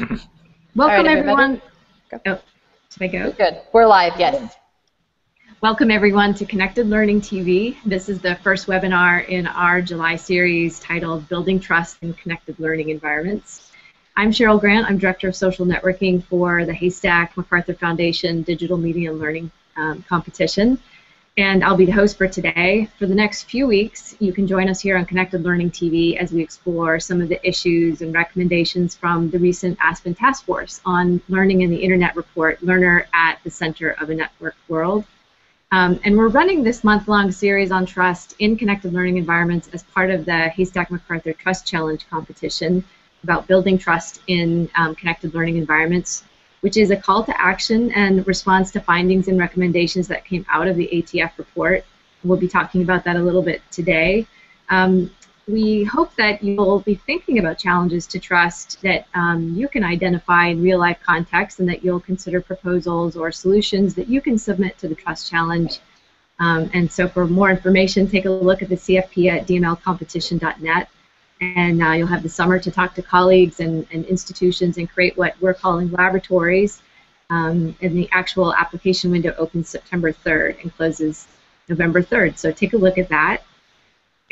Welcome 0.74 1.06
right, 1.06 1.18
everyone. 1.18 1.60
Go. 2.10 2.20
Oh, 2.26 2.40
should 2.90 3.02
I 3.02 3.06
go? 3.08 3.32
Good. 3.32 3.60
We're 3.72 3.86
live, 3.86 4.14
yes. 4.18 4.54
Welcome 5.60 5.90
everyone 5.90 6.32
to 6.34 6.46
Connected 6.46 6.88
Learning 6.88 7.20
TV. 7.20 7.76
This 7.84 8.08
is 8.08 8.18
the 8.18 8.36
first 8.36 8.66
webinar 8.66 9.28
in 9.28 9.46
our 9.46 9.82
July 9.82 10.16
series 10.16 10.80
titled 10.80 11.28
Building 11.28 11.60
Trust 11.60 11.98
in 12.00 12.14
Connected 12.14 12.58
Learning 12.58 12.88
Environments. 12.88 13.70
I'm 14.16 14.30
Cheryl 14.30 14.58
Grant. 14.58 14.86
I'm 14.86 14.96
Director 14.96 15.28
of 15.28 15.36
Social 15.36 15.66
Networking 15.66 16.24
for 16.24 16.64
the 16.64 16.72
HASTAC 16.72 17.36
MacArthur 17.36 17.74
Foundation 17.74 18.40
Digital 18.40 18.78
Media 18.78 19.10
and 19.10 19.20
Learning 19.20 19.50
um, 19.76 20.02
Competition. 20.08 20.78
And 21.36 21.62
I'll 21.64 21.76
be 21.76 21.86
the 21.86 21.92
host 21.92 22.18
for 22.18 22.26
today. 22.26 22.88
For 22.98 23.06
the 23.06 23.14
next 23.14 23.44
few 23.44 23.66
weeks, 23.66 24.16
you 24.18 24.32
can 24.32 24.46
join 24.46 24.68
us 24.68 24.80
here 24.80 24.98
on 24.98 25.06
Connected 25.06 25.42
Learning 25.42 25.70
TV 25.70 26.16
as 26.16 26.32
we 26.32 26.42
explore 26.42 26.98
some 26.98 27.22
of 27.22 27.28
the 27.28 27.46
issues 27.48 28.02
and 28.02 28.12
recommendations 28.12 28.96
from 28.96 29.30
the 29.30 29.38
recent 29.38 29.78
Aspen 29.80 30.14
Task 30.14 30.44
Force 30.44 30.80
on 30.84 31.20
Learning 31.28 31.60
in 31.62 31.70
the 31.70 31.76
Internet 31.76 32.16
report, 32.16 32.62
Learner 32.62 33.06
at 33.14 33.38
the 33.44 33.50
Center 33.50 33.90
of 34.00 34.10
a 34.10 34.14
Networked 34.14 34.54
World. 34.68 35.04
Um, 35.72 36.00
and 36.04 36.18
we're 36.18 36.28
running 36.28 36.64
this 36.64 36.82
month-long 36.82 37.30
series 37.30 37.70
on 37.70 37.86
trust 37.86 38.34
in 38.40 38.56
connected 38.56 38.92
learning 38.92 39.16
environments 39.16 39.68
as 39.72 39.84
part 39.84 40.10
of 40.10 40.24
the 40.24 40.52
HASTAC 40.56 40.90
MacArthur 40.90 41.32
Trust 41.32 41.64
Challenge 41.64 42.04
competition 42.10 42.84
about 43.22 43.46
building 43.46 43.78
trust 43.78 44.20
in 44.26 44.68
um, 44.74 44.96
connected 44.96 45.32
learning 45.32 45.58
environments 45.58 46.24
which 46.60 46.76
is 46.76 46.90
a 46.90 46.96
call 46.96 47.24
to 47.24 47.40
action 47.40 47.90
and 47.92 48.26
response 48.26 48.70
to 48.72 48.80
findings 48.80 49.28
and 49.28 49.38
recommendations 49.38 50.08
that 50.08 50.24
came 50.24 50.44
out 50.48 50.68
of 50.68 50.76
the 50.76 50.88
ATF 50.92 51.36
report. 51.38 51.84
We'll 52.22 52.38
be 52.38 52.48
talking 52.48 52.82
about 52.82 53.04
that 53.04 53.16
a 53.16 53.22
little 53.22 53.42
bit 53.42 53.62
today. 53.70 54.26
Um, 54.68 55.10
we 55.48 55.84
hope 55.84 56.14
that 56.16 56.42
you'll 56.42 56.80
be 56.80 56.94
thinking 56.94 57.38
about 57.38 57.58
challenges 57.58 58.06
to 58.08 58.18
trust 58.18 58.80
that 58.82 59.06
um, 59.14 59.54
you 59.54 59.68
can 59.68 59.82
identify 59.82 60.46
in 60.46 60.62
real 60.62 60.78
life 60.78 60.98
context 61.04 61.58
and 61.58 61.68
that 61.68 61.82
you'll 61.82 62.00
consider 62.00 62.40
proposals 62.40 63.16
or 63.16 63.32
solutions 63.32 63.94
that 63.94 64.08
you 64.08 64.20
can 64.20 64.38
submit 64.38 64.78
to 64.78 64.88
the 64.88 64.94
Trust 64.94 65.30
Challenge. 65.30 65.80
Um, 66.38 66.70
and 66.72 66.90
so 66.90 67.08
for 67.08 67.26
more 67.26 67.50
information, 67.50 68.08
take 68.08 68.26
a 68.26 68.30
look 68.30 68.62
at 68.62 68.68
the 68.68 68.76
CFP 68.76 69.30
at 69.30 69.46
dmlcompetition.net 69.46 70.88
and 71.40 71.82
uh, 71.82 71.92
you'll 71.92 72.06
have 72.06 72.22
the 72.22 72.28
summer 72.28 72.58
to 72.58 72.70
talk 72.70 72.94
to 72.94 73.02
colleagues 73.02 73.60
and, 73.60 73.86
and 73.92 74.04
institutions 74.06 74.76
and 74.76 74.90
create 74.90 75.16
what 75.16 75.34
we're 75.40 75.54
calling 75.54 75.90
laboratories. 75.90 76.82
Um, 77.30 77.76
and 77.80 77.96
the 77.96 78.08
actual 78.12 78.54
application 78.54 79.10
window 79.10 79.34
opens 79.38 79.68
September 79.68 80.12
3rd 80.12 80.62
and 80.62 80.76
closes 80.76 81.28
November 81.68 82.02
3rd. 82.02 82.36
So 82.36 82.50
take 82.50 82.72
a 82.72 82.76
look 82.76 82.98
at 82.98 83.08
that. 83.08 83.42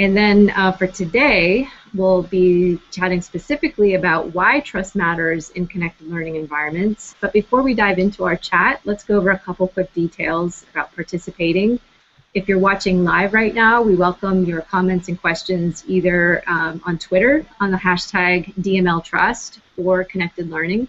And 0.01 0.17
then 0.17 0.51
uh, 0.51 0.73
for 0.73 0.87
today, 0.87 1.69
we'll 1.95 2.23
be 2.23 2.79
chatting 2.93 3.21
specifically 3.21 3.95
about 3.95 4.33
why 4.33 4.61
trust 4.61 4.95
matters 4.95 5.51
in 5.51 5.67
connected 5.67 6.09
learning 6.09 6.37
environments. 6.37 7.17
But 7.21 7.33
before 7.33 7.63
we 7.63 7.75
dive 7.75 7.99
into 7.99 8.25
our 8.25 8.37
chat, 8.37 8.81
let's 8.85 9.03
go 9.03 9.17
over 9.17 9.31
a 9.31 9.39
couple 9.39 9.67
quick 9.67 9.93
details 9.95 10.65
about 10.71 10.95
participating. 10.95 11.81
If 12.35 12.47
you're 12.47 12.59
watching 12.59 13.05
live 13.05 13.33
right 13.33 13.55
now, 13.55 13.81
we 13.81 13.95
welcome 13.95 14.45
your 14.45 14.61
comments 14.61 15.09
and 15.09 15.19
questions 15.19 15.83
either 15.87 16.43
um, 16.47 16.83
on 16.85 16.99
Twitter 16.99 17.47
on 17.59 17.71
the 17.71 17.79
hashtag 17.79 18.55
DMLTrust 18.57 19.61
or 19.79 20.05
Connected 20.05 20.51
Learning, 20.51 20.89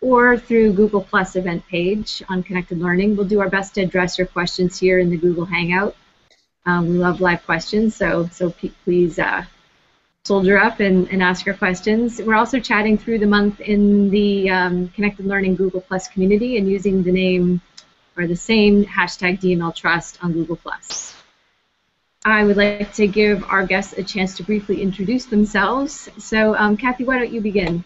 or 0.00 0.38
through 0.38 0.72
Google 0.72 1.02
Plus 1.02 1.36
event 1.36 1.62
page 1.68 2.22
on 2.30 2.42
Connected 2.42 2.78
Learning. 2.78 3.16
We'll 3.16 3.28
do 3.28 3.38
our 3.40 3.50
best 3.50 3.74
to 3.74 3.82
address 3.82 4.16
your 4.16 4.28
questions 4.28 4.78
here 4.78 4.98
in 4.98 5.10
the 5.10 5.18
Google 5.18 5.44
Hangout. 5.44 5.94
Um, 6.64 6.88
we 6.88 6.94
love 6.94 7.20
live 7.20 7.44
questions, 7.44 7.94
so 7.94 8.26
so 8.32 8.54
please 8.84 9.18
uh, 9.18 9.44
soldier 10.24 10.58
up 10.58 10.80
and, 10.80 11.06
and 11.10 11.22
ask 11.22 11.44
your 11.44 11.54
questions. 11.54 12.18
We're 12.18 12.34
also 12.34 12.60
chatting 12.60 12.96
through 12.96 13.18
the 13.18 13.26
month 13.26 13.60
in 13.60 14.08
the 14.08 14.48
um, 14.48 14.88
Connected 14.88 15.26
Learning 15.26 15.54
Google 15.54 15.82
Plus 15.82 16.08
community 16.08 16.56
and 16.56 16.66
using 16.66 17.02
the 17.02 17.12
name 17.12 17.60
or 18.18 18.26
the 18.26 18.36
same 18.36 18.84
hashtag 18.84 19.40
DML 19.40 19.74
Trust 19.74 20.18
on 20.22 20.32
Google+. 20.32 20.58
I 22.24 22.44
would 22.44 22.56
like 22.56 22.92
to 22.94 23.06
give 23.06 23.44
our 23.44 23.64
guests 23.64 23.94
a 23.94 24.02
chance 24.02 24.36
to 24.36 24.42
briefly 24.42 24.82
introduce 24.82 25.26
themselves. 25.26 26.10
So, 26.18 26.56
um, 26.56 26.76
Cathy, 26.76 27.04
why 27.04 27.18
don't 27.18 27.30
you 27.30 27.40
begin? 27.40 27.84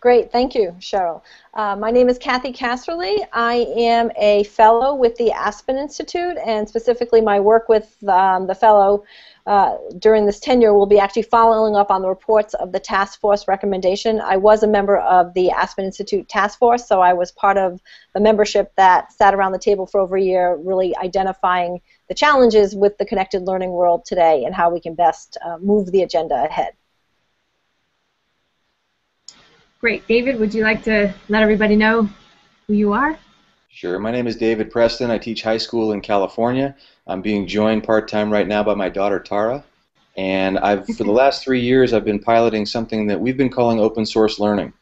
Great, 0.00 0.30
thank 0.30 0.54
you, 0.54 0.76
Cheryl. 0.78 1.22
Uh, 1.54 1.74
my 1.74 1.90
name 1.90 2.08
is 2.08 2.18
Cathy 2.18 2.52
Casserly. 2.52 3.26
I 3.32 3.66
am 3.76 4.12
a 4.16 4.44
fellow 4.44 4.94
with 4.94 5.16
the 5.16 5.32
Aspen 5.32 5.76
Institute, 5.76 6.36
and 6.44 6.68
specifically 6.68 7.20
my 7.20 7.40
work 7.40 7.68
with 7.68 7.96
um, 8.06 8.46
the 8.46 8.54
fellow 8.54 9.02
uh, 9.48 9.78
during 9.98 10.26
this 10.26 10.40
tenure 10.40 10.74
will 10.74 10.84
be 10.84 10.98
actually 10.98 11.22
following 11.22 11.74
up 11.74 11.90
on 11.90 12.02
the 12.02 12.08
reports 12.08 12.52
of 12.52 12.70
the 12.70 12.78
task 12.78 13.18
force 13.18 13.48
recommendation. 13.48 14.20
I 14.20 14.36
was 14.36 14.62
a 14.62 14.66
member 14.66 14.98
of 14.98 15.32
the 15.32 15.50
Aspen 15.50 15.86
Institute 15.86 16.28
task 16.28 16.58
force, 16.58 16.86
so 16.86 17.00
I 17.00 17.14
was 17.14 17.32
part 17.32 17.56
of 17.56 17.80
the 18.12 18.20
membership 18.20 18.70
that 18.76 19.10
sat 19.10 19.32
around 19.32 19.52
the 19.52 19.58
table 19.58 19.86
for 19.86 20.00
over 20.00 20.18
a 20.18 20.22
year, 20.22 20.56
really 20.56 20.94
identifying 20.98 21.80
the 22.08 22.14
challenges 22.14 22.76
with 22.76 22.98
the 22.98 23.06
connected 23.06 23.46
learning 23.46 23.70
world 23.70 24.04
today 24.04 24.44
and 24.44 24.54
how 24.54 24.68
we 24.68 24.80
can 24.80 24.94
best 24.94 25.38
uh, 25.42 25.56
move 25.56 25.90
the 25.92 26.02
agenda 26.02 26.44
ahead. 26.44 26.74
Great. 29.80 30.06
David, 30.06 30.38
would 30.38 30.52
you 30.52 30.62
like 30.62 30.82
to 30.82 31.14
let 31.30 31.42
everybody 31.42 31.74
know 31.74 32.06
who 32.66 32.74
you 32.74 32.92
are? 32.92 33.18
Sure. 33.70 33.98
My 33.98 34.10
name 34.10 34.26
is 34.26 34.36
David 34.36 34.70
Preston. 34.70 35.10
I 35.10 35.18
teach 35.18 35.42
high 35.42 35.56
school 35.56 35.92
in 35.92 36.00
California. 36.00 36.76
I'm 37.08 37.22
being 37.22 37.46
joined 37.46 37.84
part-time 37.84 38.30
right 38.30 38.46
now 38.46 38.62
by 38.62 38.74
my 38.74 38.90
daughter 38.90 39.18
Tara. 39.18 39.64
And 40.16 40.58
I've 40.58 40.86
for 40.86 41.04
the 41.04 41.12
last 41.12 41.42
three 41.42 41.60
years 41.60 41.92
I've 41.92 42.04
been 42.04 42.18
piloting 42.18 42.66
something 42.66 43.06
that 43.06 43.20
we've 43.20 43.36
been 43.36 43.50
calling 43.50 43.80
open 43.80 44.04
source 44.04 44.38
learning. 44.38 44.72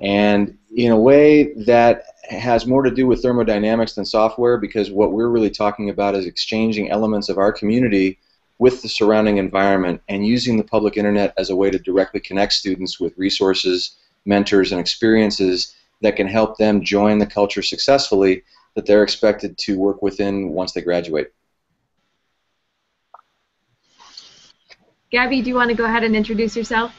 And 0.00 0.56
in 0.76 0.92
a 0.92 0.98
way 0.98 1.54
that 1.64 2.04
has 2.30 2.66
more 2.66 2.82
to 2.82 2.90
do 2.90 3.06
with 3.06 3.20
thermodynamics 3.20 3.94
than 3.94 4.04
software 4.04 4.58
because 4.58 4.90
what 4.90 5.12
we're 5.12 5.28
really 5.28 5.50
talking 5.50 5.90
about 5.90 6.14
is 6.14 6.24
exchanging 6.26 6.90
elements 6.90 7.28
of 7.28 7.38
our 7.38 7.52
community 7.52 8.18
with 8.58 8.80
the 8.82 8.88
surrounding 8.88 9.38
environment 9.38 10.00
and 10.08 10.26
using 10.26 10.56
the 10.56 10.64
public 10.64 10.96
internet 10.96 11.34
as 11.36 11.50
a 11.50 11.56
way 11.56 11.68
to 11.68 11.78
directly 11.78 12.20
connect 12.20 12.52
students 12.52 13.00
with 13.00 13.16
resources, 13.18 13.96
mentors, 14.24 14.70
and 14.70 14.80
experiences 14.80 15.74
that 16.00 16.16
can 16.16 16.28
help 16.28 16.58
them 16.58 16.84
join 16.84 17.18
the 17.18 17.26
culture 17.26 17.62
successfully 17.62 18.42
that 18.74 18.86
they're 18.86 19.02
expected 19.02 19.58
to 19.58 19.78
work 19.78 20.00
within 20.00 20.50
once 20.50 20.72
they 20.72 20.80
graduate. 20.80 21.32
Gabby, 25.12 25.42
do 25.42 25.50
you 25.50 25.54
want 25.54 25.68
to 25.68 25.76
go 25.76 25.84
ahead 25.84 26.04
and 26.04 26.16
introduce 26.16 26.56
yourself? 26.56 26.90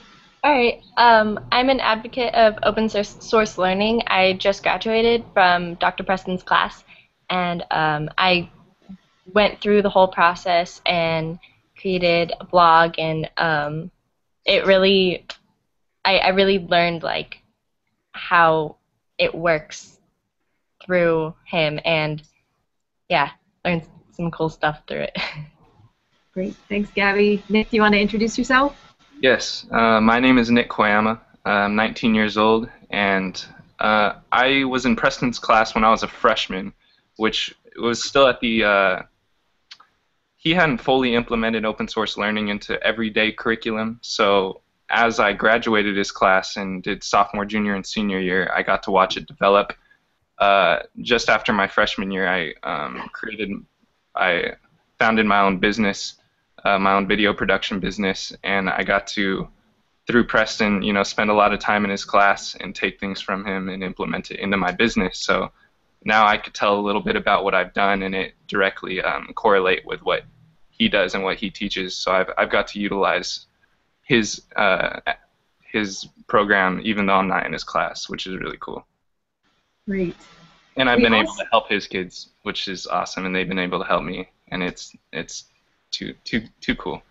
All 0.43 0.51
right. 0.51 0.83
Um, 0.97 1.39
I'm 1.51 1.69
an 1.69 1.79
advocate 1.79 2.35
of 2.35 2.59
open 2.61 2.87
source 2.87 3.57
learning. 3.57 4.03
I 4.05 4.33
just 4.33 4.61
graduated 4.61 5.25
from 5.33 5.73
Dr. 5.75 6.03
Preston's 6.03 6.43
class, 6.43 6.83
and 7.31 7.63
um, 7.71 8.11
I 8.15 8.51
went 9.33 9.61
through 9.61 9.81
the 9.81 9.89
whole 9.89 10.07
process 10.07 10.79
and 10.85 11.39
created 11.75 12.33
a 12.39 12.45
blog, 12.45 12.99
and 12.99 13.31
um, 13.37 13.89
it 14.45 14.67
really, 14.67 15.25
I, 16.05 16.19
I 16.19 16.27
really 16.29 16.59
learned 16.59 17.01
like 17.01 17.41
how 18.11 18.75
it 19.17 19.33
works 19.33 19.97
through 20.85 21.33
him, 21.47 21.79
and 21.83 22.21
yeah, 23.09 23.31
learned 23.65 23.87
some 24.11 24.29
cool 24.29 24.49
stuff 24.49 24.83
through 24.87 25.01
it. 25.01 25.17
Great, 26.33 26.55
thanks, 26.67 26.89
Gabby. 26.95 27.43
Nick, 27.47 27.69
do 27.69 27.77
you 27.77 27.81
want 27.83 27.93
to 27.93 27.99
introduce 27.99 28.39
yourself? 28.39 28.75
Yes, 29.21 29.67
uh, 29.69 30.01
my 30.01 30.19
name 30.19 30.39
is 30.39 30.49
Nick 30.49 30.67
Koyama. 30.67 31.19
I'm 31.45 31.75
19 31.75 32.15
years 32.15 32.37
old, 32.37 32.67
and 32.89 33.45
uh, 33.77 34.13
I 34.31 34.63
was 34.63 34.87
in 34.87 34.95
Preston's 34.95 35.37
class 35.37 35.75
when 35.75 35.83
I 35.83 35.91
was 35.91 36.01
a 36.01 36.07
freshman, 36.07 36.73
which 37.17 37.53
was 37.79 38.03
still 38.03 38.27
at 38.27 38.39
the. 38.39 38.63
Uh, 38.63 39.01
he 40.35 40.55
hadn't 40.55 40.79
fully 40.79 41.13
implemented 41.13 41.65
open 41.65 41.87
source 41.87 42.17
learning 42.17 42.47
into 42.47 42.81
everyday 42.81 43.31
curriculum, 43.31 43.99
so 44.01 44.61
as 44.89 45.19
I 45.19 45.33
graduated 45.33 45.95
his 45.95 46.11
class 46.11 46.57
and 46.57 46.81
did 46.81 47.03
sophomore, 47.03 47.45
junior, 47.45 47.75
and 47.75 47.85
senior 47.85 48.19
year, 48.19 48.51
I 48.55 48.63
got 48.63 48.81
to 48.83 48.91
watch 48.91 49.17
it 49.17 49.27
develop. 49.27 49.73
Uh, 50.39 50.79
just 51.01 51.29
after 51.29 51.53
my 51.53 51.67
freshman 51.67 52.09
year, 52.11 52.27
I 52.27 52.53
um, 52.63 53.07
created, 53.13 53.51
I 54.15 54.53
founded 54.99 55.25
my 55.25 55.39
own 55.41 55.59
business, 55.59 56.15
uh, 56.65 56.79
my 56.79 56.93
own 56.93 57.07
video 57.07 57.33
production 57.33 57.79
business, 57.79 58.33
and 58.43 58.69
I 58.69 58.83
got 58.83 59.07
to, 59.07 59.47
through 60.07 60.25
Preston, 60.25 60.81
you 60.81 60.93
know, 60.93 61.03
spend 61.03 61.29
a 61.29 61.33
lot 61.33 61.53
of 61.53 61.59
time 61.59 61.83
in 61.83 61.91
his 61.91 62.05
class 62.05 62.55
and 62.55 62.73
take 62.73 62.99
things 62.99 63.21
from 63.21 63.45
him 63.45 63.69
and 63.69 63.83
implement 63.83 64.31
it 64.31 64.39
into 64.39 64.57
my 64.57 64.71
business. 64.71 65.19
So 65.19 65.51
now 66.05 66.25
I 66.25 66.37
could 66.37 66.53
tell 66.53 66.79
a 66.79 66.81
little 66.81 67.01
bit 67.01 67.15
about 67.15 67.43
what 67.43 67.55
I've 67.55 67.73
done 67.73 68.03
and 68.03 68.15
it 68.15 68.33
directly 68.47 69.01
um, 69.01 69.27
correlate 69.35 69.85
with 69.85 70.01
what 70.01 70.23
he 70.69 70.89
does 70.89 71.15
and 71.15 71.23
what 71.23 71.37
he 71.37 71.49
teaches. 71.49 71.95
So 71.95 72.11
I've 72.11 72.29
I've 72.37 72.49
got 72.49 72.67
to 72.67 72.79
utilize 72.79 73.45
his 74.03 74.41
uh, 74.55 74.99
his 75.61 76.07
program 76.27 76.81
even 76.83 77.05
though 77.05 77.13
I'm 77.13 77.27
not 77.27 77.45
in 77.45 77.53
his 77.53 77.63
class, 77.63 78.09
which 78.09 78.27
is 78.27 78.37
really 78.37 78.57
cool. 78.59 78.85
Great. 79.87 80.15
And 80.75 80.89
I've 80.89 80.97
we 80.97 81.03
been 81.03 81.13
able 81.13 81.35
to 81.35 81.45
help 81.51 81.69
his 81.69 81.87
kids, 81.87 82.29
which 82.41 82.67
is 82.67 82.87
awesome, 82.87 83.25
and 83.25 83.35
they've 83.35 83.47
been 83.47 83.59
able 83.59 83.79
to 83.79 83.85
help 83.85 84.03
me, 84.03 84.29
and 84.47 84.63
it's 84.63 84.95
it's 85.11 85.45
too 85.93 86.13
too 86.23 86.41
too 86.59 86.75
cool. 86.75 87.01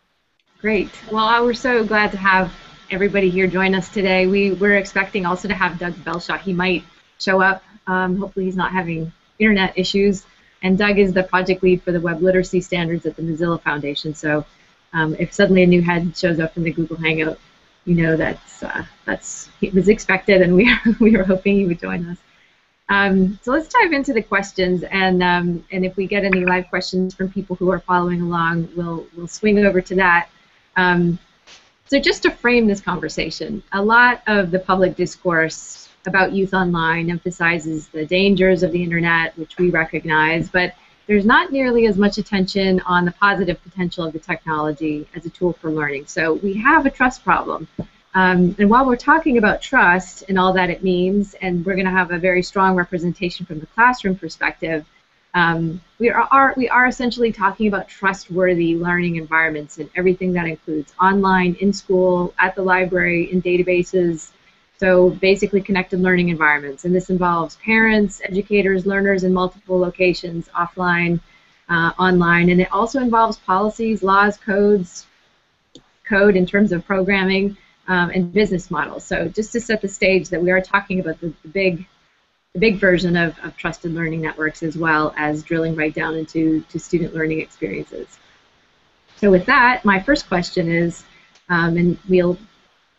Great. 0.60 0.90
Well, 1.10 1.44
we're 1.44 1.54
so 1.54 1.84
glad 1.84 2.12
to 2.12 2.18
have 2.18 2.52
everybody 2.90 3.30
here 3.30 3.46
join 3.46 3.74
us 3.74 3.88
today. 3.88 4.26
We, 4.26 4.52
we're 4.52 4.76
expecting 4.76 5.24
also 5.24 5.48
to 5.48 5.54
have 5.54 5.78
Doug 5.78 5.94
Belshaw. 6.04 6.38
He 6.38 6.52
might 6.52 6.84
show 7.18 7.40
up. 7.40 7.64
Um, 7.86 8.18
hopefully 8.18 8.44
he's 8.44 8.56
not 8.56 8.70
having 8.70 9.12
internet 9.38 9.76
issues. 9.76 10.24
And 10.62 10.78
Doug 10.78 10.98
is 10.98 11.12
the 11.12 11.24
project 11.24 11.62
lead 11.62 11.82
for 11.82 11.90
the 11.90 12.00
web 12.00 12.22
literacy 12.22 12.60
standards 12.60 13.06
at 13.06 13.16
the 13.16 13.22
Mozilla 13.22 13.60
Foundation. 13.60 14.14
So 14.14 14.44
um, 14.92 15.16
if 15.18 15.32
suddenly 15.32 15.62
a 15.62 15.66
new 15.66 15.82
head 15.82 16.16
shows 16.16 16.38
up 16.38 16.56
in 16.56 16.62
the 16.62 16.70
Google 16.70 16.96
Hangout, 16.96 17.38
you 17.84 17.96
know 17.96 18.16
that's 18.16 18.62
uh, 18.62 18.84
that's 19.04 19.48
it 19.60 19.74
was 19.74 19.88
expected, 19.88 20.40
and 20.40 20.54
we 20.54 20.72
we 21.00 21.16
were 21.16 21.24
hoping 21.24 21.56
he 21.56 21.66
would 21.66 21.80
join 21.80 22.08
us. 22.08 22.18
Um, 22.92 23.38
so 23.40 23.52
let's 23.52 23.68
dive 23.68 23.94
into 23.94 24.12
the 24.12 24.22
questions, 24.22 24.82
and 24.82 25.22
um, 25.22 25.64
and 25.72 25.82
if 25.82 25.96
we 25.96 26.06
get 26.06 26.24
any 26.24 26.44
live 26.44 26.68
questions 26.68 27.14
from 27.14 27.32
people 27.32 27.56
who 27.56 27.70
are 27.70 27.78
following 27.78 28.20
along, 28.20 28.68
we'll 28.76 29.06
we'll 29.16 29.28
swing 29.28 29.58
over 29.64 29.80
to 29.80 29.94
that. 29.94 30.28
Um, 30.76 31.18
so 31.86 31.98
just 31.98 32.22
to 32.24 32.30
frame 32.30 32.66
this 32.66 32.82
conversation, 32.82 33.62
a 33.72 33.82
lot 33.82 34.20
of 34.26 34.50
the 34.50 34.58
public 34.58 34.94
discourse 34.94 35.88
about 36.04 36.32
youth 36.32 36.52
online 36.52 37.08
emphasizes 37.08 37.88
the 37.88 38.04
dangers 38.04 38.62
of 38.62 38.72
the 38.72 38.82
internet, 38.82 39.38
which 39.38 39.56
we 39.56 39.70
recognize, 39.70 40.50
but 40.50 40.74
there's 41.06 41.24
not 41.24 41.50
nearly 41.50 41.86
as 41.86 41.96
much 41.96 42.18
attention 42.18 42.80
on 42.80 43.06
the 43.06 43.12
positive 43.12 43.62
potential 43.62 44.04
of 44.04 44.12
the 44.12 44.18
technology 44.18 45.08
as 45.14 45.24
a 45.24 45.30
tool 45.30 45.54
for 45.54 45.70
learning. 45.70 46.04
So 46.06 46.34
we 46.34 46.52
have 46.58 46.84
a 46.84 46.90
trust 46.90 47.24
problem. 47.24 47.68
Um, 48.14 48.54
and 48.58 48.68
while 48.68 48.86
we're 48.86 48.96
talking 48.96 49.38
about 49.38 49.62
trust 49.62 50.24
and 50.28 50.38
all 50.38 50.52
that 50.52 50.68
it 50.68 50.82
means, 50.82 51.34
and 51.34 51.64
we're 51.64 51.74
going 51.74 51.86
to 51.86 51.92
have 51.92 52.10
a 52.10 52.18
very 52.18 52.42
strong 52.42 52.74
representation 52.74 53.46
from 53.46 53.58
the 53.58 53.66
classroom 53.66 54.16
perspective, 54.16 54.84
um, 55.34 55.80
we 55.98 56.10
are, 56.10 56.28
are, 56.30 56.52
we 56.56 56.68
are 56.68 56.86
essentially 56.86 57.32
talking 57.32 57.66
about 57.68 57.88
trustworthy 57.88 58.76
learning 58.76 59.16
environments 59.16 59.78
and 59.78 59.88
everything 59.96 60.34
that 60.34 60.46
includes 60.46 60.92
online, 61.00 61.56
in 61.60 61.72
school, 61.72 62.34
at 62.38 62.54
the 62.54 62.62
library, 62.62 63.32
in 63.32 63.40
databases, 63.40 64.32
so 64.76 65.10
basically 65.10 65.62
connected 65.62 66.00
learning 66.00 66.28
environments, 66.28 66.84
and 66.84 66.94
this 66.94 67.08
involves 67.08 67.56
parents, 67.64 68.20
educators, 68.24 68.84
learners 68.84 69.24
in 69.24 69.32
multiple 69.32 69.78
locations, 69.78 70.48
offline, 70.48 71.18
uh, 71.70 71.92
online, 71.98 72.50
and 72.50 72.60
it 72.60 72.70
also 72.70 72.98
involves 72.98 73.38
policies, 73.38 74.02
laws, 74.02 74.36
codes, 74.36 75.06
code 76.06 76.36
in 76.36 76.44
terms 76.44 76.72
of 76.72 76.84
programming, 76.84 77.56
um, 77.88 78.10
and 78.10 78.32
business 78.32 78.70
models. 78.70 79.04
So 79.04 79.28
just 79.28 79.52
to 79.52 79.60
set 79.60 79.80
the 79.80 79.88
stage 79.88 80.28
that 80.28 80.42
we 80.42 80.50
are 80.50 80.60
talking 80.60 81.00
about 81.00 81.20
the, 81.20 81.32
the 81.42 81.48
big 81.48 81.86
the 82.52 82.58
big 82.58 82.76
version 82.76 83.16
of, 83.16 83.34
of 83.42 83.56
trusted 83.56 83.94
learning 83.94 84.20
networks 84.20 84.62
as 84.62 84.76
well 84.76 85.14
as 85.16 85.42
drilling 85.42 85.74
right 85.74 85.94
down 85.94 86.14
into 86.14 86.60
to 86.64 86.78
student 86.78 87.14
learning 87.14 87.40
experiences. 87.40 88.18
So 89.16 89.30
with 89.30 89.46
that, 89.46 89.86
my 89.86 89.98
first 89.98 90.28
question 90.28 90.70
is, 90.70 91.04
um, 91.48 91.78
and 91.78 91.98
we'll 92.08 92.36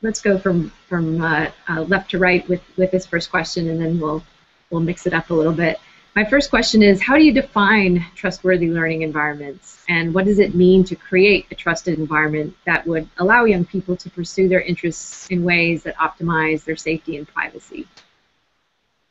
let's 0.01 0.21
go 0.21 0.37
from 0.37 0.69
from 0.87 1.21
uh, 1.21 1.49
uh, 1.69 1.81
left 1.81 2.11
to 2.11 2.17
right 2.17 2.47
with 2.49 2.61
with 2.77 2.91
this 2.91 3.05
first 3.05 3.29
question, 3.29 3.69
and 3.69 3.79
then 3.79 3.99
we'll 3.99 4.23
we'll 4.69 4.81
mix 4.81 5.05
it 5.05 5.13
up 5.13 5.29
a 5.29 5.33
little 5.33 5.53
bit. 5.53 5.79
My 6.15 6.23
first 6.23 6.51
question 6.51 6.83
is, 6.83 7.01
how 7.01 7.17
do 7.17 7.23
you 7.23 7.33
define 7.33 8.05
trustworthy 8.13 8.69
learning 8.69 9.01
environments, 9.01 9.83
and 9.89 10.13
what 10.13 10.25
does 10.25 10.37
it 10.37 10.53
mean 10.53 10.83
to 10.83 10.95
create 10.95 11.47
a 11.49 11.55
trusted 11.55 11.97
environment 11.97 12.55
that 12.65 12.85
would 12.85 13.09
allow 13.17 13.45
young 13.45 13.65
people 13.65 13.95
to 13.95 14.11
pursue 14.11 14.47
their 14.47 14.61
interests 14.61 15.27
in 15.31 15.43
ways 15.43 15.81
that 15.83 15.97
optimize 15.97 16.65
their 16.65 16.75
safety 16.75 17.17
and 17.17 17.27
privacy? 17.27 17.87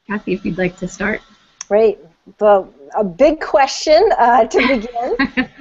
Cathy, 0.07 0.35
if 0.35 0.45
you'd 0.45 0.59
like 0.59 0.77
to 0.77 0.87
start. 0.87 1.21
Great. 1.67 1.99
Well, 2.39 2.73
a 2.97 3.03
big 3.03 3.41
question 3.41 4.01
uh, 4.17 4.45
to 4.45 4.59
begin, 4.69 5.17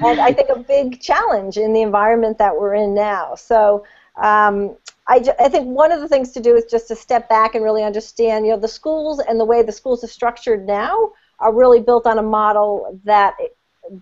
and 0.06 0.22
I 0.22 0.32
think 0.32 0.50
a 0.50 0.60
big 0.60 1.02
challenge 1.02 1.58
in 1.58 1.74
the 1.74 1.82
environment 1.82 2.38
that 2.38 2.56
we're 2.56 2.76
in 2.76 2.94
now. 2.94 3.34
So 3.34 3.84
um, 4.16 4.76
I, 5.08 5.26
I 5.40 5.50
think 5.50 5.66
one 5.66 5.92
of 5.92 6.02
the 6.02 6.08
things 6.08 6.34
to 6.34 6.40
do 6.40 6.56
is 6.56 6.66
just 6.66 6.88
to 6.90 6.96
step 6.96 7.28
back 7.30 7.56
and 7.56 7.64
really 7.64 7.84
understand, 7.84 8.46
you 8.46 8.52
know, 8.52 8.60
the 8.60 8.68
schools 8.68 9.20
and 9.20 9.40
the 9.40 9.46
way 9.46 9.64
the 9.64 9.72
schools 9.72 10.04
are 10.04 10.08
structured 10.08 10.68
now 10.68 11.14
are 11.42 11.54
really 11.54 11.82
built 11.82 12.06
on 12.08 12.18
a 12.18 12.24
model 12.24 13.00
that 13.04 13.36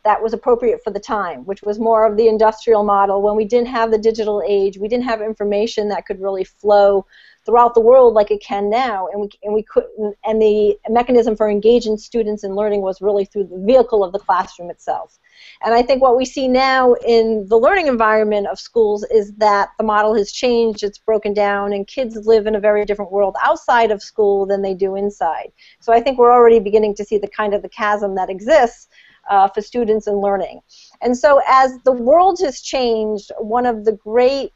that 0.04 0.22
was 0.22 0.34
appropriate 0.34 0.82
for 0.84 0.92
the 0.92 1.00
time, 1.00 1.46
which 1.46 1.64
was 1.64 1.80
more 1.80 2.06
of 2.06 2.18
the 2.18 2.28
industrial 2.28 2.84
model. 2.84 3.22
When 3.22 3.36
we 3.36 3.46
didn't 3.46 3.70
have 3.70 3.92
the 3.92 3.98
digital 3.98 4.44
age, 4.46 4.78
we 4.78 4.88
didn't 4.88 5.06
have 5.06 5.22
information 5.22 5.90
that 5.90 6.06
could 6.06 6.22
really 6.22 6.44
flow 6.44 7.06
throughout 7.50 7.74
the 7.74 7.82
world 7.82 8.14
like 8.14 8.30
it 8.30 8.44
can 8.44 8.70
now, 8.70 9.08
and 9.08 9.22
we 9.22 9.30
and 9.42 9.54
we 9.54 9.64
could 9.64 9.86
and 10.24 10.40
the 10.40 10.78
mechanism 10.88 11.36
for 11.36 11.50
engaging 11.50 11.98
students 11.98 12.44
in 12.44 12.54
learning 12.54 12.82
was 12.82 13.02
really 13.02 13.26
through 13.26 13.46
the 13.46 13.58
vehicle 13.58 14.04
of 14.04 14.12
the 14.14 14.20
classroom 14.20 14.70
itself. 14.70 15.18
And 15.64 15.74
I 15.74 15.82
think 15.82 16.02
what 16.02 16.16
we 16.16 16.26
see 16.26 16.48
now 16.48 16.94
in 16.94 17.48
the 17.48 17.58
learning 17.58 17.88
environment 17.88 18.46
of 18.48 18.60
schools 18.60 19.04
is 19.06 19.34
that 19.38 19.70
the 19.80 19.84
model 19.84 20.14
has 20.14 20.32
changed, 20.32 20.84
it's 20.84 21.00
broken 21.00 21.34
down, 21.34 21.74
and 21.74 21.88
kids 21.88 22.16
live 22.28 22.46
in 22.46 22.54
a 22.54 22.60
very 22.60 22.86
different 22.86 23.12
world 23.12 23.36
outside 23.42 23.90
of 23.90 24.04
school 24.04 24.46
than 24.46 24.62
they 24.62 24.76
do 24.76 24.96
inside. 24.96 25.52
So 25.80 25.92
I 25.92 26.02
think 26.02 26.20
we're 26.20 26.32
already 26.32 26.60
beginning 26.60 26.94
to 26.96 27.06
see 27.06 27.18
the 27.18 27.28
kind 27.28 27.56
of 27.56 27.64
the 27.64 27.70
chasm 27.70 28.14
that 28.16 28.30
exists 28.30 28.90
uh, 29.28 29.48
for 29.48 29.62
students 29.62 30.06
in 30.08 30.16
learning. 30.16 30.62
And 31.02 31.18
so 31.18 31.42
as 31.48 31.80
the 31.84 31.94
world 31.94 32.40
has 32.42 32.62
changed, 32.62 33.32
one 33.40 33.66
of 33.66 33.86
the 33.86 33.94
great 33.94 34.52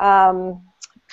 um, 0.00 0.62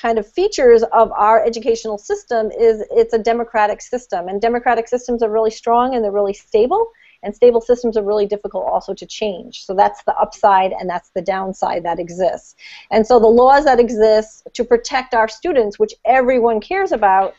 kind 0.04 0.20
of 0.20 0.30
features 0.30 0.84
of 0.92 1.12
our 1.14 1.44
educational 1.46 1.98
system 1.98 2.52
is 2.52 2.84
it's 2.92 3.14
a 3.14 3.18
democratic 3.18 3.82
system. 3.82 4.28
And 4.28 4.42
democratic 4.42 4.90
systems 4.90 5.24
are 5.24 5.32
really 5.32 5.50
strong 5.50 5.96
and 5.96 6.04
they're 6.04 6.12
really 6.12 6.34
stable 6.34 6.92
and 7.24 7.34
stable 7.34 7.62
systems 7.62 7.96
are 7.96 8.04
really 8.04 8.26
difficult 8.26 8.66
also 8.68 8.94
to 8.94 9.06
change. 9.06 9.64
So 9.66 9.74
that's 9.74 10.04
the 10.04 10.14
upside 10.16 10.74
and 10.74 10.90
that's 10.90 11.12
the 11.16 11.22
downside 11.22 11.84
that 11.84 12.00
exists. 12.00 12.56
And 12.92 13.08
so 13.08 13.18
the 13.18 13.28
laws 13.28 13.64
that 13.64 13.80
exist 13.80 14.46
to 14.52 14.66
protect 14.66 15.14
our 15.14 15.30
students, 15.30 15.80
which 15.80 15.94
everyone 16.04 16.60
cares 16.60 16.92
about, 16.92 17.34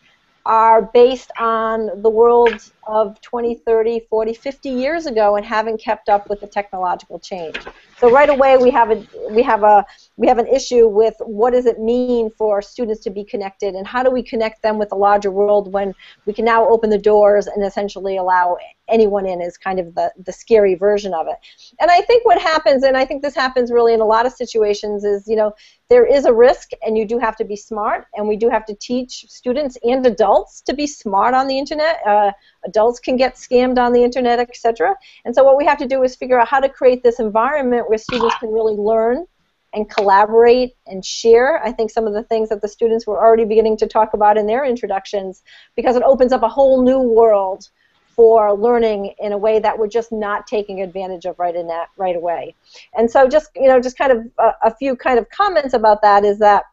are 0.47 0.91
based 0.95 1.33
on 1.39 1.91
the 2.03 2.09
world 2.09 2.73
of 2.87 3.21
20, 3.21 3.57
30, 3.57 4.01
40, 4.11 4.35
50 4.35 4.69
years 4.69 5.07
ago 5.07 5.37
and 5.37 5.45
haven't 5.45 5.81
kept 5.81 6.09
up 6.09 6.29
with 6.29 6.41
the 6.41 6.47
technological 6.47 7.19
change. 7.19 7.57
So 7.99 8.11
right 8.11 8.29
away 8.29 8.57
we 8.57 8.71
have 8.71 8.91
a 8.91 9.07
we 9.31 9.43
have 9.43 9.63
a 9.63 9.87
we 10.17 10.27
have 10.27 10.39
an 10.39 10.47
issue 10.47 10.89
with 10.89 11.15
what 11.21 11.53
does 11.53 11.67
it 11.67 11.81
mean 11.81 12.31
for 12.31 12.61
students 12.61 13.03
to 13.05 13.11
be 13.11 13.25
connected 13.25 13.75
and 13.75 13.87
how 13.87 14.03
do 14.03 14.11
we 14.11 14.23
connect 14.23 14.63
them 14.63 14.79
with 14.79 14.91
the 14.91 14.97
larger 14.97 15.31
world 15.31 15.73
when 15.73 15.95
we 16.27 16.33
can 16.33 16.45
now 16.45 16.69
open 16.69 16.91
the 16.91 16.99
doors 16.99 17.47
and 17.47 17.65
essentially 17.65 18.17
allow 18.17 18.57
anyone 18.89 19.27
in 19.27 19.41
is 19.41 19.57
kind 19.57 19.79
of 19.79 19.95
the, 19.95 20.13
the 20.25 20.33
scary 20.33 20.75
version 20.75 21.15
of 21.15 21.27
it. 21.27 21.37
And 21.81 21.91
I 21.91 22.03
think 22.03 22.25
what 22.25 22.41
happens, 22.41 22.83
and 22.83 22.97
I 22.97 23.05
think 23.05 23.23
this 23.23 23.35
happens 23.35 23.71
really 23.71 23.95
in 23.95 24.01
a 24.01 24.05
lot 24.05 24.27
of 24.27 24.33
situations, 24.33 25.05
is 25.05 25.27
you 25.27 25.37
know 25.37 25.55
there 25.89 26.07
is 26.07 26.25
a 26.25 26.33
risk 26.33 26.71
and 26.85 26.97
you 26.97 27.05
do 27.07 27.19
have 27.19 27.37
to 27.37 27.45
be 27.45 27.57
smart 27.57 28.07
and 28.15 28.27
we 28.27 28.37
do 28.37 28.49
have 28.49 28.65
to 28.67 28.75
teach 28.75 29.27
students 29.29 29.77
and 29.83 30.05
adults 30.07 30.61
to 30.63 30.75
be 30.75 30.87
smart 30.87 31.35
on 31.35 31.47
the 31.47 31.59
internet. 31.59 32.01
Uh, 32.07 32.33
adults 32.75 32.99
can 32.99 33.17
get 33.17 33.37
scammed 33.37 33.79
on 33.79 33.93
the 33.93 34.03
internet, 34.03 34.41
etc. 34.41 34.97
And 35.25 35.35
so 35.35 35.45
what 35.45 35.57
we 35.57 35.65
have 35.65 35.79
to 35.79 35.87
do 35.87 36.03
is 36.03 36.17
figure 36.17 36.41
out 36.41 36.49
how 36.49 36.61
to 36.61 36.69
create 36.69 37.03
this 37.03 37.21
environment 37.21 37.89
where 37.89 37.99
students 37.99 38.35
can 38.41 38.51
really 38.51 38.75
learn 38.75 39.27
and 39.73 39.89
collaborate 39.89 40.75
and 40.87 41.05
share. 41.05 41.63
I 41.63 41.73
think 41.73 41.91
some 41.91 42.07
of 42.07 42.15
the 42.15 42.25
things 42.25 42.49
that 42.49 42.63
the 42.63 42.69
students 42.69 43.07
were 43.07 43.19
already 43.19 43.45
beginning 43.45 43.77
to 43.79 43.87
talk 43.87 44.15
about 44.15 44.37
in 44.37 44.47
their 44.47 44.65
introductions 44.65 45.43
because 45.77 45.97
it 45.97 46.03
opens 46.03 46.33
up 46.33 46.43
a 46.43 46.49
whole 46.49 46.83
new 46.83 47.01
world 47.01 47.69
for 48.15 48.55
learning 48.55 49.15
in 49.19 49.33
a 49.33 49.39
way 49.39 49.59
that 49.59 49.77
we're 49.77 49.89
just 49.89 50.13
not 50.13 50.47
taking 50.47 50.83
advantage 50.83 51.25
of 51.25 51.37
right 51.39 51.57
in 51.57 51.67
that 51.67 51.89
right 51.97 52.15
away. 52.17 52.55
And 52.97 53.11
so 53.11 53.29
just 53.29 53.51
you 53.57 53.69
know 53.69 53.81
just 53.81 53.99
kind 53.99 54.13
of 54.13 54.19
a, 54.39 54.69
a 54.69 54.75
few 54.75 54.97
kind 54.97 55.19
of 55.19 55.29
comments 55.31 55.75
about 55.75 56.03
that 56.03 56.25
is 56.25 56.39
that 56.39 56.65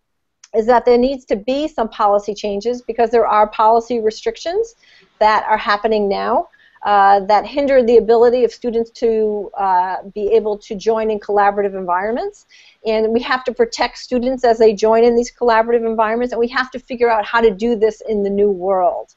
is 0.55 0.65
that 0.65 0.85
there 0.85 0.97
needs 0.97 1.25
to 1.25 1.35
be 1.35 1.67
some 1.67 1.89
policy 1.89 2.33
changes 2.33 2.81
because 2.81 3.09
there 3.09 3.27
are 3.27 3.47
policy 3.47 3.99
restrictions 3.99 4.75
that 5.19 5.45
are 5.45 5.57
happening 5.57 6.09
now 6.09 6.47
uh, 6.83 7.19
that 7.21 7.45
hinder 7.45 7.83
the 7.83 7.97
ability 7.97 8.43
of 8.43 8.51
students 8.51 8.89
to 8.89 9.51
uh, 9.57 9.97
be 10.15 10.31
able 10.33 10.57
to 10.57 10.75
join 10.75 11.11
in 11.11 11.19
collaborative 11.19 11.75
environments. 11.75 12.47
And 12.85 13.13
we 13.13 13.21
have 13.21 13.43
to 13.43 13.53
protect 13.53 13.99
students 13.99 14.43
as 14.43 14.57
they 14.57 14.73
join 14.73 15.03
in 15.03 15.15
these 15.15 15.31
collaborative 15.31 15.85
environments, 15.85 16.33
and 16.33 16.39
we 16.39 16.47
have 16.47 16.71
to 16.71 16.79
figure 16.79 17.09
out 17.09 17.23
how 17.23 17.39
to 17.39 17.51
do 17.51 17.75
this 17.75 18.01
in 18.01 18.23
the 18.23 18.29
new 18.29 18.49
world. 18.49 19.13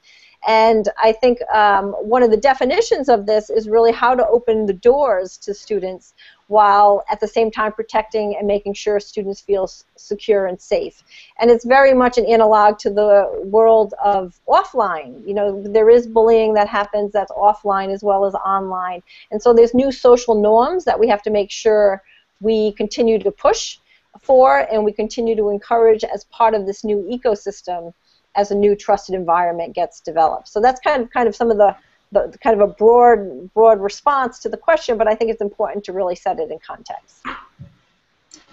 And 0.46 0.90
I 1.02 1.12
think 1.12 1.38
um, 1.50 1.92
one 1.92 2.22
of 2.22 2.30
the 2.30 2.36
definitions 2.36 3.08
of 3.08 3.24
this 3.24 3.48
is 3.48 3.66
really 3.66 3.92
how 3.92 4.14
to 4.14 4.26
open 4.26 4.66
the 4.66 4.74
doors 4.74 5.38
to 5.38 5.54
students 5.54 6.12
while 6.48 7.04
at 7.10 7.20
the 7.20 7.28
same 7.28 7.50
time 7.50 7.72
protecting 7.72 8.36
and 8.36 8.46
making 8.46 8.74
sure 8.74 9.00
students 9.00 9.40
feel 9.40 9.68
secure 9.96 10.46
and 10.46 10.60
safe. 10.60 11.02
And 11.40 11.50
it's 11.50 11.64
very 11.64 11.94
much 11.94 12.18
an 12.18 12.26
analog 12.26 12.78
to 12.80 12.90
the 12.90 13.42
world 13.44 13.94
of 14.02 14.38
offline. 14.48 15.26
You 15.26 15.34
know, 15.34 15.62
there 15.62 15.90
is 15.90 16.06
bullying 16.06 16.54
that 16.54 16.68
happens 16.68 17.12
that's 17.12 17.32
offline 17.32 17.92
as 17.92 18.02
well 18.02 18.24
as 18.24 18.34
online. 18.34 19.02
And 19.30 19.42
so 19.42 19.54
there's 19.54 19.74
new 19.74 19.90
social 19.90 20.34
norms 20.34 20.84
that 20.84 20.98
we 20.98 21.08
have 21.08 21.22
to 21.22 21.30
make 21.30 21.50
sure 21.50 22.02
we 22.40 22.72
continue 22.72 23.18
to 23.18 23.30
push 23.30 23.78
for 24.20 24.60
and 24.70 24.84
we 24.84 24.92
continue 24.92 25.34
to 25.36 25.48
encourage 25.48 26.04
as 26.04 26.24
part 26.24 26.54
of 26.54 26.66
this 26.66 26.84
new 26.84 26.98
ecosystem 27.10 27.92
as 28.36 28.50
a 28.50 28.54
new 28.54 28.74
trusted 28.74 29.14
environment 29.14 29.74
gets 29.74 30.00
developed. 30.00 30.48
So 30.48 30.60
that's 30.60 30.80
kind 30.80 31.02
of 31.02 31.10
kind 31.10 31.28
of 31.28 31.34
some 31.34 31.50
of 31.50 31.56
the, 31.56 31.76
the, 32.14 32.28
the 32.28 32.38
kind 32.38 32.60
of 32.60 32.70
a 32.70 32.72
broad 32.72 33.52
broad 33.52 33.80
response 33.80 34.38
to 34.40 34.48
the 34.48 34.56
question, 34.56 34.96
but 34.96 35.06
I 35.06 35.14
think 35.14 35.30
it's 35.30 35.42
important 35.42 35.84
to 35.84 35.92
really 35.92 36.14
set 36.14 36.38
it 36.38 36.50
in 36.50 36.58
context. 36.60 37.22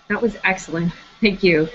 That 0.10 0.22
was 0.22 0.36
excellent. 0.44 0.91
Thank 1.22 1.41
you. 1.44 1.70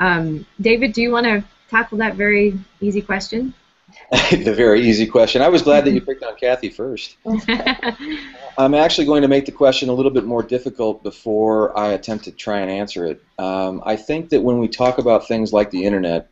Um, 0.00 0.44
David, 0.60 0.92
do 0.92 1.00
you 1.00 1.10
want 1.10 1.24
to 1.24 1.42
tackle 1.70 1.98
that 1.98 2.16
very 2.16 2.58
easy 2.80 3.00
question? 3.00 3.54
the 4.30 4.52
very 4.54 4.82
easy 4.82 5.06
question. 5.06 5.40
I 5.40 5.48
was 5.48 5.62
glad 5.62 5.86
that 5.86 5.92
you 5.92 6.02
picked 6.02 6.22
on 6.22 6.36
Cathy 6.36 6.68
first. 6.68 7.16
I'm 8.58 8.74
actually 8.74 9.06
going 9.06 9.22
to 9.22 9.28
make 9.28 9.46
the 9.46 9.52
question 9.52 9.88
a 9.88 9.92
little 9.92 10.10
bit 10.10 10.24
more 10.24 10.42
difficult 10.42 11.02
before 11.02 11.76
I 11.76 11.92
attempt 11.92 12.24
to 12.24 12.32
try 12.32 12.60
and 12.60 12.70
answer 12.70 13.06
it. 13.06 13.22
Um, 13.38 13.82
I 13.86 13.96
think 13.96 14.28
that 14.30 14.42
when 14.42 14.58
we 14.58 14.68
talk 14.68 14.98
about 14.98 15.26
things 15.26 15.52
like 15.52 15.70
the 15.70 15.84
internet, 15.84 16.30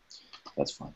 that's 0.57 0.73
fine. 0.73 0.95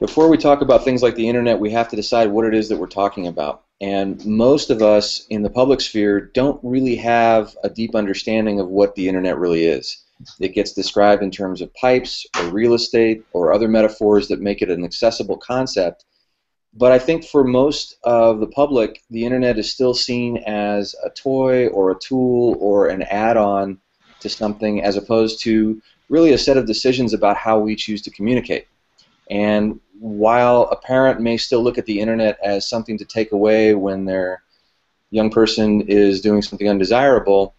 Before 0.00 0.30
we 0.30 0.38
talk 0.38 0.62
about 0.62 0.82
things 0.82 1.02
like 1.02 1.14
the 1.14 1.28
internet, 1.28 1.60
we 1.60 1.70
have 1.72 1.88
to 1.88 1.96
decide 1.96 2.30
what 2.30 2.46
it 2.46 2.54
is 2.54 2.70
that 2.70 2.78
we're 2.78 2.86
talking 2.86 3.26
about. 3.26 3.64
And 3.82 4.24
most 4.24 4.70
of 4.70 4.80
us 4.80 5.26
in 5.26 5.42
the 5.42 5.50
public 5.50 5.82
sphere 5.82 6.22
don't 6.32 6.58
really 6.64 6.96
have 6.96 7.54
a 7.64 7.68
deep 7.68 7.94
understanding 7.94 8.60
of 8.60 8.68
what 8.68 8.94
the 8.94 9.06
internet 9.06 9.36
really 9.36 9.66
is. 9.66 10.02
It 10.40 10.54
gets 10.54 10.72
described 10.72 11.22
in 11.22 11.30
terms 11.30 11.60
of 11.60 11.74
pipes 11.74 12.26
or 12.38 12.46
real 12.46 12.72
estate 12.72 13.26
or 13.34 13.52
other 13.52 13.68
metaphors 13.68 14.26
that 14.28 14.40
make 14.40 14.62
it 14.62 14.70
an 14.70 14.84
accessible 14.84 15.36
concept. 15.36 16.06
But 16.72 16.92
I 16.92 16.98
think 16.98 17.22
for 17.22 17.44
most 17.44 17.96
of 18.02 18.40
the 18.40 18.46
public, 18.46 19.02
the 19.10 19.26
internet 19.26 19.58
is 19.58 19.70
still 19.70 19.92
seen 19.92 20.38
as 20.46 20.94
a 21.04 21.10
toy 21.10 21.66
or 21.68 21.90
a 21.90 21.98
tool 21.98 22.56
or 22.58 22.88
an 22.88 23.02
add 23.02 23.36
on 23.36 23.78
to 24.20 24.30
something 24.30 24.82
as 24.82 24.96
opposed 24.96 25.42
to 25.42 25.82
really 26.08 26.32
a 26.32 26.38
set 26.38 26.56
of 26.56 26.66
decisions 26.66 27.12
about 27.12 27.36
how 27.36 27.58
we 27.58 27.76
choose 27.76 28.00
to 28.02 28.10
communicate. 28.10 28.66
And 29.30 29.78
while 30.00 30.62
a 30.72 30.76
parent 30.76 31.20
may 31.20 31.36
still 31.36 31.62
look 31.62 31.78
at 31.78 31.86
the 31.86 32.00
internet 32.00 32.38
as 32.42 32.66
something 32.66 32.96
to 32.98 33.04
take 33.04 33.32
away 33.32 33.74
when 33.74 34.06
their 34.06 34.42
young 35.10 35.30
person 35.30 35.82
is 35.82 36.20
doing 36.20 36.40
something 36.40 36.68
undesirable, 36.68 37.54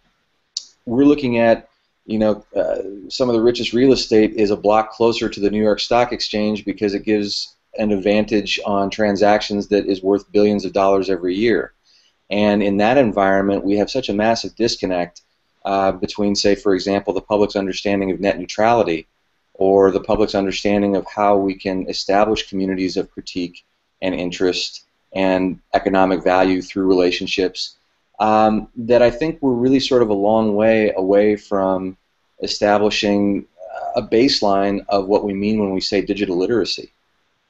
we're 0.84 1.04
looking 1.04 1.38
at 1.38 1.68
you 2.04 2.18
know, 2.18 2.44
uh, 2.56 2.78
some 3.08 3.28
of 3.28 3.34
the 3.34 3.42
richest 3.42 3.72
real 3.72 3.92
estate 3.92 4.34
is 4.34 4.50
a 4.50 4.56
block 4.56 4.90
closer 4.90 5.28
to 5.28 5.40
the 5.40 5.50
New 5.50 5.62
York 5.62 5.78
Stock 5.78 6.12
Exchange 6.12 6.64
because 6.64 6.94
it 6.94 7.04
gives 7.04 7.54
an 7.78 7.92
advantage 7.92 8.58
on 8.66 8.90
transactions 8.90 9.68
that 9.68 9.86
is 9.86 10.02
worth 10.02 10.30
billions 10.32 10.64
of 10.64 10.72
dollars 10.72 11.08
every 11.08 11.34
year. 11.34 11.72
And 12.28 12.62
in 12.62 12.78
that 12.78 12.98
environment, 12.98 13.64
we 13.64 13.76
have 13.76 13.90
such 13.90 14.08
a 14.08 14.14
massive 14.14 14.56
disconnect 14.56 15.22
uh, 15.64 15.92
between, 15.92 16.34
say, 16.34 16.54
for 16.54 16.74
example, 16.74 17.14
the 17.14 17.20
public's 17.20 17.56
understanding 17.56 18.10
of 18.10 18.20
net 18.20 18.38
neutrality 18.38 19.06
or 19.62 19.92
the 19.92 20.00
public's 20.00 20.34
understanding 20.34 20.96
of 20.96 21.06
how 21.06 21.36
we 21.36 21.54
can 21.54 21.88
establish 21.88 22.48
communities 22.48 22.96
of 22.96 23.12
critique 23.12 23.64
and 24.00 24.12
interest 24.12 24.86
and 25.12 25.60
economic 25.72 26.24
value 26.24 26.60
through 26.60 26.86
relationships 26.86 27.76
um, 28.18 28.68
that 28.76 29.02
I 29.02 29.10
think 29.10 29.38
we're 29.40 29.62
really 29.64 29.78
sort 29.78 30.02
of 30.02 30.08
a 30.08 30.24
long 30.28 30.56
way 30.56 30.92
away 30.96 31.36
from 31.36 31.96
establishing 32.42 33.46
a 33.94 34.02
baseline 34.02 34.84
of 34.88 35.06
what 35.06 35.24
we 35.24 35.32
mean 35.32 35.60
when 35.60 35.70
we 35.70 35.80
say 35.80 36.00
digital 36.00 36.36
literacy. 36.36 36.92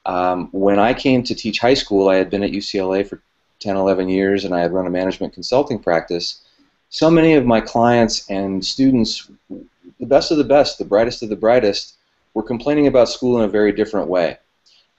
Um, 0.05 0.49
when 0.53 0.79
I 0.79 0.93
came 0.93 1.23
to 1.23 1.35
teach 1.35 1.61
high 1.61 1.79
school, 1.83 2.11
I 2.11 2.17
had 2.17 2.29
been 2.29 2.43
at 2.43 2.51
UCLA 2.51 3.07
for 3.07 3.23
10, 3.61 3.77
11 3.77 4.09
years, 4.11 4.45
and 4.45 4.55
I 4.55 4.61
had 4.61 4.73
run 4.73 4.87
a 4.87 4.91
management 4.91 5.33
consulting 5.33 5.79
practice. 5.79 6.43
So 6.91 7.11
many 7.11 7.35
of 7.35 7.47
my 7.47 7.61
clients 7.61 8.29
and 8.29 8.63
students, 8.63 9.31
the 9.49 10.07
best 10.15 10.31
of 10.31 10.37
the 10.37 10.53
best, 10.57 10.77
the 10.77 10.85
brightest 10.85 11.23
of 11.23 11.31
the 11.31 11.37
brightest, 11.47 11.95
were 12.35 12.43
complaining 12.43 12.87
about 12.87 13.09
school 13.09 13.39
in 13.39 13.45
a 13.45 13.49
very 13.49 13.73
different 13.73 14.09
way. 14.09 14.39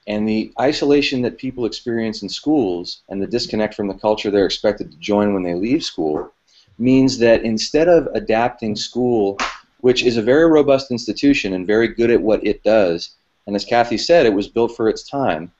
And 0.07 0.27
the 0.27 0.51
isolation 0.59 1.21
that 1.21 1.37
people 1.37 1.65
experience 1.65 2.23
in 2.23 2.29
schools 2.29 3.01
and 3.09 3.21
the 3.21 3.27
disconnect 3.27 3.73
from 3.73 3.87
the 3.87 3.93
culture 3.93 4.29
they're 4.29 4.45
expected 4.45 4.91
to 4.91 4.97
join 4.97 5.33
when 5.33 5.43
they 5.43 5.55
leave 5.55 5.83
school 5.83 6.31
means 6.77 7.17
that 7.19 7.43
instead 7.43 7.87
of 7.87 8.07
adapting 8.13 8.75
school, 8.75 9.37
which 9.79 10.03
is 10.03 10.17
a 10.17 10.21
very 10.21 10.49
robust 10.49 10.91
institution 10.91 11.53
and 11.53 11.67
very 11.67 11.87
good 11.87 12.09
at 12.09 12.21
what 12.21 12.45
it 12.45 12.63
does, 12.63 13.15
and 13.47 13.55
as 13.55 13.65
Cathy 13.65 13.97
said, 13.97 14.25
it 14.25 14.33
was 14.33 14.47
built 14.47 14.75
for 14.75 14.89
its 14.89 15.03
time, 15.03 15.51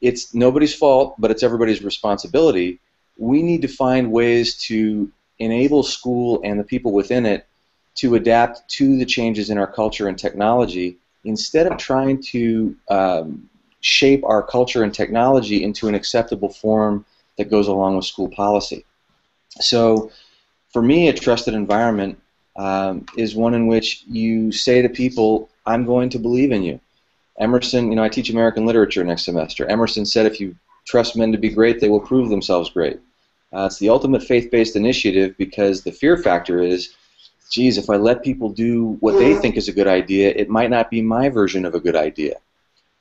it's 0.00 0.34
nobody's 0.34 0.74
fault, 0.74 1.14
but 1.18 1.30
it's 1.30 1.42
everybody's 1.42 1.82
responsibility. 1.82 2.80
We 3.16 3.42
need 3.42 3.62
to 3.62 3.68
find 3.68 4.10
ways 4.10 4.56
to 4.66 5.10
enable 5.38 5.82
school 5.82 6.40
and 6.44 6.58
the 6.58 6.64
people 6.64 6.92
within 6.92 7.24
it 7.24 7.46
to 7.96 8.14
adapt 8.14 8.68
to 8.68 8.96
the 8.98 9.04
changes 9.04 9.50
in 9.50 9.58
our 9.58 9.66
culture 9.66 10.08
and 10.08 10.18
technology 10.18 10.98
instead 11.24 11.66
of 11.66 11.78
trying 11.78 12.20
to 12.22 12.76
um, 12.90 13.48
shape 13.80 14.24
our 14.24 14.42
culture 14.42 14.82
and 14.82 14.94
technology 14.94 15.62
into 15.62 15.88
an 15.88 15.94
acceptable 15.94 16.48
form 16.48 17.04
that 17.36 17.50
goes 17.50 17.68
along 17.68 17.96
with 17.96 18.04
school 18.04 18.28
policy. 18.28 18.84
So, 19.60 20.10
for 20.72 20.82
me, 20.82 21.08
a 21.08 21.12
trusted 21.12 21.54
environment 21.54 22.18
um, 22.56 23.06
is 23.16 23.34
one 23.34 23.54
in 23.54 23.66
which 23.66 24.04
you 24.08 24.52
say 24.52 24.82
to 24.82 24.88
people, 24.88 25.50
I'm 25.66 25.84
going 25.84 26.08
to 26.10 26.18
believe 26.18 26.52
in 26.52 26.62
you. 26.62 26.80
Emerson, 27.38 27.90
you 27.90 27.96
know, 27.96 28.02
I 28.02 28.08
teach 28.08 28.30
American 28.30 28.66
literature 28.66 29.04
next 29.04 29.24
semester. 29.24 29.66
Emerson 29.66 30.06
said, 30.06 30.26
if 30.26 30.40
you 30.40 30.54
trust 30.86 31.16
men 31.16 31.32
to 31.32 31.38
be 31.38 31.50
great, 31.50 31.80
they 31.80 31.88
will 31.88 32.00
prove 32.00 32.28
themselves 32.28 32.70
great. 32.70 33.00
Uh, 33.52 33.66
it's 33.66 33.78
the 33.78 33.88
ultimate 33.88 34.22
faith-based 34.22 34.76
initiative 34.76 35.36
because 35.36 35.82
the 35.82 35.92
fear 35.92 36.16
factor 36.16 36.60
is, 36.60 36.94
geez, 37.52 37.76
if 37.76 37.90
I 37.90 37.96
let 37.96 38.24
people 38.24 38.48
do 38.48 38.96
what 39.00 39.12
they 39.18 39.34
mm. 39.34 39.40
think 39.40 39.56
is 39.56 39.68
a 39.68 39.74
good 39.74 39.86
idea, 39.86 40.30
it 40.34 40.48
might 40.48 40.70
not 40.70 40.90
be 40.90 41.02
my 41.02 41.28
version 41.28 41.66
of 41.66 41.74
a 41.74 41.80
good 41.80 41.94
idea. 41.94 42.36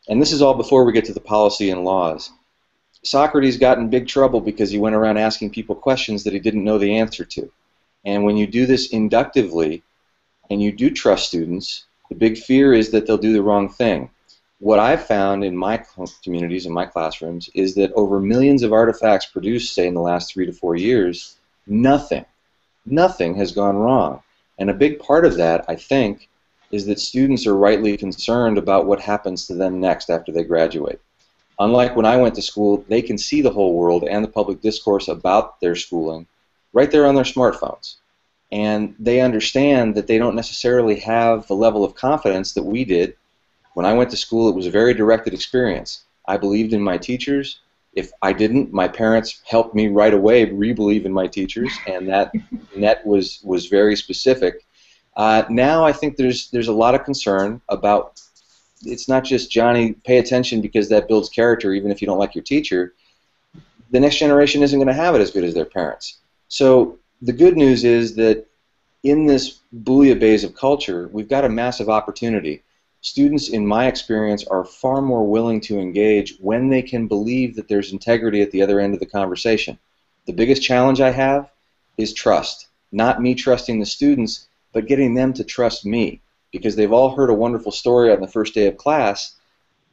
And 0.10 0.22
this 0.22 0.34
is 0.34 0.41
all 0.41 0.53
before 0.53 0.84
we 0.84 0.91
get 0.91 1.05
to 1.05 1.13
the 1.13 1.22
policy 1.22 1.70
and 1.70 1.86
laws. 1.86 2.31
Socrates 3.03 3.58
got 3.58 3.77
in 3.77 3.89
big 3.89 4.08
trouble 4.08 4.41
because 4.41 4.70
he 4.70 4.77
went 4.77 4.96
around 4.96 5.17
asking 5.17 5.51
people 5.51 5.74
questions 5.74 6.25
that 6.25 6.34
he 6.34 6.39
didn't 6.39 6.65
know 6.65 6.77
the 6.77 6.98
answer 6.98 7.24
to. 7.24 7.50
And 8.03 8.25
when 8.25 8.36
you 8.36 8.46
do 8.46 8.65
this 8.65 8.89
inductively 8.89 9.84
and 10.50 10.62
you 10.62 10.74
do 10.74 10.89
trust 10.89 11.29
students, 11.29 11.86
the 12.10 12.15
big 12.15 12.38
fear 12.38 12.74
is 12.74 12.91
that 12.91 13.08
they'll 13.08 13.17
do 13.17 13.34
the 13.34 13.41
wrong 13.41 13.70
thing. 13.70 14.10
What 14.60 14.79
I've 14.79 15.08
found 15.08 15.46
in 15.46 15.55
my 15.55 15.81
communities, 16.24 16.65
in 16.65 16.74
my 16.74 16.86
classrooms, 16.86 17.50
is 17.53 17.74
that 17.75 17.93
over 17.93 18.20
millions 18.20 18.63
of 18.63 18.74
artifacts 18.74 19.27
produced, 19.27 19.74
say, 19.74 19.88
in 19.88 19.93
the 19.93 20.01
last 20.01 20.34
three 20.34 20.46
to 20.46 20.51
four 20.51 20.75
years, 20.75 21.38
nothing, 21.65 22.25
nothing 22.86 23.36
has 23.36 23.53
gone 23.53 23.77
wrong. 23.77 24.22
And 24.62 24.70
a 24.70 24.75
big 24.75 25.00
part 25.00 25.25
of 25.25 25.38
that, 25.38 25.65
I 25.68 25.75
think, 25.75 26.30
is 26.70 26.86
that 26.86 27.00
students 27.00 27.48
are 27.48 27.58
rightly 27.58 27.98
concerned 27.98 28.60
about 28.60 28.86
what 28.86 29.00
happens 29.00 29.48
to 29.48 29.56
them 29.56 29.80
next 29.80 30.12
after 30.12 30.32
they 30.32 30.44
graduate. 30.44 31.01
Unlike 31.58 31.96
when 31.96 32.06
I 32.06 32.18
went 32.18 32.36
to 32.36 32.44
school, 32.44 32.86
they 32.88 33.01
can 33.01 33.18
see 33.18 33.41
the 33.41 33.50
whole 33.50 33.74
world 33.74 34.03
and 34.03 34.24
the 34.24 34.30
public 34.30 34.62
discourse 34.62 35.08
about 35.08 35.60
their 35.62 35.75
schooling 35.75 36.27
right 36.74 36.91
there 36.91 37.08
on 37.08 37.15
their 37.15 37.24
smartphones. 37.24 37.96
And 38.51 38.94
they 39.00 39.22
understand 39.22 39.96
that 39.96 40.06
they 40.06 40.20
don't 40.20 40.36
necessarily 40.36 41.00
have 41.00 41.48
the 41.48 41.56
level 41.56 41.84
of 41.84 41.96
confidence 41.96 42.53
that 42.53 42.62
we 42.62 42.86
did. 42.86 43.15
When 43.74 43.88
I 43.88 43.94
went 43.94 44.12
to 44.12 44.18
school, 44.18 44.48
it 44.48 44.56
was 44.56 44.68
a 44.68 44.77
very 44.80 44.94
directed 44.94 45.34
experience. 45.34 46.03
I 46.27 46.38
believed 46.38 46.74
in 46.74 46.84
my 46.84 47.00
teachers. 47.00 47.62
If 47.93 48.12
I 48.21 48.33
didn't, 48.33 48.71
my 48.71 48.88
parents 48.88 49.41
helped 49.45 49.75
me 49.75 49.88
right 49.88 50.13
away 50.13 50.45
re-believe 50.45 51.05
in 51.05 51.12
my 51.12 51.27
teachers, 51.27 51.71
and 51.88 52.07
that 52.07 52.31
net 52.75 53.05
was 53.05 53.41
was 53.43 53.67
very 53.67 53.95
specific. 53.95 54.65
Uh, 55.17 55.43
now 55.50 55.83
I 55.86 55.91
think 55.91 56.15
there's 56.15 56.50
there's 56.51 56.69
a 56.69 56.74
lot 56.74 56.95
of 56.95 57.03
concern 57.03 57.62
about. 57.69 58.21
It's 58.83 59.07
not 59.07 59.24
just 59.24 59.51
Johnny. 59.51 59.93
Pay 60.05 60.17
attention 60.17 60.60
because 60.62 60.89
that 60.89 61.07
builds 61.07 61.29
character, 61.29 61.74
even 61.74 61.91
if 61.91 62.01
you 62.01 62.07
don't 62.07 62.17
like 62.17 62.33
your 62.33 62.43
teacher. 62.43 62.95
The 63.91 64.00
next 64.00 64.17
generation 64.17 64.63
isn't 64.63 64.79
going 64.79 64.88
to 64.88 64.93
have 64.93 65.13
it 65.13 65.21
as 65.21 65.31
good 65.31 65.43
as 65.43 65.53
their 65.53 65.65
parents. 65.65 66.19
So 66.48 66.98
the 67.21 67.33
good 67.33 67.57
news 67.57 67.83
is 67.83 68.15
that 68.15 68.48
in 69.03 69.25
this 69.25 69.60
bouillabaisse 69.83 70.43
of 70.43 70.55
culture, 70.55 71.10
we've 71.12 71.29
got 71.29 71.45
a 71.45 71.50
massive 71.50 71.89
opportunity. 71.89 72.63
Students, 73.01 73.50
in 73.50 73.65
my 73.65 73.88
experience, 73.88 74.43
are 74.46 74.63
far 74.63 75.01
more 75.01 75.27
willing 75.27 75.60
to 75.62 75.79
engage 75.79 76.38
when 76.39 76.70
they 76.70 76.84
can 76.84 77.08
believe 77.08 77.55
that 77.55 77.67
there's 77.67 77.91
integrity 77.91 78.41
at 78.41 78.51
the 78.51 78.62
other 78.62 78.79
end 78.79 78.93
of 78.93 79.00
the 79.00 79.08
conversation. 79.08 79.79
The 80.27 80.34
biggest 80.34 80.62
challenge 80.62 81.01
I 81.01 81.10
have 81.10 81.50
is 81.98 82.13
trust. 82.13 82.67
Not 82.91 83.22
me 83.22 83.34
trusting 83.34 83.79
the 83.79 83.88
students, 83.88 84.48
but 84.72 84.86
getting 84.86 85.15
them 85.15 85.34
to 85.34 85.43
trust 85.43 85.84
me 85.84 86.22
because 86.51 86.75
they've 86.75 86.91
all 86.91 87.15
heard 87.15 87.31
a 87.31 87.34
wonderful 87.34 87.72
story 87.72 88.12
on 88.12 88.22
the 88.22 88.27
first 88.27 88.53
day 88.53 88.67
of 88.67 88.77
class, 88.77 89.36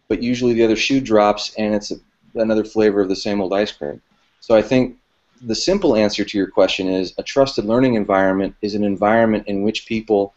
but 0.08 0.22
usually 0.22 0.52
the 0.52 0.64
other 0.64 0.76
shoe 0.76 1.00
drops 1.00 1.54
and 1.56 1.74
it's 1.74 1.90
a, 1.92 1.96
another 2.34 2.64
flavor 2.64 3.00
of 3.00 3.08
the 3.08 3.16
same 3.16 3.40
old 3.40 3.54
ice 3.54 3.72
cream. 3.72 4.02
So 4.40 4.54
I 4.54 4.60
think 4.60 4.98
the 5.40 5.54
simple 5.54 5.96
answer 5.96 6.24
to 6.24 6.36
your 6.36 6.48
question 6.48 6.88
is 6.88 7.14
a 7.16 7.22
trusted 7.22 7.64
learning 7.64 7.94
environment 7.94 8.54
is 8.60 8.74
an 8.74 8.84
environment 8.84 9.46
in 9.46 9.62
which 9.62 9.86
people 9.86 10.34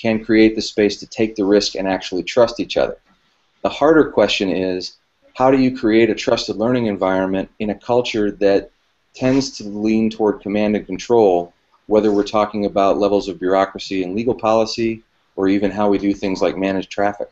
can 0.00 0.24
create 0.24 0.54
the 0.54 0.62
space 0.62 0.98
to 1.00 1.06
take 1.06 1.36
the 1.36 1.44
risk 1.44 1.74
and 1.74 1.86
actually 1.86 2.22
trust 2.22 2.60
each 2.60 2.76
other. 2.76 2.96
The 3.62 3.68
harder 3.68 4.10
question 4.10 4.50
is 4.50 4.96
how 5.34 5.50
do 5.50 5.58
you 5.58 5.76
create 5.76 6.10
a 6.10 6.14
trusted 6.14 6.56
learning 6.56 6.86
environment 6.86 7.50
in 7.58 7.70
a 7.70 7.78
culture 7.78 8.30
that 8.32 8.70
tends 9.14 9.50
to 9.58 9.64
lean 9.64 10.10
toward 10.10 10.40
command 10.40 10.76
and 10.76 10.86
control 10.86 11.52
whether 11.86 12.12
we're 12.12 12.24
talking 12.24 12.64
about 12.64 12.98
levels 12.98 13.28
of 13.28 13.38
bureaucracy 13.38 14.02
and 14.02 14.14
legal 14.14 14.34
policy, 14.34 15.02
or 15.36 15.48
even 15.48 15.70
how 15.70 15.88
we 15.88 15.98
do 15.98 16.14
things 16.14 16.40
like 16.40 16.56
manage 16.56 16.88
traffic. 16.88 17.28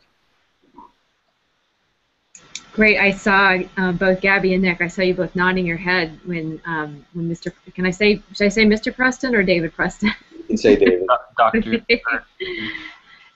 Great. 2.73 2.97
I 2.97 3.11
saw 3.11 3.57
uh, 3.77 3.91
both 3.91 4.21
Gabby 4.21 4.53
and 4.53 4.63
Nick. 4.63 4.81
I 4.81 4.87
saw 4.87 5.01
you 5.01 5.13
both 5.13 5.35
nodding 5.35 5.65
your 5.65 5.77
head 5.77 6.17
when 6.25 6.61
um, 6.65 7.05
when 7.13 7.29
Mr. 7.29 7.51
Can 7.73 7.85
I 7.85 7.91
say 7.91 8.21
should 8.33 8.45
I 8.45 8.49
say 8.49 8.65
Mr. 8.65 8.95
Preston 8.95 9.35
or 9.35 9.43
David 9.43 9.73
Preston? 9.73 10.11
can 10.51 10.57
say 10.57 10.75
David. 10.75 11.07
Doctor. 11.37 11.85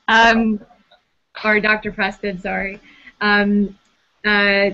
um, 0.07 0.59
or 1.43 1.59
Dr. 1.59 1.91
Preston, 1.91 2.39
sorry. 2.39 2.79
Um, 3.21 3.77
uh, 4.25 4.71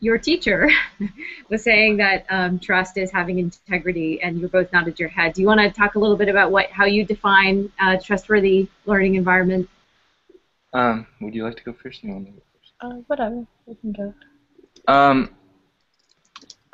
your 0.00 0.18
teacher 0.18 0.68
was 1.48 1.62
saying 1.62 1.96
that 1.98 2.26
um, 2.28 2.58
trust 2.58 2.98
is 2.98 3.10
having 3.10 3.38
integrity, 3.38 4.20
and 4.20 4.38
you're 4.38 4.48
both 4.48 4.72
nodded 4.72 4.98
your 4.98 5.08
head. 5.08 5.32
Do 5.32 5.40
you 5.40 5.46
want 5.46 5.60
to 5.60 5.70
talk 5.70 5.94
a 5.94 5.98
little 5.98 6.16
bit 6.16 6.28
about 6.28 6.50
what 6.50 6.70
how 6.70 6.84
you 6.84 7.04
define 7.04 7.72
uh, 7.80 7.96
trustworthy 8.02 8.68
learning 8.86 9.14
environment? 9.14 9.68
Um, 10.72 11.06
would 11.20 11.34
you 11.34 11.44
like 11.44 11.56
to 11.56 11.64
go 11.64 11.72
first? 11.72 12.02
Or 12.02 12.08
you 12.08 12.12
want 12.12 12.26
to 12.26 12.32
go 12.32 12.42
first? 12.58 12.72
Uh, 12.80 13.00
whatever. 13.06 13.46
We 13.66 13.76
can 13.76 13.92
go. 13.92 14.14
Um, 14.88 15.30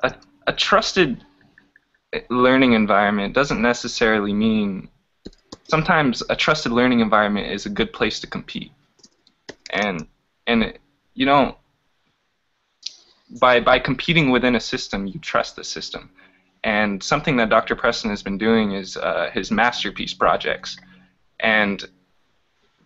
a, 0.02 0.14
a 0.46 0.52
trusted 0.52 1.24
learning 2.28 2.72
environment 2.72 3.34
doesn't 3.34 3.62
necessarily 3.62 4.32
mean. 4.32 4.88
Sometimes 5.70 6.22
a 6.28 6.34
trusted 6.34 6.72
learning 6.72 6.98
environment 6.98 7.46
is 7.46 7.64
a 7.64 7.70
good 7.70 7.92
place 7.92 8.18
to 8.20 8.26
compete, 8.26 8.72
and 9.72 10.08
and 10.48 10.76
you 11.14 11.26
don't 11.26 11.56
by 13.40 13.60
by 13.60 13.78
competing 13.78 14.30
within 14.30 14.56
a 14.56 14.60
system, 14.60 15.06
you 15.06 15.20
trust 15.20 15.54
the 15.54 15.62
system. 15.62 16.10
And 16.64 17.00
something 17.00 17.36
that 17.36 17.50
Dr. 17.50 17.76
Preston 17.76 18.10
has 18.10 18.22
been 18.22 18.36
doing 18.36 18.72
is 18.72 18.96
uh, 18.96 19.30
his 19.32 19.52
masterpiece 19.52 20.12
projects, 20.12 20.76
and 21.38 21.88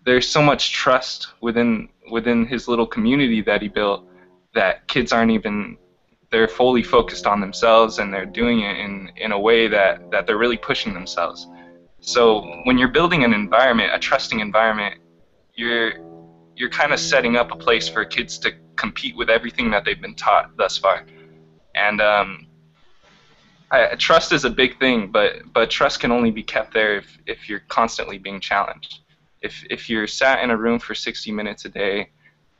there's 0.05 0.29
so 0.29 0.43
much 0.43 0.73
trust 0.73 1.29
within 1.41 1.89
within 2.11 2.47
his 2.47 2.69
little 2.69 2.87
community 2.87 3.41
that 3.41 3.63
he 3.63 3.69
built 3.69 4.05
that 4.53 4.87
kids 4.89 5.11
aren't 5.11 5.31
even 5.31 5.79
they're 6.31 6.49
fully 6.49 6.83
focused 6.83 7.27
on 7.27 7.41
themselves 7.41 7.99
and 7.99 8.13
they're 8.13 8.27
doing 8.27 8.61
it 8.61 8.77
in, 8.77 9.11
in 9.17 9.31
a 9.31 9.39
way 9.39 9.69
that, 9.69 10.11
that 10.11 10.27
they're 10.27 10.37
really 10.37 10.57
pushing 10.57 10.93
themselves. 10.93 11.47
So 12.05 12.61
when 12.65 12.77
you're 12.77 12.89
building 12.89 13.25
an 13.25 13.33
environment, 13.33 13.91
a 13.95 13.99
trusting 13.99 14.41
environment, 14.41 15.01
you're 15.55 15.95
you're 16.55 16.69
kind 16.69 16.93
of 16.93 17.01
setting 17.01 17.37
up 17.37 17.51
a 17.51 17.57
place 17.57 17.89
for 17.89 18.05
kids 18.05 18.39
to 18.39 18.53
compete 18.77 19.17
with 19.17 19.31
everything 19.31 19.71
that 19.71 19.85
they've 19.85 20.01
been 20.01 20.15
taught 20.15 20.55
thus 20.57 20.77
far. 20.77 21.07
And 21.75 22.01
um, 22.03 22.47
I, 23.71 23.95
trust 23.97 24.33
is 24.33 24.45
a 24.45 24.51
big 24.51 24.79
thing, 24.79 25.11
but 25.11 25.51
but 25.55 25.71
trust 25.71 26.01
can 26.01 26.13
only 26.13 26.31
be 26.31 26.43
kept 26.43 26.75
there 26.75 26.99
if, 26.99 27.19
if 27.27 27.49
you're 27.49 27.63
constantly 27.69 28.19
being 28.19 28.39
challenged. 28.39 29.01
If 29.41 29.65
if 29.71 29.89
you're 29.89 30.07
sat 30.07 30.45
in 30.45 30.51
a 30.51 30.57
room 30.57 30.79
for 30.79 30.95
60 30.95 31.33
minutes 31.33 31.65
a 31.65 31.71
day, 31.71 32.11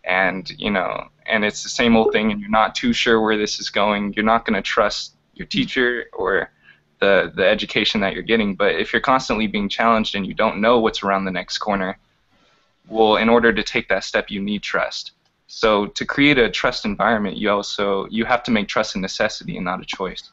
and 0.05 0.51
you 0.59 0.71
know, 0.71 1.09
and 1.27 1.45
it's 1.45 1.63
the 1.63 1.69
same 1.69 1.97
old 1.97 2.13
thing, 2.15 2.33
and 2.33 2.41
you're 2.41 2.49
not 2.49 2.75
too 2.75 2.95
sure 2.95 3.21
where 3.21 3.37
this 3.37 3.61
is 3.61 3.69
going, 3.69 4.15
you're 4.15 4.25
not 4.25 4.47
going 4.47 4.55
to 4.55 4.63
trust 4.63 5.17
your 5.35 5.47
teacher 5.47 6.07
or 6.15 6.51
the 7.05 7.33
the 7.39 7.47
education 7.57 8.01
that 8.01 8.13
you're 8.15 8.31
getting. 8.33 8.55
But 8.55 8.73
if 8.83 8.93
you're 8.93 9.11
constantly 9.13 9.47
being 9.47 9.69
challenged 9.69 10.15
and 10.17 10.27
you 10.27 10.35
don't 10.43 10.61
know 10.65 10.75
what's 10.81 11.03
around 11.03 11.25
the 11.25 11.37
next 11.41 11.59
corner, 11.59 11.99
well, 12.89 13.17
in 13.17 13.29
order 13.29 13.53
to 13.53 13.63
take 13.63 13.89
that 13.89 14.05
step, 14.05 14.31
you 14.31 14.41
need 14.41 14.63
trust. 14.63 15.13
So 15.47 15.87
to 15.99 16.05
create 16.05 16.39
a 16.39 16.51
trust 16.51 16.85
environment, 16.85 17.37
you 17.37 17.51
also 17.51 18.07
you 18.17 18.25
have 18.25 18.43
to 18.45 18.51
make 18.51 18.69
trust 18.69 18.97
a 18.97 18.99
necessity 18.99 19.57
and 19.57 19.65
not 19.65 19.83
a 19.83 19.87
choice. 19.99 20.25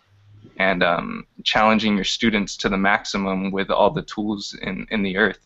And 0.57 0.83
um, 0.83 1.25
challenging 1.43 1.95
your 1.95 2.09
students 2.17 2.55
to 2.57 2.69
the 2.69 2.77
maximum 2.77 3.51
with 3.51 3.69
all 3.69 3.89
the 3.89 4.03
tools 4.03 4.55
in, 4.61 4.85
in 4.91 5.01
the 5.01 5.17
earth, 5.17 5.41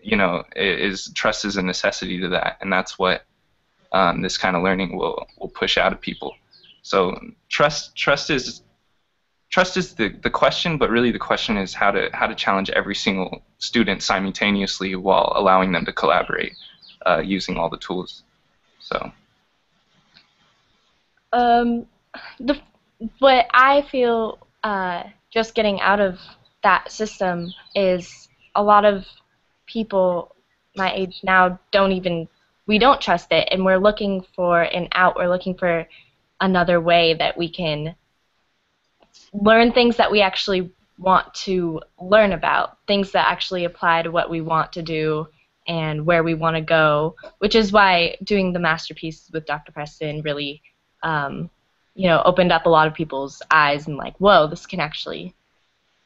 you 0.00 0.16
know, 0.16 0.42
is 0.56 1.12
trust 1.14 1.44
is 1.44 1.56
a 1.56 1.62
necessity 1.62 2.20
to 2.20 2.28
that, 2.36 2.58
and 2.60 2.72
that's 2.72 2.98
what 2.98 3.24
um, 3.92 4.22
this 4.22 4.36
kind 4.36 4.56
of 4.56 4.62
learning 4.62 4.96
will 4.98 5.26
will 5.38 5.52
push 5.62 5.78
out 5.78 5.92
of 5.92 6.00
people. 6.00 6.34
So 6.82 6.96
trust 7.48 7.96
trust 8.04 8.30
is 8.30 8.62
trust 9.52 9.76
is 9.76 9.94
the, 9.94 10.08
the 10.08 10.30
question, 10.30 10.78
but 10.78 10.90
really 10.90 11.12
the 11.12 11.18
question 11.18 11.56
is 11.56 11.72
how 11.74 11.92
to 11.92 12.08
how 12.12 12.26
to 12.26 12.34
challenge 12.34 12.70
every 12.70 12.94
single 12.94 13.42
student 13.58 14.02
simultaneously 14.02 14.96
while 14.96 15.32
allowing 15.36 15.70
them 15.70 15.84
to 15.84 15.92
collaborate 15.92 16.54
uh, 17.06 17.22
using 17.24 17.56
all 17.58 17.68
the 17.68 17.78
tools. 17.78 18.24
So. 18.80 19.12
Um, 21.32 21.86
the 22.40 22.60
what 23.18 23.46
I 23.52 23.82
feel 23.82 24.38
uh, 24.64 25.04
just 25.30 25.54
getting 25.54 25.80
out 25.80 26.00
of 26.00 26.18
that 26.62 26.90
system 26.90 27.52
is 27.74 28.28
a 28.54 28.62
lot 28.62 28.84
of 28.84 29.04
people 29.66 30.34
my 30.76 30.92
age 30.94 31.20
now 31.22 31.58
don't 31.70 31.92
even 31.92 32.28
we 32.66 32.78
don't 32.78 33.00
trust 33.00 33.32
it 33.32 33.48
and 33.50 33.64
we're 33.64 33.78
looking 33.78 34.24
for 34.34 34.62
an 34.62 34.88
out 34.92 35.16
we're 35.16 35.28
looking 35.28 35.54
for 35.54 35.86
another 36.40 36.80
way 36.80 37.14
that 37.14 37.36
we 37.36 37.48
can 37.48 37.94
learn 39.32 39.72
things 39.72 39.96
that 39.96 40.10
we 40.10 40.20
actually 40.20 40.70
want 40.98 41.32
to 41.34 41.80
learn 42.00 42.32
about, 42.32 42.78
things 42.86 43.12
that 43.12 43.30
actually 43.30 43.64
apply 43.64 44.02
to 44.02 44.10
what 44.10 44.30
we 44.30 44.40
want 44.40 44.72
to 44.72 44.82
do 44.82 45.26
and 45.66 46.04
where 46.04 46.22
we 46.22 46.34
want 46.34 46.56
to 46.56 46.62
go, 46.62 47.14
which 47.38 47.54
is 47.54 47.72
why 47.72 48.16
doing 48.24 48.52
the 48.52 48.58
masterpiece 48.58 49.30
with 49.32 49.46
Dr. 49.46 49.72
Preston 49.72 50.22
really, 50.22 50.62
um, 51.02 51.50
you 51.94 52.08
know, 52.08 52.22
opened 52.24 52.52
up 52.52 52.66
a 52.66 52.70
lot 52.70 52.86
of 52.86 52.94
people's 52.94 53.42
eyes 53.50 53.86
and 53.86 53.96
like, 53.96 54.16
whoa, 54.18 54.46
this 54.46 54.66
can 54.66 54.80
actually 54.80 55.34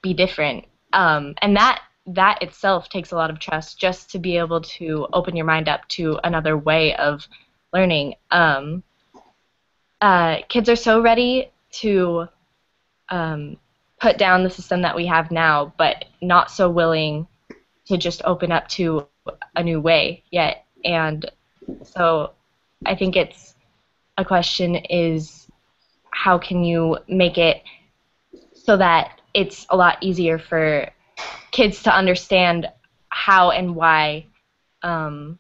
be 0.03 0.15
different. 0.15 0.65
Um, 0.93 1.35
and 1.43 1.57
that 1.57 1.83
that 2.09 2.41
itself 2.41 2.89
takes 2.89 3.11
a 3.11 3.17
lot 3.17 3.31
of 3.31 3.41
trust 3.41 3.81
just 3.81 4.11
to 4.13 4.19
be 4.21 4.39
able 4.39 4.61
to 4.61 5.09
open 5.13 5.35
your 5.35 5.45
mind 5.45 5.69
up 5.69 5.87
to 5.89 6.19
another 6.23 6.57
way 6.57 6.95
of 6.95 7.27
learning. 7.73 8.15
Um, 8.31 8.85
uh, 10.01 10.39
kids 10.49 10.69
are 10.69 10.77
so 10.77 11.01
ready 11.01 11.51
to 11.73 12.29
um, 13.09 13.57
put 14.01 14.19
down 14.19 14.43
the 14.43 14.51
system 14.51 14.83
that 14.83 14.97
we 14.97 15.07
have 15.07 15.31
now, 15.31 15.73
but 15.79 16.05
not 16.21 16.51
so 16.51 16.71
willing 16.71 17.27
to 17.87 17.97
just 17.97 18.23
open 18.25 18.53
up 18.53 18.69
to 18.69 19.07
a 19.55 19.63
new 19.63 19.81
way 19.81 20.23
yet. 20.31 20.65
And 20.85 21.31
so 21.85 22.33
I 22.85 22.95
think 22.95 23.17
it's 23.17 23.55
a 24.19 24.25
question 24.25 24.77
is 24.77 25.47
how 26.11 26.39
can 26.39 26.65
you 26.65 26.99
make 27.09 27.39
it 27.39 27.63
so 28.55 28.77
that 28.77 29.21
it's 29.35 29.67
a 29.71 29.77
lot 29.77 29.99
easier 30.01 30.39
for 30.39 30.91
kids 31.51 31.83
to 31.85 31.95
understand 31.95 32.69
how 33.11 33.51
and 33.51 33.77
why 33.77 34.27
um, 34.83 35.39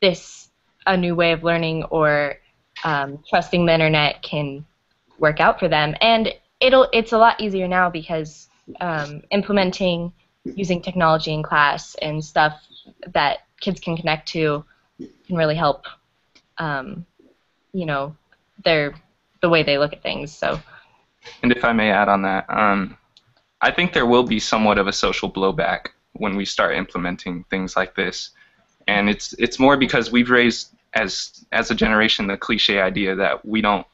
this 0.00 0.48
a 0.86 0.96
new 0.96 1.14
way 1.14 1.32
of 1.32 1.44
learning 1.44 1.84
or 1.84 2.36
um, 2.84 3.22
trusting 3.28 3.66
the 3.66 3.72
internet 3.72 4.22
can 4.22 4.64
work 5.18 5.40
out 5.40 5.58
for 5.58 5.68
them. 5.68 5.94
And 6.00 6.34
it'll 6.62 6.88
it's 6.92 7.12
a 7.12 7.18
lot 7.18 7.40
easier 7.40 7.68
now 7.68 7.90
because 7.90 8.48
um, 8.80 9.22
implementing 9.30 10.12
using 10.44 10.80
technology 10.80 11.32
in 11.32 11.42
class 11.42 11.94
and 12.00 12.24
stuff 12.24 12.60
that 13.08 13.40
kids 13.60 13.80
can 13.80 13.96
connect 13.96 14.28
to 14.28 14.64
can 15.26 15.36
really 15.36 15.56
help 15.56 15.84
um, 16.58 17.04
you 17.72 17.86
know 17.86 18.16
their 18.64 18.94
the 19.40 19.48
way 19.48 19.62
they 19.62 19.78
look 19.78 19.92
at 19.92 20.02
things 20.02 20.32
so. 20.32 20.60
And 21.42 21.52
if 21.52 21.64
i 21.64 21.72
may 21.72 21.90
add 21.90 22.08
on 22.08 22.22
that 22.22 22.46
um, 22.48 22.96
i 23.60 23.70
think 23.70 23.92
there 23.92 24.06
will 24.06 24.24
be 24.24 24.40
somewhat 24.40 24.78
of 24.78 24.86
a 24.86 24.92
social 24.92 25.30
blowback 25.30 25.90
when 26.12 26.36
we 26.36 26.44
start 26.44 26.76
implementing 26.76 27.44
things 27.50 27.76
like 27.76 27.94
this. 27.94 28.30
And 28.86 29.08
it's 29.08 29.32
it's 29.34 29.58
more 29.58 29.76
because 29.76 30.10
we've 30.10 30.30
raised 30.30 30.74
as 30.94 31.44
as 31.52 31.70
a 31.70 31.74
generation 31.74 32.26
the 32.26 32.36
cliche 32.36 32.80
idea 32.80 33.14
that 33.16 33.44
we 33.44 33.60
don't 33.60 33.86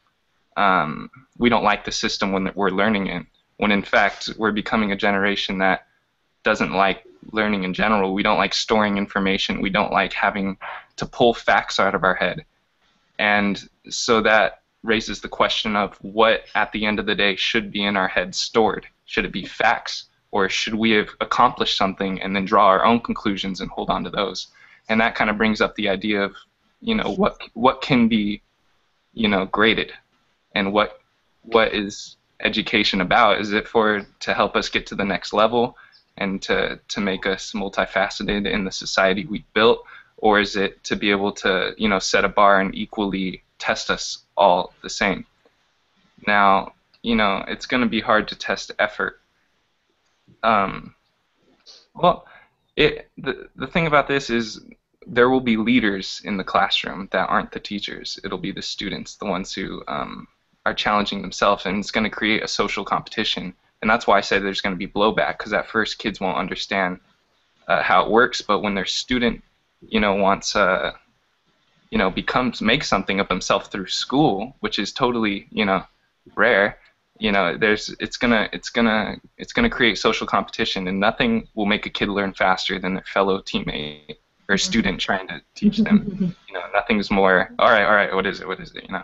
um, 0.58 1.10
we 1.38 1.48
don't 1.48 1.64
like 1.64 1.84
the 1.84 1.92
system 1.92 2.32
when 2.32 2.50
we're 2.54 2.70
learning 2.70 3.06
it. 3.06 3.24
When 3.58 3.72
in 3.72 3.82
fact 3.82 4.30
we're 4.36 4.52
becoming 4.52 4.92
a 4.92 4.96
generation 4.96 5.58
that 5.58 5.86
doesn't 6.42 6.72
like 6.72 7.04
learning 7.32 7.64
in 7.64 7.74
general. 7.74 8.14
We 8.14 8.22
don't 8.22 8.38
like 8.38 8.54
storing 8.54 8.96
information. 8.96 9.60
We 9.60 9.70
don't 9.70 9.92
like 9.92 10.12
having 10.12 10.56
to 10.96 11.06
pull 11.06 11.34
facts 11.34 11.80
out 11.80 11.94
of 11.94 12.04
our 12.04 12.14
head. 12.14 12.44
And 13.18 13.68
so 13.88 14.22
that 14.22 14.62
raises 14.82 15.20
the 15.20 15.28
question 15.28 15.76
of 15.76 15.96
what 16.02 16.44
at 16.54 16.72
the 16.72 16.86
end 16.86 16.98
of 16.98 17.06
the 17.06 17.14
day 17.14 17.36
should 17.36 17.72
be 17.72 17.84
in 17.84 17.96
our 17.96 18.08
head 18.08 18.34
stored. 18.34 18.86
Should 19.06 19.24
it 19.24 19.32
be 19.32 19.44
facts? 19.44 20.04
Or 20.30 20.48
should 20.48 20.74
we 20.74 20.90
have 20.92 21.08
accomplished 21.20 21.76
something 21.76 22.20
and 22.22 22.36
then 22.36 22.44
draw 22.44 22.66
our 22.66 22.84
own 22.84 23.00
conclusions 23.00 23.60
and 23.60 23.70
hold 23.70 23.90
on 23.90 24.04
to 24.04 24.10
those? 24.10 24.48
And 24.88 25.00
that 25.00 25.14
kind 25.14 25.30
of 25.30 25.38
brings 25.38 25.60
up 25.60 25.74
the 25.74 25.88
idea 25.88 26.22
of, 26.22 26.36
you 26.80 26.94
know, 26.94 27.10
what 27.14 27.38
what 27.54 27.82
can 27.82 28.08
be, 28.08 28.42
you 29.12 29.26
know, 29.26 29.46
graded 29.46 29.92
and 30.58 30.72
what 30.72 31.00
what 31.42 31.72
is 31.72 32.16
education 32.40 33.00
about? 33.00 33.40
Is 33.40 33.52
it 33.52 33.68
for 33.68 34.06
to 34.20 34.34
help 34.34 34.56
us 34.56 34.68
get 34.68 34.86
to 34.88 34.94
the 34.94 35.04
next 35.04 35.32
level 35.32 35.76
and 36.16 36.42
to 36.42 36.80
to 36.88 37.00
make 37.00 37.26
us 37.26 37.52
multifaceted 37.52 38.50
in 38.50 38.64
the 38.64 38.72
society 38.72 39.24
we 39.24 39.44
built, 39.54 39.84
or 40.16 40.40
is 40.40 40.56
it 40.56 40.82
to 40.84 40.96
be 40.96 41.10
able 41.10 41.32
to 41.32 41.74
you 41.78 41.88
know 41.88 42.00
set 42.00 42.24
a 42.24 42.28
bar 42.28 42.60
and 42.60 42.74
equally 42.74 43.42
test 43.58 43.90
us 43.90 44.18
all 44.36 44.72
the 44.82 44.90
same? 44.90 45.24
Now 46.26 46.72
you 47.02 47.14
know 47.14 47.44
it's 47.46 47.66
going 47.66 47.84
to 47.84 47.88
be 47.88 48.00
hard 48.00 48.28
to 48.28 48.36
test 48.36 48.72
effort. 48.78 49.20
Um, 50.42 50.94
well, 51.94 52.26
it 52.76 53.08
the 53.16 53.48
the 53.54 53.68
thing 53.68 53.86
about 53.86 54.08
this 54.08 54.28
is 54.28 54.60
there 55.06 55.30
will 55.30 55.40
be 55.40 55.56
leaders 55.56 56.20
in 56.24 56.36
the 56.36 56.44
classroom 56.44 57.08
that 57.12 57.28
aren't 57.28 57.52
the 57.52 57.60
teachers. 57.60 58.18
It'll 58.24 58.38
be 58.38 58.52
the 58.52 58.62
students, 58.62 59.16
the 59.16 59.24
ones 59.24 59.54
who 59.54 59.82
um, 59.88 60.28
are 60.68 60.74
challenging 60.74 61.22
themselves, 61.22 61.66
and 61.66 61.78
it's 61.78 61.90
going 61.90 62.04
to 62.04 62.10
create 62.10 62.42
a 62.42 62.48
social 62.48 62.84
competition 62.84 63.54
and 63.80 63.90
that's 63.90 64.06
why 64.06 64.18
I 64.18 64.20
say 64.20 64.38
there's 64.38 64.60
going 64.60 64.74
to 64.74 64.78
be 64.78 64.90
blowback 64.90 65.38
because 65.38 65.52
at 65.52 65.68
first 65.68 65.98
kids 65.98 66.20
won't 66.20 66.36
understand 66.36 66.98
uh, 67.68 67.82
how 67.82 68.04
it 68.04 68.10
works, 68.10 68.42
but 68.42 68.60
when 68.60 68.74
their 68.74 68.86
student, 68.86 69.42
you 69.80 70.00
know, 70.00 70.14
wants 70.14 70.56
uh, 70.56 70.92
you 71.90 71.98
know, 71.98 72.10
becomes 72.10 72.60
makes 72.60 72.88
something 72.88 73.20
of 73.20 73.28
himself 73.28 73.70
through 73.70 73.86
school, 73.86 74.56
which 74.60 74.78
is 74.78 74.92
totally, 74.92 75.46
you 75.50 75.64
know, 75.64 75.84
rare. 76.34 76.78
You 77.18 77.32
know, 77.32 77.56
there's 77.56 77.94
it's 78.00 78.16
gonna 78.16 78.48
it's 78.52 78.70
gonna 78.70 79.16
it's 79.36 79.52
gonna 79.52 79.70
create 79.70 79.98
social 79.98 80.26
competition, 80.26 80.88
and 80.88 80.98
nothing 80.98 81.48
will 81.54 81.66
make 81.66 81.86
a 81.86 81.90
kid 81.90 82.08
learn 82.08 82.32
faster 82.32 82.78
than 82.78 82.94
their 82.94 83.04
fellow 83.04 83.40
teammate 83.40 84.16
or 84.48 84.56
student 84.56 85.00
trying 85.00 85.28
to 85.28 85.40
teach 85.54 85.78
them. 85.78 86.34
you 86.48 86.54
know, 86.54 86.62
nothing's 86.72 87.10
more. 87.10 87.50
All 87.58 87.70
right, 87.70 87.84
all 87.84 87.94
right, 87.94 88.14
what 88.14 88.26
is 88.26 88.40
it? 88.40 88.48
What 88.48 88.60
is 88.60 88.72
it? 88.74 88.84
You 88.84 88.92
know. 88.92 89.02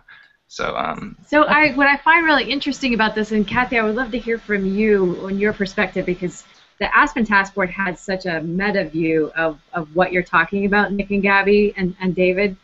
So, 0.48 0.76
um, 0.76 1.16
so 1.26 1.44
I, 1.44 1.72
what 1.72 1.86
I 1.86 1.96
find 1.96 2.24
really 2.24 2.50
interesting 2.50 2.94
about 2.94 3.14
this, 3.14 3.32
and 3.32 3.46
Cathy, 3.46 3.78
I 3.78 3.82
would 3.82 3.96
love 3.96 4.10
to 4.12 4.18
hear 4.18 4.38
from 4.38 4.66
you 4.66 5.18
on 5.22 5.38
your 5.38 5.52
perspective 5.52 6.06
because 6.06 6.44
the 6.78 6.96
Aspen 6.96 7.24
Task 7.24 7.54
Board 7.54 7.70
had 7.70 7.98
such 7.98 8.26
a 8.26 8.40
meta 8.40 8.84
view 8.84 9.32
of, 9.36 9.58
of 9.72 9.94
what 9.96 10.12
you're 10.12 10.22
talking 10.22 10.66
about, 10.66 10.92
Nick 10.92 11.10
and 11.10 11.22
Gabby 11.22 11.72
and, 11.76 11.96
and 12.00 12.14
David 12.14 12.56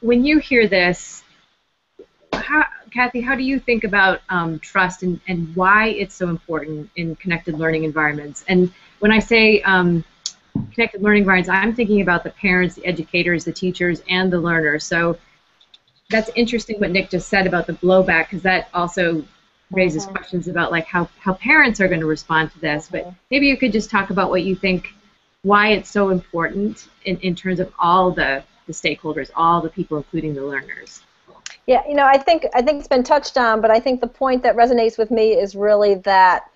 when 0.00 0.24
you 0.24 0.38
hear 0.38 0.66
this, 0.66 1.22
how, 2.32 2.64
Cathy, 2.92 3.20
how 3.20 3.34
do 3.34 3.42
you 3.42 3.58
think 3.58 3.84
about 3.84 4.20
um, 4.28 4.58
trust 4.58 5.02
and, 5.02 5.20
and 5.28 5.54
why 5.56 5.88
it's 5.88 6.14
so 6.14 6.28
important 6.28 6.90
in 6.96 7.16
connected 7.16 7.58
learning 7.58 7.84
environments? 7.84 8.44
And 8.48 8.72
when 9.00 9.12
I 9.12 9.18
say 9.18 9.62
um, 9.62 10.04
connected 10.72 11.02
learning 11.02 11.22
environments, 11.22 11.48
I'm 11.48 11.74
thinking 11.74 12.00
about 12.00 12.24
the 12.24 12.30
parents, 12.30 12.76
the 12.76 12.86
educators, 12.86 13.44
the 13.44 13.52
teachers, 13.52 14.02
and 14.08 14.32
the 14.32 14.38
learners. 14.40 14.84
So 14.84 15.18
that's 16.12 16.30
interesting 16.36 16.78
what 16.78 16.90
Nick 16.90 17.10
just 17.10 17.28
said 17.28 17.46
about 17.46 17.66
the 17.66 17.72
blowback 17.72 18.26
because 18.30 18.42
that 18.42 18.68
also 18.72 19.24
raises 19.72 20.04
mm-hmm. 20.04 20.14
questions 20.14 20.48
about 20.48 20.70
like 20.70 20.86
how, 20.86 21.08
how 21.18 21.34
parents 21.34 21.80
are 21.80 21.88
going 21.88 22.00
to 22.00 22.06
respond 22.06 22.52
to 22.52 22.60
this. 22.60 22.86
Mm-hmm. 22.86 23.08
But 23.08 23.14
maybe 23.30 23.48
you 23.48 23.56
could 23.56 23.72
just 23.72 23.90
talk 23.90 24.10
about 24.10 24.30
what 24.30 24.44
you 24.44 24.54
think, 24.54 24.94
why 25.42 25.72
it's 25.72 25.90
so 25.90 26.10
important 26.10 26.88
in, 27.04 27.18
in 27.18 27.34
terms 27.34 27.58
of 27.58 27.72
all 27.78 28.12
the 28.12 28.44
the 28.66 28.72
stakeholders, 28.72 29.30
all 29.34 29.60
the 29.60 29.68
people, 29.68 29.96
including 29.96 30.34
the 30.34 30.44
learners. 30.44 31.02
Yeah, 31.66 31.82
you 31.88 31.94
know, 31.94 32.06
I 32.06 32.18
think 32.18 32.46
I 32.54 32.62
think 32.62 32.78
it's 32.78 32.88
been 32.88 33.02
touched 33.02 33.36
on, 33.36 33.60
but 33.60 33.70
I 33.70 33.80
think 33.80 34.00
the 34.00 34.06
point 34.06 34.42
that 34.42 34.56
resonates 34.56 34.98
with 34.98 35.10
me 35.10 35.32
is 35.32 35.54
really 35.54 35.96
that 35.96 36.50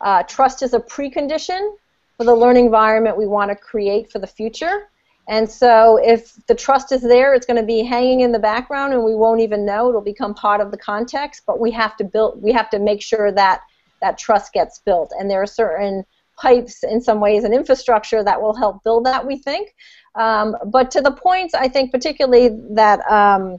uh, 0.00 0.22
trust 0.24 0.62
is 0.62 0.74
a 0.74 0.80
precondition 0.80 1.76
for 2.16 2.24
the 2.24 2.34
learning 2.34 2.66
environment 2.66 3.16
we 3.16 3.26
want 3.26 3.50
to 3.50 3.56
create 3.56 4.10
for 4.10 4.18
the 4.18 4.26
future. 4.26 4.88
And 5.28 5.50
so, 5.50 5.98
if 6.02 6.34
the 6.46 6.54
trust 6.54 6.90
is 6.90 7.02
there, 7.02 7.32
it's 7.34 7.46
going 7.46 7.60
to 7.60 7.66
be 7.66 7.82
hanging 7.82 8.20
in 8.20 8.32
the 8.32 8.38
background, 8.38 8.92
and 8.92 9.04
we 9.04 9.14
won't 9.14 9.40
even 9.40 9.64
know. 9.64 9.88
It'll 9.88 10.00
become 10.00 10.34
part 10.34 10.60
of 10.60 10.70
the 10.70 10.76
context. 10.76 11.42
But 11.46 11.60
we 11.60 11.70
have 11.70 11.96
to 11.98 12.04
build. 12.04 12.42
We 12.42 12.52
have 12.52 12.70
to 12.70 12.78
make 12.78 13.02
sure 13.02 13.30
that 13.32 13.60
that 14.00 14.18
trust 14.18 14.52
gets 14.52 14.80
built, 14.80 15.12
and 15.18 15.30
there 15.30 15.40
are 15.40 15.46
certain 15.46 16.04
pipes, 16.36 16.82
in 16.82 17.00
some 17.00 17.20
ways, 17.20 17.44
and 17.44 17.54
infrastructure 17.54 18.24
that 18.24 18.40
will 18.40 18.54
help 18.54 18.82
build 18.82 19.06
that. 19.06 19.26
We 19.26 19.38
think. 19.38 19.74
Um, 20.14 20.56
but 20.66 20.90
to 20.92 21.00
the 21.00 21.12
points, 21.12 21.54
I 21.54 21.68
think, 21.68 21.92
particularly 21.92 22.50
that 22.70 23.00
um, 23.10 23.58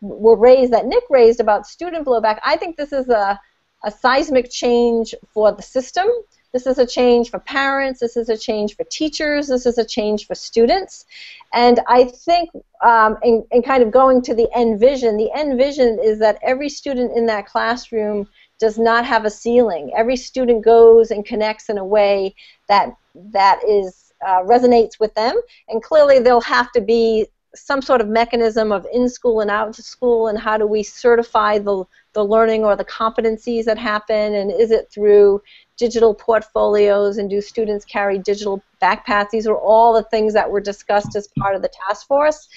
were 0.00 0.36
raised, 0.36 0.72
that 0.72 0.86
Nick 0.86 1.04
raised 1.10 1.40
about 1.40 1.66
student 1.66 2.06
blowback, 2.06 2.40
I 2.44 2.56
think 2.56 2.76
this 2.76 2.92
is 2.92 3.08
a, 3.08 3.40
a 3.84 3.90
seismic 3.90 4.50
change 4.50 5.14
for 5.32 5.52
the 5.52 5.62
system. 5.62 6.08
This 6.54 6.66
is 6.68 6.78
a 6.78 6.86
change 6.86 7.30
for 7.30 7.40
parents. 7.40 7.98
This 7.98 8.16
is 8.16 8.28
a 8.28 8.38
change 8.38 8.76
for 8.76 8.84
teachers. 8.84 9.48
This 9.48 9.66
is 9.66 9.76
a 9.76 9.84
change 9.84 10.28
for 10.28 10.36
students. 10.36 11.04
And 11.52 11.80
I 11.88 12.04
think, 12.04 12.48
um, 12.80 13.18
in, 13.24 13.44
in 13.50 13.60
kind 13.62 13.82
of 13.82 13.90
going 13.90 14.22
to 14.22 14.34
the 14.34 14.48
end 14.54 14.78
vision, 14.78 15.16
the 15.16 15.32
end 15.34 15.58
vision 15.58 15.98
is 16.00 16.20
that 16.20 16.38
every 16.42 16.68
student 16.68 17.16
in 17.16 17.26
that 17.26 17.46
classroom 17.46 18.28
does 18.60 18.78
not 18.78 19.04
have 19.04 19.24
a 19.24 19.30
ceiling. 19.30 19.92
Every 19.96 20.16
student 20.16 20.64
goes 20.64 21.10
and 21.10 21.26
connects 21.26 21.68
in 21.68 21.76
a 21.76 21.84
way 21.84 22.36
that 22.68 22.96
that 23.32 23.60
is 23.68 24.12
uh, 24.24 24.42
resonates 24.42 25.00
with 25.00 25.12
them, 25.14 25.34
and 25.68 25.82
clearly 25.82 26.20
there'll 26.20 26.40
have 26.40 26.70
to 26.72 26.80
be 26.80 27.26
some 27.54 27.80
sort 27.80 28.00
of 28.00 28.08
mechanism 28.08 28.72
of 28.72 28.86
in 28.92 29.08
school 29.08 29.40
and 29.40 29.50
out 29.50 29.72
to 29.74 29.82
school, 29.82 30.28
and 30.28 30.38
how 30.38 30.56
do 30.56 30.66
we 30.66 30.82
certify 30.82 31.58
the, 31.58 31.84
the 32.12 32.24
learning 32.24 32.64
or 32.64 32.74
the 32.74 32.84
competencies 32.84 33.64
that 33.64 33.78
happen, 33.78 34.34
and 34.34 34.50
is 34.50 34.70
it 34.70 34.90
through 34.90 35.40
digital 35.76 36.14
portfolios, 36.14 37.18
and 37.18 37.28
do 37.28 37.40
students 37.40 37.84
carry 37.84 38.18
digital 38.18 38.62
backpacks? 38.80 39.30
These 39.30 39.46
are 39.46 39.56
all 39.56 39.92
the 39.92 40.04
things 40.04 40.32
that 40.34 40.50
were 40.50 40.60
discussed 40.60 41.16
as 41.16 41.28
part 41.38 41.56
of 41.56 41.62
the 41.62 41.70
task 41.86 42.06
force. 42.06 42.48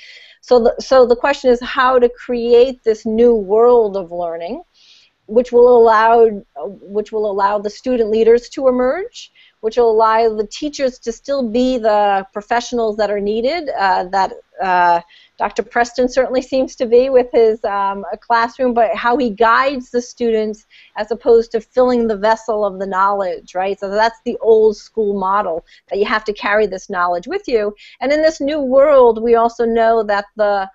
So 0.42 0.60
the, 0.60 0.76
so 0.80 1.06
the 1.06 1.16
question 1.16 1.52
is 1.52 1.62
how 1.62 2.00
to 2.00 2.10
create 2.10 2.84
this 2.84 3.06
new 3.06 3.36
world 3.36 3.98
of 3.98 4.12
learning, 4.12 4.64
which 5.26 5.52
will 5.52 5.78
allow 5.78 6.28
which 6.96 7.12
will 7.12 7.30
allow 7.30 7.60
the 7.60 7.70
student 7.70 8.12
leaders 8.12 8.50
to 8.50 8.68
emerge, 8.68 9.32
which 9.62 9.78
will 9.78 9.92
allow 9.92 10.36
the 10.36 10.48
teachers 10.48 11.00
to 11.00 11.12
still 11.12 11.50
be 11.50 11.78
the 11.78 12.26
professionals 12.32 12.96
that 12.98 13.12
are 13.12 13.20
needed, 13.20 13.70
uh, 13.78 14.06
that 14.06 14.34
uh, 14.62 15.02
Dr. 15.38 15.62
Preston 15.64 16.10
certainly 16.10 16.42
seems 16.42 16.76
to 16.76 16.86
be 16.86 17.10
with 17.10 17.28
his 17.32 17.64
um, 17.64 18.04
classroom, 18.22 18.74
but 18.74 18.96
how 18.96 19.18
he 19.18 19.30
guides 19.30 19.92
the 19.92 20.02
students 20.02 20.66
as 20.96 21.12
opposed 21.12 21.52
to 21.52 21.62
filling 21.62 22.08
the 22.08 22.18
vessel 22.18 22.66
of 22.66 22.80
the 22.80 22.88
knowledge, 22.88 23.54
right? 23.54 23.80
So 23.80 23.90
that's 23.90 24.20
the 24.26 24.38
old 24.42 24.78
school 24.78 25.20
model, 25.20 25.64
that 25.90 26.00
you 26.00 26.06
have 26.06 26.24
to 26.26 26.34
carry 26.34 26.66
this 26.66 26.90
knowledge 26.90 27.28
with 27.28 27.48
you. 27.48 27.76
And 28.02 28.12
in 28.12 28.22
this 28.22 28.42
new 28.42 28.60
world, 28.60 29.22
we 29.22 29.36
also 29.36 29.66
know 29.66 30.04
that 30.04 30.26
the 30.36 30.70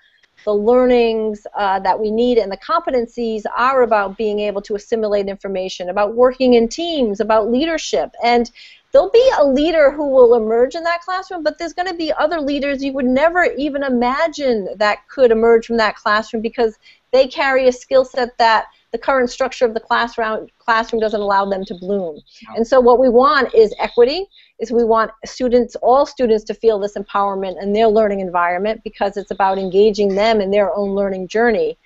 the 0.45 0.55
learnings 0.55 1.47
uh, 1.57 1.79
that 1.81 1.99
we 1.99 2.11
need 2.11 2.39
and 2.39 2.51
the 2.51 2.57
competencies 2.57 3.43
are 3.57 3.83
about 3.83 4.17
being 4.17 4.41
able 4.41 4.63
to 4.63 4.75
assimilate 4.75 5.29
information, 5.29 5.89
about 5.89 6.15
working 6.15 6.55
in 6.55 6.69
teams, 6.69 7.21
about 7.21 7.51
leadership. 7.51 8.13
And 8.23 8.51
there'll 8.93 9.11
be 9.11 9.31
a 9.39 9.47
leader 9.47 9.91
who 9.91 10.09
will 10.09 10.35
emerge 10.35 10.75
in 10.75 10.85
that 10.85 11.01
classroom, 11.03 11.43
but 11.43 11.59
there's 11.59 11.73
going 11.73 11.89
to 11.89 11.95
be 11.95 12.13
other 12.13 12.41
leaders 12.41 12.83
you 12.83 12.93
would 12.93 13.07
never 13.07 13.45
even 13.57 13.83
imagine 13.83 14.69
that 14.77 15.09
could 15.09 15.31
emerge 15.31 15.67
from 15.67 15.79
that 15.79 15.97
classroom 15.97 16.43
because 16.43 16.79
they 17.13 17.27
carry 17.27 17.69
a 17.69 17.73
skill 17.73 18.05
set 18.05 18.37
that 18.39 18.67
the 18.93 18.99
current 18.99 19.31
structure 19.31 19.65
of 19.65 19.75
the 19.75 19.81
classroom 19.81 20.47
classroom 20.59 21.01
doesn't 21.01 21.21
allow 21.21 21.45
them 21.47 21.65
to 21.65 21.75
bloom. 21.75 22.21
And 22.55 22.67
so 22.67 22.81
what 22.81 22.99
we 22.99 23.09
want 23.09 23.55
is 23.55 23.75
equity, 23.79 24.27
is 24.59 24.71
we 24.71 24.85
want 24.85 25.11
students, 25.25 25.75
all 25.77 26.07
students 26.07 26.45
to 26.45 26.55
feel 26.55 26.79
this 26.79 26.95
empowerment 26.95 27.61
in 27.61 27.73
their 27.73 27.89
learning 27.89 28.21
environment 28.21 28.83
because 28.85 29.17
it's 29.17 29.31
about 29.31 29.59
engaging 29.59 30.15
them 30.15 30.41
in 30.41 30.51
their 30.51 30.75
own 30.75 30.91
learning 30.95 31.29
journey. 31.29 31.77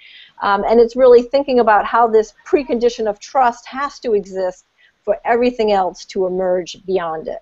Um, 0.43 0.65
and 0.65 0.81
it's 0.81 0.97
really 0.97 1.23
thinking 1.23 1.61
about 1.61 1.87
how 1.87 2.07
this 2.07 2.35
precondition 2.47 3.09
of 3.09 3.19
trust 3.19 3.67
has 3.67 3.99
to 4.01 4.13
exist 4.13 4.67
for 5.03 5.19
everything 5.25 5.73
else 5.73 6.05
to 6.07 6.27
emerge 6.27 6.85
beyond 6.85 7.29
it. 7.29 7.39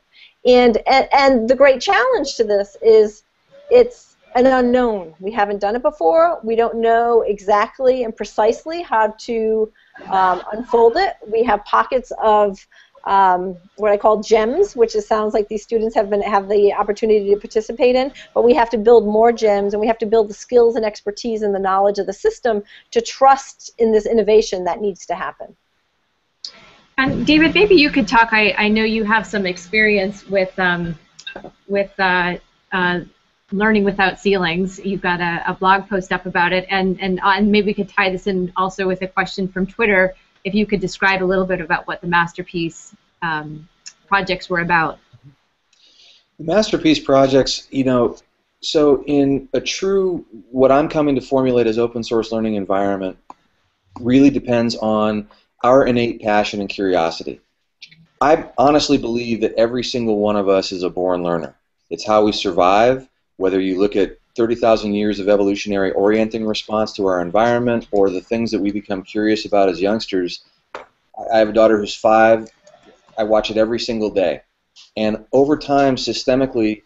And, 0.46 0.77
and, 0.87 1.09
and 1.12 1.48
the 1.48 1.57
great 1.57 1.81
challenge 1.81 2.37
to 2.37 2.44
this 2.44 2.77
is 2.83 3.22
it's 3.70 4.13
an 4.35 4.47
unknown. 4.47 5.14
We 5.20 5.31
haven't 5.31 5.61
done 5.61 5.77
it 5.77 5.83
before. 5.83 6.40
We 6.42 6.57
don't 6.57 6.81
know 6.81 7.23
exactly 7.23 8.05
and 8.05 8.16
precisely 8.16 8.83
how 8.83 9.14
to 9.18 9.73
um, 10.11 10.42
unfold 10.53 10.97
it. 10.97 11.16
We 11.31 11.44
have 11.44 11.64
pockets 11.64 12.12
of 12.23 12.66
um, 13.05 13.57
what 13.77 13.92
I 13.92 13.97
call 13.97 14.23
gems, 14.23 14.75
which 14.75 14.92
sounds 14.92 15.35
like 15.35 15.49
these 15.49 15.62
students 15.62 15.94
have 15.94 16.09
been 16.11 16.23
have 16.23 16.49
the 16.49 16.73
opportunity 16.73 17.31
to 17.31 17.37
participate 17.37 17.94
in. 17.94 18.12
But 18.33 18.44
we 18.44 18.55
have 18.55 18.70
to 18.70 18.79
build 18.79 19.05
more 19.07 19.31
gems, 19.31 19.75
and 19.75 19.81
we 19.81 19.87
have 19.87 19.99
to 19.99 20.07
build 20.07 20.29
the 20.29 20.35
skills 20.35 20.75
and 20.77 20.85
expertise 20.85 21.42
and 21.42 21.55
the 21.55 21.59
knowledge 21.59 21.99
of 21.99 22.07
the 22.07 22.12
system 22.12 22.62
to 22.92 23.01
trust 23.01 23.73
in 23.79 23.92
this 23.92 24.07
innovation 24.07 24.64
that 24.64 24.81
needs 24.81 25.07
to 25.07 25.14
happen. 25.14 25.55
And 26.97 27.27
David, 27.27 27.55
maybe 27.55 27.75
you 27.75 27.90
could 27.90 28.09
talk. 28.09 28.29
I, 28.33 28.55
I 28.57 28.68
know 28.68 28.85
you 28.85 29.05
have 29.05 29.27
some 29.27 29.47
experience 29.47 30.27
with 30.29 30.59
um, 30.59 30.99
with 31.68 31.92
uh, 31.99 32.37
uh, 32.73 33.01
learning 33.54 33.84
without 33.84 34.18
ceilings. 34.18 34.78
You've 34.84 35.00
got 35.00 35.20
a, 35.20 35.42
a, 35.46 35.54
blog 35.54 35.88
post 35.88 36.12
up 36.12 36.26
about 36.26 36.52
it, 36.52 36.66
and 36.68 37.00
and 37.00 37.20
uh, 37.20 37.34
and 37.36 37.50
maybe 37.50 37.66
we 37.66 37.74
could 37.74 37.88
tie 37.88 38.10
this 38.10 38.26
in 38.26 38.52
also 38.56 38.86
with 38.86 39.02
a 39.02 39.06
question 39.06 39.48
from 39.48 39.66
Twitter. 39.66 40.14
If 40.42 40.54
you 40.54 40.66
could 40.66 40.80
describe 40.80 41.22
a 41.22 41.24
little 41.24 41.46
bit 41.46 41.60
about 41.60 41.86
what 41.86 42.00
the 42.00 42.06
masterpiece 42.06 42.94
um, 43.22 43.68
projects 44.06 44.50
were 44.50 44.60
about. 44.60 44.98
The 46.38 46.44
masterpiece 46.44 46.98
projects, 46.98 47.68
you 47.70 47.84
know, 47.84 48.16
so 48.60 49.04
in 49.04 49.48
a 49.52 49.60
true 49.60 50.24
what 50.50 50.72
I'm 50.72 50.88
coming 50.88 51.14
to 51.14 51.20
formulate 51.20 51.66
as 51.66 51.78
open 51.78 52.02
source 52.02 52.32
learning 52.32 52.54
environment 52.54 53.16
really 54.00 54.30
depends 54.30 54.76
on 54.76 55.28
our 55.62 55.86
innate 55.86 56.20
passion 56.20 56.60
and 56.60 56.68
curiosity. 56.68 57.40
I 58.20 58.50
honestly 58.58 58.98
believe 58.98 59.40
that 59.42 59.54
every 59.54 59.84
single 59.84 60.18
one 60.18 60.36
of 60.36 60.48
us 60.48 60.72
is 60.72 60.82
a 60.82 60.90
born 60.90 61.22
learner. 61.22 61.54
It's 61.90 62.06
how 62.06 62.24
we 62.24 62.32
survive, 62.32 63.08
whether 63.37 63.61
you 63.61 63.79
look 63.79 63.97
at 63.97 64.18
30,000 64.37 64.94
years 64.94 65.20
of 65.20 65.29
evolutionary 65.29 65.92
orienting 65.92 66.44
response 66.44 66.92
to 66.94 67.07
our 67.07 67.20
environment 67.20 67.87
or 67.92 68.11
the 68.11 68.20
things 68.20 68.51
that 68.51 68.61
we 68.61 68.73
become 68.73 69.03
curious 69.03 69.44
about 69.44 69.68
as 69.68 69.81
youngsters. 69.81 70.44
I 70.75 71.38
have 71.38 71.49
a 71.49 71.53
daughter 71.53 71.79
who's 71.79 71.94
five. 71.94 72.49
I 73.16 73.25
watch 73.25 73.51
it 73.51 73.57
every 73.57 73.79
single 73.79 74.11
day. 74.11 74.42
And 74.97 75.25
over 75.33 75.57
time, 75.57 75.94
systemically, 75.97 76.83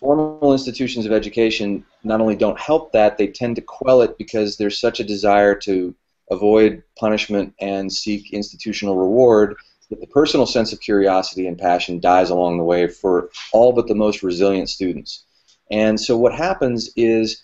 formal 0.00 0.52
institutions 0.52 1.06
of 1.06 1.12
education 1.12 1.84
not 2.02 2.20
only 2.20 2.34
don't 2.34 2.58
help 2.58 2.92
that, 2.92 3.16
they 3.16 3.28
tend 3.28 3.56
to 3.56 3.62
quell 3.62 4.02
it 4.02 4.18
because 4.18 4.56
there's 4.56 4.80
such 4.80 4.98
a 4.98 5.04
desire 5.04 5.54
to 5.54 5.94
avoid 6.30 6.82
punishment 6.98 7.54
and 7.60 7.92
seek 7.92 8.32
institutional 8.32 8.96
reward 8.96 9.54
that 9.90 10.00
the 10.00 10.06
personal 10.08 10.46
sense 10.46 10.72
of 10.72 10.80
curiosity 10.80 11.46
and 11.46 11.58
passion 11.58 12.00
dies 12.00 12.30
along 12.30 12.56
the 12.56 12.64
way 12.64 12.88
for 12.88 13.30
all 13.52 13.72
but 13.72 13.86
the 13.86 13.94
most 13.94 14.22
resilient 14.22 14.68
students. 14.68 15.24
And 15.70 15.98
so 15.98 16.16
what 16.16 16.34
happens 16.34 16.90
is 16.96 17.42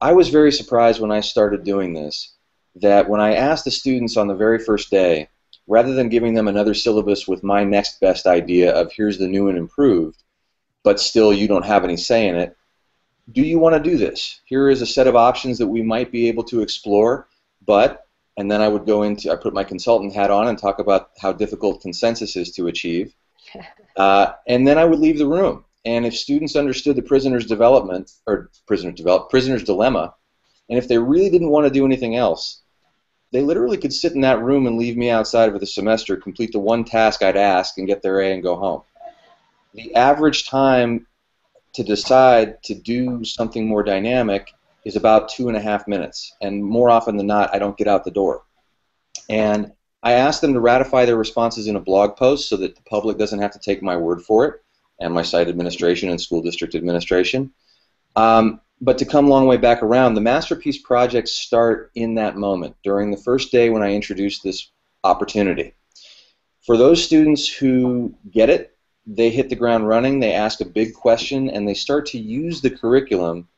I 0.00 0.12
was 0.12 0.28
very 0.28 0.52
surprised 0.52 1.00
when 1.00 1.12
I 1.12 1.20
started 1.20 1.64
doing 1.64 1.94
this 1.94 2.34
that 2.76 3.08
when 3.08 3.20
I 3.20 3.34
asked 3.34 3.64
the 3.64 3.70
students 3.70 4.16
on 4.16 4.26
the 4.26 4.34
very 4.34 4.58
first 4.58 4.90
day, 4.90 5.28
rather 5.66 5.94
than 5.94 6.08
giving 6.08 6.34
them 6.34 6.48
another 6.48 6.74
syllabus 6.74 7.26
with 7.26 7.42
my 7.42 7.64
next 7.64 8.00
best 8.00 8.26
idea 8.26 8.72
of 8.74 8.92
here's 8.92 9.18
the 9.18 9.28
new 9.28 9.48
and 9.48 9.56
improved, 9.56 10.22
but 10.82 11.00
still 11.00 11.32
you 11.32 11.48
don't 11.48 11.64
have 11.64 11.84
any 11.84 11.96
say 11.96 12.28
in 12.28 12.36
it, 12.36 12.56
do 13.32 13.42
you 13.42 13.58
want 13.58 13.74
to 13.74 13.90
do 13.90 13.96
this? 13.96 14.40
Here 14.44 14.68
is 14.68 14.82
a 14.82 14.86
set 14.86 15.06
of 15.06 15.16
options 15.16 15.56
that 15.58 15.66
we 15.66 15.82
might 15.82 16.12
be 16.12 16.28
able 16.28 16.44
to 16.44 16.60
explore, 16.60 17.28
but, 17.64 18.06
and 18.36 18.50
then 18.50 18.60
I 18.60 18.68
would 18.68 18.84
go 18.84 19.04
into, 19.04 19.32
I 19.32 19.36
put 19.36 19.54
my 19.54 19.64
consultant 19.64 20.12
hat 20.12 20.30
on 20.30 20.48
and 20.48 20.58
talk 20.58 20.78
about 20.78 21.10
how 21.18 21.32
difficult 21.32 21.80
consensus 21.80 22.36
is 22.36 22.50
to 22.52 22.66
achieve, 22.66 23.14
uh, 23.96 24.32
and 24.46 24.66
then 24.66 24.76
I 24.76 24.84
would 24.84 24.98
leave 24.98 25.18
the 25.18 25.26
room. 25.26 25.64
And 25.84 26.06
if 26.06 26.16
students 26.16 26.56
understood 26.56 26.96
the 26.96 27.02
prisoner's 27.02 27.46
development, 27.46 28.10
or 28.26 28.50
prisoner's 28.66 28.94
develop, 28.94 29.28
prisoner's 29.28 29.64
dilemma, 29.64 30.14
and 30.68 30.78
if 30.78 30.88
they 30.88 30.98
really 30.98 31.30
didn't 31.30 31.50
want 31.50 31.66
to 31.66 31.72
do 31.72 31.84
anything 31.84 32.16
else, 32.16 32.62
they 33.32 33.42
literally 33.42 33.76
could 33.76 33.92
sit 33.92 34.12
in 34.12 34.20
that 34.22 34.42
room 34.42 34.66
and 34.66 34.78
leave 34.78 34.96
me 34.96 35.10
outside 35.10 35.52
for 35.52 35.58
the 35.58 35.66
semester, 35.66 36.16
complete 36.16 36.52
the 36.52 36.58
one 36.58 36.84
task 36.84 37.22
I'd 37.22 37.36
ask, 37.36 37.76
and 37.76 37.86
get 37.86 38.00
their 38.00 38.20
A 38.20 38.32
and 38.32 38.42
go 38.42 38.56
home. 38.56 38.82
The 39.74 39.94
average 39.94 40.48
time 40.48 41.06
to 41.74 41.82
decide 41.82 42.62
to 42.62 42.74
do 42.74 43.24
something 43.24 43.66
more 43.66 43.82
dynamic 43.82 44.52
is 44.84 44.96
about 44.96 45.28
two 45.28 45.48
and 45.48 45.56
a 45.56 45.60
half 45.60 45.88
minutes, 45.88 46.34
and 46.40 46.64
more 46.64 46.90
often 46.90 47.16
than 47.16 47.26
not, 47.26 47.54
I 47.54 47.58
don't 47.58 47.76
get 47.76 47.88
out 47.88 48.04
the 48.04 48.10
door. 48.10 48.44
And 49.28 49.72
I 50.02 50.12
ask 50.12 50.40
them 50.40 50.52
to 50.52 50.60
ratify 50.60 51.04
their 51.04 51.16
responses 51.16 51.66
in 51.66 51.76
a 51.76 51.80
blog 51.80 52.16
post 52.16 52.48
so 52.48 52.56
that 52.58 52.76
the 52.76 52.82
public 52.82 53.18
doesn't 53.18 53.40
have 53.40 53.52
to 53.52 53.58
take 53.58 53.82
my 53.82 53.96
word 53.96 54.22
for 54.22 54.44
it, 54.46 54.63
and 55.04 55.14
my 55.14 55.22
site 55.22 55.48
administration 55.48 56.08
and 56.08 56.20
school 56.20 56.42
district 56.42 56.74
administration. 56.74 57.52
Um, 58.16 58.60
but 58.80 58.98
to 58.98 59.04
come 59.04 59.26
a 59.26 59.28
long 59.28 59.46
way 59.46 59.56
back 59.56 59.82
around, 59.82 60.14
the 60.14 60.20
masterpiece 60.20 60.78
projects 60.78 61.32
start 61.32 61.90
in 61.94 62.14
that 62.16 62.36
moment, 62.36 62.74
during 62.82 63.10
the 63.10 63.16
first 63.16 63.52
day 63.52 63.70
when 63.70 63.82
I 63.82 63.94
introduce 63.94 64.40
this 64.40 64.70
opportunity. 65.04 65.74
For 66.62 66.76
those 66.76 67.04
students 67.04 67.46
who 67.46 68.14
get 68.30 68.50
it, 68.50 68.76
they 69.06 69.30
hit 69.30 69.50
the 69.50 69.56
ground 69.56 69.86
running, 69.86 70.18
they 70.18 70.32
ask 70.32 70.60
a 70.60 70.64
big 70.66 70.94
question, 70.94 71.50
and 71.50 71.68
they 71.68 71.74
start 71.74 72.06
to 72.06 72.18
use 72.18 72.60
the 72.60 72.70
curriculum 72.70 73.48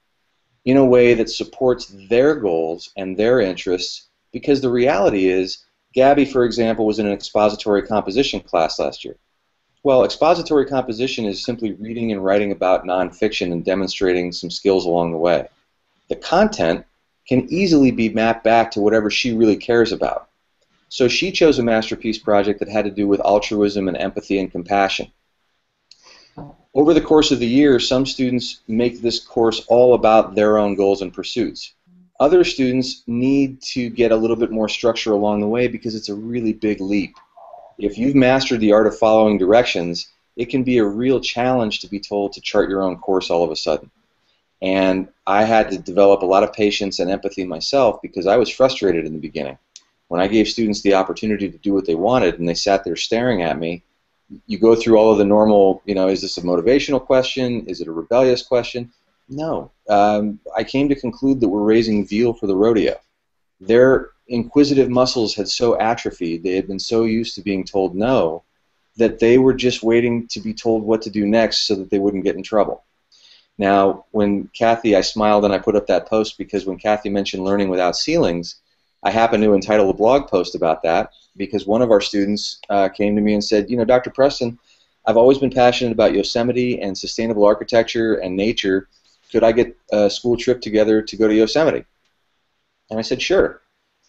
in 0.65 0.77
a 0.77 0.85
way 0.85 1.15
that 1.15 1.31
supports 1.31 1.95
their 2.09 2.35
goals 2.35 2.91
and 2.97 3.17
their 3.17 3.41
interests 3.41 4.09
because 4.33 4.61
the 4.61 4.71
reality 4.71 5.29
is, 5.29 5.65
Gabby, 5.95 6.25
for 6.25 6.45
example, 6.45 6.85
was 6.85 6.99
in 6.99 7.07
an 7.07 7.13
expository 7.13 7.87
composition 7.87 8.41
class 8.41 8.81
last 8.81 9.05
year. 9.05 9.17
Well, 9.87 10.03
expository 10.03 10.67
composition 10.67 11.27
is 11.27 11.45
simply 11.45 11.75
reading 11.75 12.11
and 12.11 12.25
writing 12.25 12.51
about 12.51 12.87
nonfiction 12.87 13.53
and 13.53 13.65
demonstrating 13.65 14.33
some 14.33 14.51
skills 14.51 14.85
along 14.85 15.13
the 15.13 15.17
way. 15.17 15.47
The 16.09 16.17
content 16.17 16.85
can 17.29 17.47
easily 17.53 17.93
be 17.93 18.09
mapped 18.09 18.43
back 18.43 18.73
to 18.73 18.81
whatever 18.81 19.13
she 19.13 19.33
really 19.33 19.55
cares 19.55 19.93
about. 19.93 20.29
So 20.89 21.07
she 21.07 21.31
chose 21.31 21.61
a 21.61 21.63
masterpiece 21.63 22.19
project 22.19 22.59
that 22.59 22.69
had 22.69 22.85
to 22.87 22.91
do 22.91 23.07
with 23.07 23.21
altruism 23.21 23.87
and 23.87 23.97
empathy 23.97 24.41
and 24.41 24.51
compassion. 24.51 25.13
Over 26.75 26.93
the 26.93 27.01
course 27.01 27.31
of 27.31 27.39
the 27.39 27.47
year, 27.47 27.79
some 27.79 28.07
students 28.07 28.63
make 28.67 29.01
this 29.01 29.21
course 29.21 29.65
all 29.69 29.95
about 29.95 30.35
their 30.35 30.59
own 30.59 30.75
goals 30.75 31.01
and 31.01 31.15
pursuits. 31.15 31.75
Other 32.19 32.43
students 32.43 33.05
need 33.07 33.63
to 33.63 33.89
get 33.89 34.11
a 34.11 34.17
little 34.17 34.35
bit 34.35 34.51
more 34.51 34.69
structure 34.69 35.13
along 35.13 35.43
the 35.43 35.47
way 35.47 35.69
because 35.69 35.95
it's 35.95 36.09
a 36.09 36.15
really 36.17 36.55
big 36.55 36.81
leap. 36.81 37.15
If 37.79 37.99
you've 37.99 38.15
mastered 38.15 38.61
the 38.61 38.73
art 38.73 38.87
of 38.87 38.99
following 38.99 39.39
directions, 39.39 40.09
it 40.37 40.47
can 40.47 40.63
be 40.63 40.79
a 40.79 40.85
real 40.85 41.21
challenge 41.21 41.81
to 41.81 41.89
be 41.89 42.01
told 42.01 42.33
to 42.33 42.41
chart 42.41 42.69
your 42.69 42.83
own 42.83 42.99
course 42.99 43.31
all 43.31 43.45
of 43.45 43.51
a 43.51 43.57
sudden. 43.57 43.91
And 44.63 45.09
I 45.27 45.45
had 45.45 45.71
to 45.71 45.79
develop 45.79 46.23
a 46.23 46.27
lot 46.27 46.43
of 46.43 46.53
patience 46.53 46.99
and 46.99 47.11
empathy 47.11 47.45
myself 47.45 48.01
because 48.01 48.27
I 48.27 48.37
was 48.37 48.49
frustrated 48.49 49.05
in 49.05 49.13
the 49.13 49.19
beginning. 49.19 49.59
When 50.09 50.21
I 50.21 50.29
gave 50.29 50.49
students 50.49 50.83
the 50.83 50.95
opportunity 50.95 51.51
to 51.51 51.59
do 51.59 51.75
what 51.75 51.87
they 51.87 51.95
wanted 51.95 52.39
and 52.39 52.49
they 52.49 52.55
sat 52.55 52.85
there 52.85 52.97
staring 52.97 53.43
at 53.43 53.59
me, 53.59 53.83
you 54.47 54.59
go 54.59 54.75
through 54.75 54.97
all 54.97 55.13
of 55.13 55.19
the 55.19 55.25
normal, 55.25 55.83
you 55.85 55.95
know, 55.95 56.09
is 56.09 56.23
this 56.23 56.39
a 56.39 56.43
motivational 56.43 57.05
question? 57.05 57.67
Is 57.67 57.81
it 57.81 57.89
a 57.89 57.93
rebellious 57.93 58.43
question? 58.43 58.93
No. 59.29 59.71
Um, 59.89 60.41
I 60.57 60.65
came 60.65 60.89
to 60.89 60.95
conclude 60.95 61.41
that 61.41 61.49
we're 61.49 61.63
raising 61.63 62.07
veal 62.07 62.33
for 62.33 62.47
the 62.47 62.57
rodeo. 62.57 62.97
Their 63.61 64.11
inquisitive 64.29 64.89
muscles 64.89 65.35
had 65.35 65.49
so 65.49 65.79
atrophied, 65.79 66.43
they 66.43 66.57
had 66.57 66.67
been 66.67 66.79
so 66.79 67.05
used 67.05 67.35
to 67.35 67.43
being 67.43 67.65
told 67.65 67.95
no, 67.95 68.43
that 68.97 69.19
they 69.19 69.39
were 69.39 69.55
just 69.55 69.83
waiting 69.83 70.27
to 70.29 70.41
be 70.41 70.55
told 70.55 70.83
what 70.83 71.03
to 71.03 71.11
do 71.11 71.27
next 71.27 71.67
so 71.67 71.75
that 71.75 71.91
they 71.91 71.99
wouldn't 71.99 72.25
get 72.25 72.37
in 72.37 72.43
trouble. 72.43 72.83
Now, 73.59 74.05
when 74.11 74.51
Cathy, 74.53 74.97
I 74.97 75.01
smiled 75.01 75.45
and 75.45 75.55
I 75.55 75.59
put 75.59 75.77
up 75.77 75.87
that 75.87 76.07
post 76.07 76.37
because 76.39 76.67
when 76.67 76.79
Cathy 76.79 77.09
mentioned 77.09 77.45
learning 77.45 77.69
without 77.69 77.97
ceilings, 77.97 78.57
I 79.03 79.11
happened 79.11 79.43
to 79.45 79.55
entitle 79.55 79.91
a 79.91 79.95
blog 79.95 80.29
post 80.29 80.55
about 80.55 80.83
that 80.83 81.13
because 81.37 81.67
one 81.67 81.83
of 81.83 81.91
our 81.91 82.01
students 82.01 82.59
uh, 82.69 82.89
came 82.89 83.15
to 83.15 83.23
me 83.23 83.35
and 83.35 83.45
said, 83.45 83.71
you 83.71 83.77
know, 83.77 83.85
Dr. 83.85 84.11
Preston, 84.11 84.59
I've 85.07 85.17
always 85.17 85.39
been 85.39 85.51
passionate 85.51 85.93
about 85.93 86.13
Yosemite 86.13 86.81
and 86.81 86.97
sustainable 86.97 87.45
architecture 87.45 88.15
and 88.15 88.37
nature. 88.37 88.89
Could 89.31 89.45
I 89.45 89.53
get 89.53 89.77
a 89.93 90.11
school 90.11 90.37
trip 90.37 90.61
together 90.61 91.01
to 91.03 91.17
go 91.17 91.29
to 91.29 91.35
Yosemite? 91.35 91.85
And 92.91 92.99
I 92.99 93.03
said, 93.03 93.23
sure. 93.23 93.63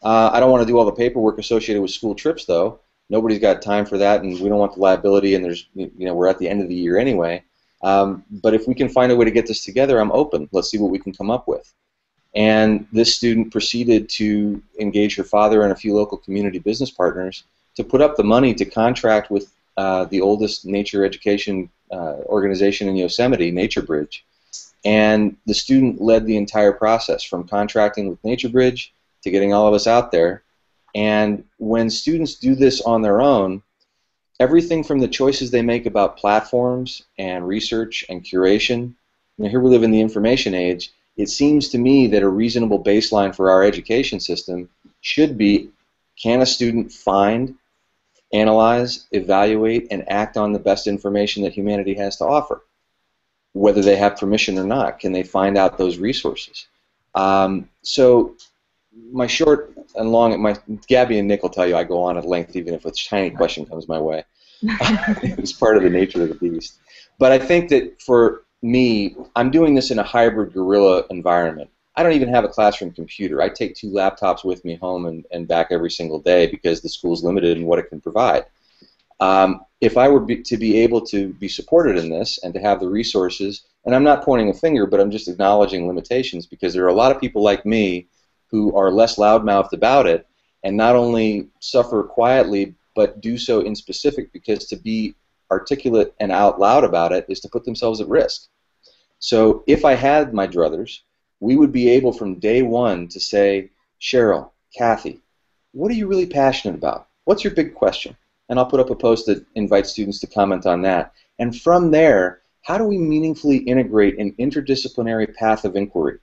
Uh, 0.04 0.30
I 0.32 0.40
don't 0.40 0.52
want 0.52 0.62
to 0.62 0.68
do 0.68 0.78
all 0.78 0.86
the 0.86 0.92
paperwork 0.92 1.40
associated 1.40 1.82
with 1.82 1.92
school 1.92 2.16
trips, 2.16 2.46
though. 2.46 2.80
Nobody's 3.10 3.40
got 3.40 3.62
time 3.62 3.86
for 3.86 3.98
that, 3.98 4.22
and 4.22 4.34
we 4.40 4.50
don't 4.50 4.60
want 4.60 4.76
the 4.76 4.82
liability. 4.82 5.36
And 5.36 5.44
there's, 5.44 5.68
you 5.76 5.92
know, 5.98 6.14
we're 6.14 6.28
at 6.28 6.40
the 6.40 6.50
end 6.50 6.62
of 6.62 6.68
the 6.68 6.76
year 6.76 6.98
anyway. 6.98 7.44
Um, 7.82 8.24
but 8.30 8.54
if 8.54 8.68
we 8.68 8.76
can 8.76 8.90
find 8.90 9.12
a 9.12 9.16
way 9.16 9.26
to 9.26 9.32
get 9.32 9.48
this 9.48 9.64
together, 9.64 10.00
I'm 10.00 10.12
open. 10.12 10.50
Let's 10.52 10.70
see 10.70 10.78
what 10.78 10.92
we 10.92 11.00
can 11.00 11.14
come 11.14 11.32
up 11.32 11.48
with. 11.48 11.72
And 12.36 12.88
this 12.92 13.16
student 13.16 13.52
proceeded 13.52 14.10
to 14.10 14.62
engage 14.80 15.16
her 15.16 15.24
father 15.24 15.64
and 15.64 15.72
a 15.72 15.76
few 15.76 15.96
local 15.96 16.18
community 16.18 16.60
business 16.60 16.92
partners 16.92 17.44
to 17.76 17.84
put 17.84 18.02
up 18.02 18.16
the 18.16 18.24
money 18.24 18.54
to 18.56 18.66
contract 18.66 19.32
with 19.32 19.54
uh, 19.78 20.06
the 20.06 20.22
oldest 20.22 20.66
nature 20.66 21.06
education 21.06 21.70
uh, 21.92 22.18
organization 22.26 22.90
in 22.90 22.96
Yosemite, 22.96 23.52
Nature 23.52 23.82
Bridge. 23.82 24.26
And 24.84 25.38
the 25.46 25.54
student 25.54 26.02
led 26.02 26.26
the 26.26 26.38
entire 26.38 26.74
process 26.74 27.24
from 27.24 27.48
contracting 27.48 28.10
with 28.10 28.24
Nature 28.24 28.50
Bridge 28.50 28.94
to 29.24 29.32
getting 29.32 29.54
all 29.54 29.68
of 29.68 29.74
us 29.74 29.88
out 29.88 30.12
there. 30.12 30.44
And 30.96 31.44
when 31.58 31.90
students 31.90 32.36
do 32.36 32.56
this 32.56 32.82
on 32.82 33.02
their 33.02 33.22
own, 33.22 33.62
everything 34.40 34.84
from 34.84 35.00
the 35.00 35.08
choices 35.08 35.52
they 35.52 35.62
make 35.62 35.86
about 35.86 36.18
platforms 36.18 37.04
and 37.18 37.48
research 37.48 38.06
and 38.10 38.24
curation, 38.24 38.94
you 39.38 39.50
here 39.50 39.60
we 39.60 39.70
live 39.70 39.84
in 39.84 39.92
the 39.92 40.02
information 40.02 40.54
age, 40.54 40.92
it 41.16 41.30
seems 41.30 41.70
to 41.70 41.78
me 41.78 42.08
that 42.08 42.24
a 42.24 42.30
reasonable 42.30 42.84
baseline 42.84 43.36
for 43.36 43.50
our 43.50 43.64
education 43.64 44.20
system 44.20 44.70
should 45.02 45.38
be 45.38 45.70
can 46.22 46.42
a 46.42 46.46
student 46.46 46.92
find, 46.92 47.56
analyze, 48.34 49.08
evaluate, 49.12 49.88
and 49.92 50.10
act 50.10 50.38
on 50.38 50.52
the 50.52 50.60
best 50.60 50.88
information 50.88 51.44
that 51.44 51.54
humanity 51.54 51.94
has 51.94 52.18
to 52.18 52.26
offer? 52.26 52.64
Whether 53.54 53.82
they 53.82 53.96
have 53.96 54.18
permission 54.18 54.58
or 54.58 54.64
not, 54.64 55.00
can 55.00 55.12
they 55.12 55.24
find 55.24 55.58
out 55.58 55.78
those 55.78 55.98
resources? 55.98 56.68
Um, 57.16 57.70
so, 57.82 58.36
my 59.12 59.28
short 59.28 59.74
and 59.96 60.12
long, 60.12 60.40
my 60.42 60.56
Gabby 60.88 61.20
and 61.20 61.28
Nick 61.28 61.44
will 61.44 61.50
tell 61.50 61.68
you 61.68 61.76
I 61.76 61.84
go 61.84 62.04
on 62.04 62.18
at 62.18 62.26
length 62.26 62.56
even 62.56 62.74
if 62.74 62.86
a 62.86 62.92
tiny 62.92 63.30
question 63.30 63.66
comes 63.66 63.88
my 63.88 64.00
way. 64.00 64.24
it's 64.62 65.54
part 65.54 65.78
of 65.78 65.84
the 65.84 65.90
nature 65.90 66.24
of 66.24 66.30
the 66.30 66.36
beast. 66.36 66.80
But 67.20 67.32
I 67.32 67.40
think 67.40 67.70
that 67.70 68.02
for 68.02 68.44
me, 68.62 69.16
I'm 69.36 69.52
doing 69.52 69.76
this 69.76 69.92
in 69.92 70.00
a 70.00 70.04
hybrid 70.04 70.54
guerrilla 70.54 71.04
environment. 71.10 71.70
I 71.96 72.04
don't 72.04 72.14
even 72.14 72.30
have 72.30 72.44
a 72.44 72.50
classroom 72.50 72.92
computer. 72.92 73.42
I 73.42 73.50
take 73.50 73.76
two 73.76 73.90
laptops 73.90 74.44
with 74.46 74.64
me 74.64 74.76
home 74.76 75.06
and, 75.08 75.26
and 75.32 75.48
back 75.48 75.68
every 75.72 75.90
single 75.90 76.20
day 76.20 76.48
because 76.48 76.82
the 76.82 76.90
school's 76.90 77.24
limited 77.24 77.58
in 77.58 77.66
what 77.66 77.80
it 77.80 77.90
can 77.90 78.02
provide. 78.02 78.46
Um, 79.20 79.62
if 79.82 79.98
I 79.98 80.08
were 80.08 80.20
be, 80.20 80.44
to 80.44 80.58
be 80.58 80.80
able 80.80 81.02
to 81.08 81.34
be 81.34 81.48
supported 81.48 81.98
in 81.98 82.10
this 82.10 82.40
and 82.44 82.54
to 82.54 82.60
have 82.60 82.80
the 82.80 82.90
resources, 82.90 83.64
and 83.86 83.96
I'm 83.96 84.04
not 84.04 84.24
pointing 84.24 84.50
a 84.50 84.54
finger, 84.54 84.86
but 84.86 85.00
I'm 85.00 85.10
just 85.10 85.28
acknowledging 85.28 85.88
limitations 85.88 86.46
because 86.46 86.74
there 86.74 86.84
are 86.86 86.90
a 86.90 86.94
lot 86.94 87.12
of 87.12 87.20
people 87.20 87.42
like 87.42 87.66
me 87.66 88.08
who 88.50 88.76
are 88.76 88.92
less 88.92 89.18
loudmouthed 89.18 89.74
about 89.74 90.08
it 90.08 90.28
and 90.64 90.76
not 90.76 90.96
only 90.96 91.48
suffer 91.60 92.04
quietly 92.04 92.76
but 92.96 93.22
do 93.22 93.38
so 93.38 93.62
in 93.62 93.76
specific 93.76 94.32
because 94.34 94.66
to 94.66 94.76
be 94.76 95.14
articulate 95.52 96.14
and 96.20 96.32
out 96.32 96.60
loud 96.60 96.84
about 96.84 97.12
it 97.12 97.26
is 97.30 97.40
to 97.40 97.50
put 97.50 97.64
themselves 97.64 98.02
at 98.02 98.08
risk. 98.08 98.48
So 99.20 99.64
if 99.68 99.86
I 99.86 99.94
had 99.94 100.34
my 100.34 100.48
druthers, 100.48 101.02
we 101.40 101.56
would 101.56 101.72
be 101.72 101.90
able 101.90 102.12
from 102.12 102.40
day 102.40 102.64
one 102.64 103.08
to 103.10 103.20
say, 103.20 103.70
Cheryl, 104.02 104.52
Cathy, 104.76 105.22
what 105.72 105.92
are 105.92 105.96
you 105.96 106.08
really 106.08 106.26
passionate 106.26 106.76
about? 106.76 107.08
What's 107.26 107.44
your 107.44 107.54
big 107.54 107.74
question? 107.76 108.18
And 108.50 108.58
I'll 108.58 108.66
put 108.66 108.80
up 108.80 108.90
a 108.90 108.96
post 108.96 109.26
that 109.28 109.46
invites 109.56 109.92
students 109.92 110.20
to 110.22 110.28
comment 110.28 110.66
on 110.66 110.82
that. 110.84 111.14
And 111.40 111.56
from 111.56 111.92
there, 111.92 112.42
how 112.64 112.78
do 112.78 112.84
we 112.84 112.98
meaningfully 112.98 113.58
integrate 113.58 114.18
an 114.18 114.34
interdisciplinary 114.34 115.34
path 115.36 115.66
of 115.66 115.76
inquiry 115.76 116.20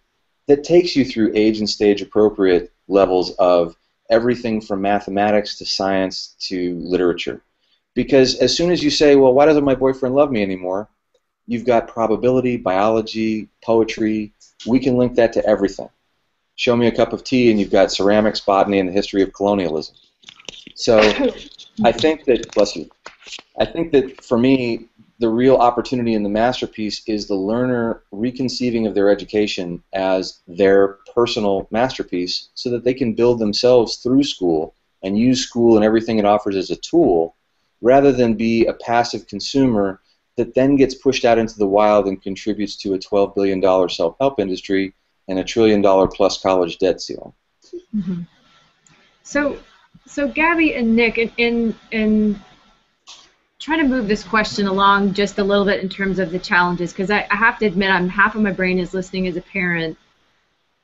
that 0.46 0.64
takes 0.64 0.94
you 0.94 1.04
through 1.04 1.33
age 1.35 1.59
and 1.59 1.68
stage 1.68 2.02
appropriate 2.02 2.72
levels 2.88 3.30
of 3.37 3.76
everything 4.11 4.61
from 4.61 4.83
mathematics 4.83 5.57
to 5.59 5.66
science 5.66 6.35
to 6.40 6.78
literature? 6.80 7.42
Because 7.94 8.37
as 8.37 8.57
soon 8.57 8.70
as 8.70 8.83
you 8.83 8.90
say, 8.90 9.16
well, 9.16 9.33
why 9.33 9.46
doesn't 9.46 9.64
my 9.64 9.74
boyfriend 9.74 10.14
love 10.14 10.30
me 10.30 10.42
anymore? 10.42 10.88
You've 11.46 11.64
got 11.64 11.88
probability, 11.88 12.57
biology, 12.57 13.48
poetry. 13.62 14.33
We 14.66 14.80
can 14.80 14.96
link 14.96 15.14
that 15.16 15.33
to 15.35 15.46
everything. 15.46 15.88
Show 16.57 16.76
me 16.76 16.87
a 16.87 16.92
cup 16.94 17.12
of 17.12 17.24
tea, 17.24 17.50
and 17.50 17.59
you've 17.59 17.70
got 17.70 17.92
ceramics, 17.92 18.40
botany, 18.40 18.78
and 18.78 18.88
the 18.88 18.92
history 18.92 19.22
of 19.22 19.33
colonialism. 19.33 19.94
So 20.74 20.98
I 21.85 21.92
think 21.92 22.24
that, 22.24 22.52
bless 22.54 22.76
you, 22.76 22.88
I 23.59 23.64
think 23.64 23.92
that 23.92 24.24
for 24.24 24.38
me, 24.38 24.88
the 25.18 25.29
real 25.29 25.57
opportunity 25.57 26.14
in 26.14 26.22
the 26.22 26.29
masterpiece 26.29 27.03
is 27.07 27.27
the 27.27 27.35
learner 27.35 28.03
reconceiving 28.11 28.87
of 28.87 28.94
their 28.94 29.11
education 29.11 29.83
as 29.92 30.40
their 30.48 30.98
personal 31.14 31.68
masterpiece 31.70 32.48
so 32.55 32.70
that 32.70 32.85
they 32.85 32.94
can 32.94 33.14
build 33.14 33.38
themselves 33.38 33.96
through 33.96 34.24
school 34.24 34.74
and 35.03 35.18
use 35.18 35.40
school 35.40 35.77
and 35.77 35.85
everything 35.85 36.18
it 36.18 36.24
offers 36.24 36.57
as 36.57 36.70
a 36.70 36.77
tool 36.77 37.37
rather 37.81 38.11
than 38.12 38.35
be 38.35 38.66
a 38.66 38.72
passive 38.72 39.27
consumer 39.29 40.00
that 40.37 40.55
then 40.55 40.74
gets 40.74 40.94
pushed 40.94 41.24
out 41.24 41.38
into 41.38 41.57
the 41.59 41.66
wild 41.66 42.07
and 42.07 42.20
contributes 42.20 42.77
to 42.77 42.94
a 42.94 42.98
$12 42.98 43.35
billion 43.35 43.88
self-help 43.88 44.40
industry 44.40 44.94
and 45.29 45.38
a 45.38 45.44
trillion 45.44 45.81
dollar 45.81 46.09
plus 46.09 46.42
college 46.42 46.79
debt 46.79 47.00
ceiling. 47.00 47.33
Mm-hmm. 47.94 48.22
So, 49.22 49.59
so 50.07 50.29
Gabby 50.29 50.74
and 50.74 50.96
Nick, 50.96 51.18
in, 51.18 51.31
in, 51.37 51.74
in 51.92 52.40
trying 53.64 53.79
to 53.79 53.88
move 53.88 54.07
this 54.07 54.22
question 54.22 54.66
along 54.66 55.14
just 55.14 55.38
a 55.38 55.42
little 55.42 55.64
bit 55.64 55.83
in 55.83 55.88
terms 55.88 56.18
of 56.18 56.31
the 56.31 56.38
challenges, 56.38 56.92
because 56.92 57.11
I, 57.11 57.27
I, 57.31 57.37
have 57.37 57.59
to 57.61 57.66
admit, 57.66 57.90
I'm 57.90 58.11
half 58.11 58.35
of 58.35 58.42
my 58.42 58.53
brain 58.53 58.79
is 58.79 58.92
listening 58.92 59.27
as 59.27 59.38
a 59.38 59.40
parent. 59.40 59.96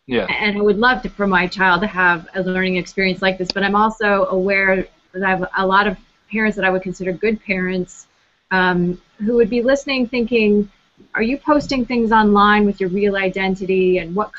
Yeah. 0.07 0.25
And 0.25 0.57
I 0.57 0.63
would 0.63 0.79
love 0.79 1.03
to, 1.03 1.11
for 1.11 1.27
my 1.27 1.47
child 1.47 1.83
to 1.83 1.87
have 1.87 2.27
a 2.35 2.43
learning 2.43 2.77
experience 2.77 3.21
like 3.21 3.37
this, 3.37 3.53
but 3.53 3.63
I'm 3.65 3.77
also 3.77 4.25
aware 4.31 4.87
that 5.13 5.23
I 5.23 5.29
have 5.29 5.47
a 5.59 5.67
lot 5.67 5.87
of 5.89 5.99
parents 6.33 6.57
that 6.57 6.65
I 6.65 6.71
would 6.71 6.81
consider 6.81 7.13
good 7.13 7.45
parents 7.45 8.07
um, 8.51 8.99
who 9.19 9.35
would 9.35 9.51
be 9.51 9.63
listening, 9.63 10.09
thinking, 10.09 10.71
"Are 11.15 11.23
you 11.23 11.37
posting 11.37 11.85
things 11.85 12.13
online 12.13 12.65
with 12.65 12.81
your 12.81 12.89
real 12.89 13.15
identity? 13.15 13.99
And 13.99 14.17
what 14.17 14.33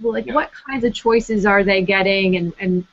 like 0.00 0.26
yeah. 0.26 0.34
what 0.34 0.52
kinds 0.52 0.84
of 0.84 0.94
choices 0.94 1.44
are 1.44 1.64
they 1.64 1.82
getting?" 1.82 2.36
And 2.36 2.52
and 2.60 2.86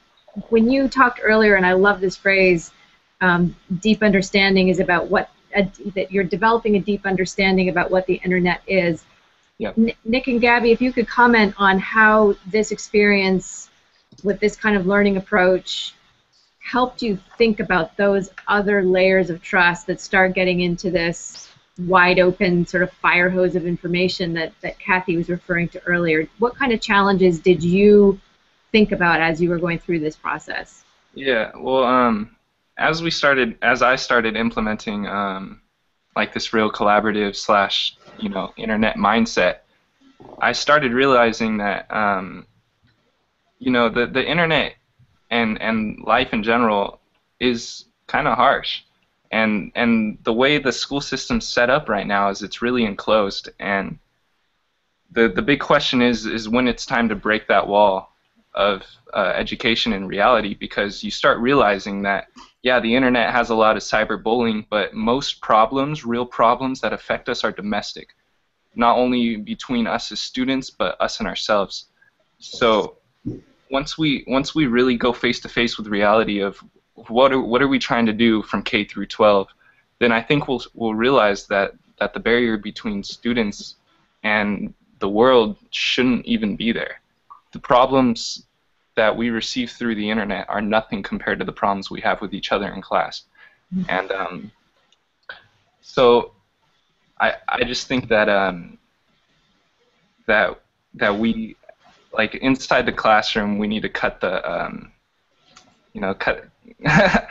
when 0.49 0.69
you 0.69 0.87
talked 0.87 1.19
earlier, 1.23 1.55
and 1.55 1.65
I 1.65 1.73
love 1.73 2.01
this 2.01 2.15
phrase, 2.15 2.71
um, 3.21 3.55
deep 3.79 4.03
understanding 4.03 4.69
is 4.69 4.79
about 4.79 5.09
what 5.09 5.29
a, 5.55 5.69
that 5.95 6.11
you're 6.11 6.23
developing 6.23 6.75
a 6.75 6.79
deep 6.79 7.05
understanding 7.05 7.69
about 7.69 7.91
what 7.91 8.05
the 8.07 8.15
internet 8.15 8.61
is. 8.67 9.03
Yep. 9.57 9.77
Nick 10.03 10.27
and 10.27 10.41
Gabby, 10.41 10.71
if 10.71 10.81
you 10.81 10.91
could 10.91 11.07
comment 11.07 11.55
on 11.57 11.79
how 11.79 12.35
this 12.45 12.71
experience 12.71 13.69
with 14.23 14.39
this 14.39 14.55
kind 14.55 14.75
of 14.75 14.85
learning 14.85 15.17
approach 15.17 15.93
helped 16.59 17.01
you 17.01 17.17
think 17.37 17.59
about 17.59 17.95
those 17.95 18.31
other 18.47 18.83
layers 18.83 19.29
of 19.29 19.41
trust 19.41 19.87
that 19.87 20.01
start 20.01 20.33
getting 20.33 20.61
into 20.61 20.89
this 20.89 21.49
wide 21.77 22.19
open 22.19 22.65
sort 22.65 22.83
of 22.83 22.91
fire 22.93 23.29
hose 23.29 23.55
of 23.55 23.65
information 23.65 24.33
that, 24.33 24.51
that 24.61 24.79
Cathy 24.79 25.15
was 25.15 25.29
referring 25.29 25.67
to 25.69 25.83
earlier. 25.85 26.27
What 26.39 26.55
kind 26.55 26.71
of 26.71 26.81
challenges 26.81 27.39
did 27.39 27.63
you 27.63 28.19
think 28.71 28.91
about 28.91 29.21
as 29.21 29.41
you 29.41 29.49
were 29.49 29.59
going 29.59 29.79
through 29.79 29.99
this 29.99 30.15
process? 30.15 30.83
Yeah, 31.13 31.51
well, 31.55 31.83
um, 31.83 32.35
as 32.77 33.01
we 33.01 33.11
started, 33.11 33.57
as 33.61 33.81
I 33.81 33.95
started 33.95 34.35
implementing 34.35 35.07
um, 35.07 35.61
like 36.15 36.33
this 36.33 36.53
real 36.53 36.71
collaborative 36.71 37.35
slash, 37.35 37.97
you 38.17 38.29
know, 38.29 38.53
internet 38.57 38.97
mindset, 38.97 39.59
I 40.39 40.51
started 40.51 40.93
realizing 40.93 41.57
that, 41.57 41.91
um, 41.93 42.47
you 43.59 43.71
know, 43.71 43.89
the 43.89 44.05
the 44.07 44.25
internet 44.25 44.75
and 45.29 45.61
and 45.61 45.99
life 46.03 46.33
in 46.33 46.43
general 46.43 46.99
is 47.39 47.85
kind 48.07 48.27
of 48.27 48.35
harsh. 48.35 48.81
And 49.31 49.71
and 49.75 50.17
the 50.23 50.33
way 50.33 50.57
the 50.57 50.71
school 50.71 51.01
system's 51.01 51.47
set 51.47 51.69
up 51.69 51.89
right 51.89 52.07
now 52.07 52.29
is 52.29 52.41
it's 52.41 52.61
really 52.61 52.85
enclosed. 52.85 53.49
And 53.59 53.99
the 55.11 55.29
the 55.29 55.41
big 55.41 55.59
question 55.59 56.01
is 56.01 56.25
is 56.25 56.49
when 56.49 56.67
it's 56.67 56.85
time 56.85 57.09
to 57.09 57.15
break 57.15 57.47
that 57.47 57.67
wall 57.67 58.11
of 58.53 58.83
uh, 59.13 59.33
education 59.35 59.93
and 59.93 60.07
reality 60.07 60.53
because 60.53 61.03
you 61.03 61.11
start 61.11 61.39
realizing 61.39 62.03
that 62.03 62.27
yeah 62.65 62.79
the 62.81 62.93
internet 62.93 63.31
has 63.31 63.49
a 63.49 63.55
lot 63.55 63.77
of 63.77 63.83
cyberbullying 63.83 64.65
but 64.69 64.93
most 64.93 65.39
problems 65.39 66.03
real 66.03 66.25
problems 66.25 66.81
that 66.81 66.91
affect 66.91 67.29
us 67.29 67.45
are 67.45 67.51
domestic 67.51 68.09
not 68.75 68.97
only 68.97 69.37
between 69.37 69.87
us 69.87 70.11
as 70.11 70.19
students 70.19 70.69
but 70.69 70.99
us 70.99 71.19
and 71.19 71.27
ourselves 71.27 71.85
so 72.39 72.97
once 73.71 73.97
we 73.97 74.23
once 74.27 74.53
we 74.53 74.67
really 74.67 74.97
go 74.97 75.13
face 75.13 75.39
to 75.39 75.49
face 75.49 75.77
with 75.77 75.87
reality 75.87 76.39
of 76.39 76.61
what 76.95 77.31
are 77.31 77.41
what 77.41 77.61
are 77.61 77.67
we 77.67 77.79
trying 77.79 78.05
to 78.05 78.13
do 78.13 78.41
from 78.43 78.63
K 78.63 78.83
through 78.83 79.07
12, 79.07 79.47
then 79.99 80.11
I 80.11 80.21
think 80.21 80.47
we'll 80.47 80.63
we'll 80.73 80.95
realize 80.95 81.47
that 81.47 81.73
that 81.99 82.13
the 82.13 82.19
barrier 82.19 82.57
between 82.57 83.03
students 83.03 83.75
and 84.23 84.73
the 84.99 85.09
world 85.09 85.57
shouldn't 85.71 86.25
even 86.25 86.55
be 86.55 86.71
there. 86.71 87.01
The 87.51 87.59
problems 87.59 88.45
that 88.95 89.15
we 89.15 89.29
receive 89.29 89.71
through 89.71 89.95
the 89.95 90.09
internet 90.09 90.49
are 90.49 90.61
nothing 90.61 91.03
compared 91.03 91.39
to 91.39 91.45
the 91.45 91.51
problems 91.51 91.89
we 91.89 92.01
have 92.01 92.21
with 92.21 92.33
each 92.33 92.51
other 92.51 92.73
in 92.73 92.81
class. 92.81 93.23
Mm-hmm. 93.73 93.89
And 93.89 94.11
um, 94.11 94.51
so 95.81 96.31
I 97.19 97.33
I 97.47 97.63
just 97.63 97.87
think 97.87 98.07
that 98.09 98.29
um, 98.29 98.77
that 100.27 100.59
that 100.95 101.17
we 101.17 101.55
like 102.13 102.35
inside 102.35 102.85
the 102.85 102.93
classroom, 102.93 103.57
we 103.57 103.67
need 103.67 103.81
to 103.81 103.89
cut 103.89 104.21
the, 104.21 104.49
um, 104.49 104.91
you 105.93 106.01
know, 106.01 106.13
cut. 106.13 106.45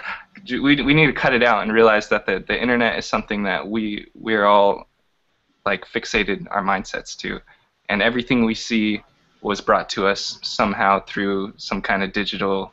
we, 0.49 0.59
we 0.83 0.95
need 0.95 1.07
to 1.07 1.13
cut 1.13 1.33
it 1.33 1.43
out 1.43 1.63
and 1.63 1.73
realize 1.73 2.09
that 2.09 2.27
the, 2.27 2.45
the 2.47 2.61
internet 2.61 2.99
is 2.99 3.07
something 3.07 3.43
that 3.45 3.67
we 3.67 4.07
we're 4.15 4.45
all 4.45 4.89
like 5.65 5.87
fixated 5.87 6.47
our 6.51 6.63
mindsets 6.63 7.17
to, 7.17 7.41
and 7.89 8.03
everything 8.03 8.45
we 8.45 8.55
see 8.55 9.03
was 9.45 9.61
brought 9.61 9.91
to 9.91 10.07
us 10.07 10.39
somehow 10.43 10.99
through 11.01 11.53
some 11.59 11.83
kind 11.83 12.03
of 12.03 12.13
digital 12.13 12.73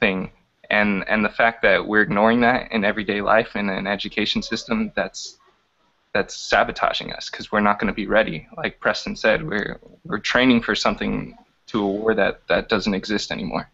thing. 0.00 0.32
And 0.70 1.04
and 1.06 1.22
the 1.22 1.28
fact 1.28 1.60
that 1.62 1.86
we're 1.86 2.00
ignoring 2.00 2.40
that 2.40 2.72
in 2.72 2.84
everyday 2.84 3.20
life 3.20 3.54
in 3.54 3.68
an 3.68 3.86
education 3.86 4.40
system 4.42 4.92
that's 4.96 5.38
that's 6.14 6.34
sabotaging 6.34 7.12
us 7.12 7.28
because 7.28 7.52
we're 7.52 7.60
not 7.60 7.78
going 7.78 7.92
to 7.92 7.94
be 7.94 8.06
ready. 8.06 8.48
Like 8.56 8.80
Preston 8.80 9.14
said, 9.14 9.46
we're 9.46 9.78
we're 10.04 10.18
training 10.18 10.62
for 10.62 10.74
something 10.74 11.36
to 11.66 11.82
a 11.82 11.86
war 11.86 12.14
that 12.14 12.40
that 12.48 12.70
doesn't 12.70 12.94
exist 12.94 13.30
anymore. 13.30 13.68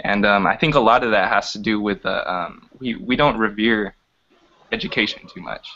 And 0.00 0.26
um, 0.26 0.46
I 0.46 0.54
think 0.54 0.74
a 0.74 0.80
lot 0.80 1.02
of 1.02 1.12
that 1.12 1.32
has 1.32 1.52
to 1.52 1.58
do 1.58 1.80
with 1.80 2.04
uh, 2.04 2.24
um, 2.26 2.68
we 2.78 2.94
we 2.96 3.16
don't 3.16 3.38
revere 3.38 3.94
education 4.70 5.22
too 5.34 5.40
much. 5.40 5.66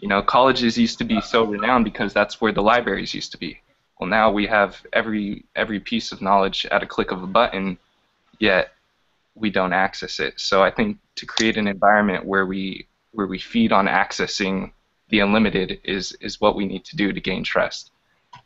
You 0.00 0.08
know, 0.08 0.22
colleges 0.22 0.76
used 0.76 0.98
to 0.98 1.04
be 1.04 1.20
so 1.20 1.44
renowned 1.44 1.84
because 1.84 2.12
that's 2.12 2.40
where 2.40 2.52
the 2.52 2.62
libraries 2.62 3.14
used 3.14 3.30
to 3.30 3.38
be. 3.38 3.60
Well, 3.98 4.08
now 4.08 4.30
we 4.30 4.46
have 4.46 4.80
every 4.92 5.44
every 5.54 5.80
piece 5.80 6.12
of 6.12 6.20
knowledge 6.20 6.66
at 6.66 6.82
a 6.82 6.86
click 6.86 7.10
of 7.10 7.22
a 7.22 7.26
button, 7.26 7.78
yet 8.38 8.72
we 9.34 9.50
don't 9.50 9.72
access 9.72 10.20
it. 10.20 10.34
So 10.40 10.62
I 10.62 10.70
think 10.70 10.98
to 11.16 11.26
create 11.26 11.56
an 11.56 11.68
environment 11.68 12.24
where 12.24 12.46
we 12.46 12.86
where 13.12 13.26
we 13.26 13.38
feed 13.38 13.72
on 13.72 13.86
accessing 13.86 14.72
the 15.10 15.20
unlimited 15.20 15.80
is 15.84 16.12
is 16.20 16.40
what 16.40 16.56
we 16.56 16.66
need 16.66 16.84
to 16.86 16.96
do 16.96 17.12
to 17.12 17.20
gain 17.20 17.44
trust. 17.44 17.92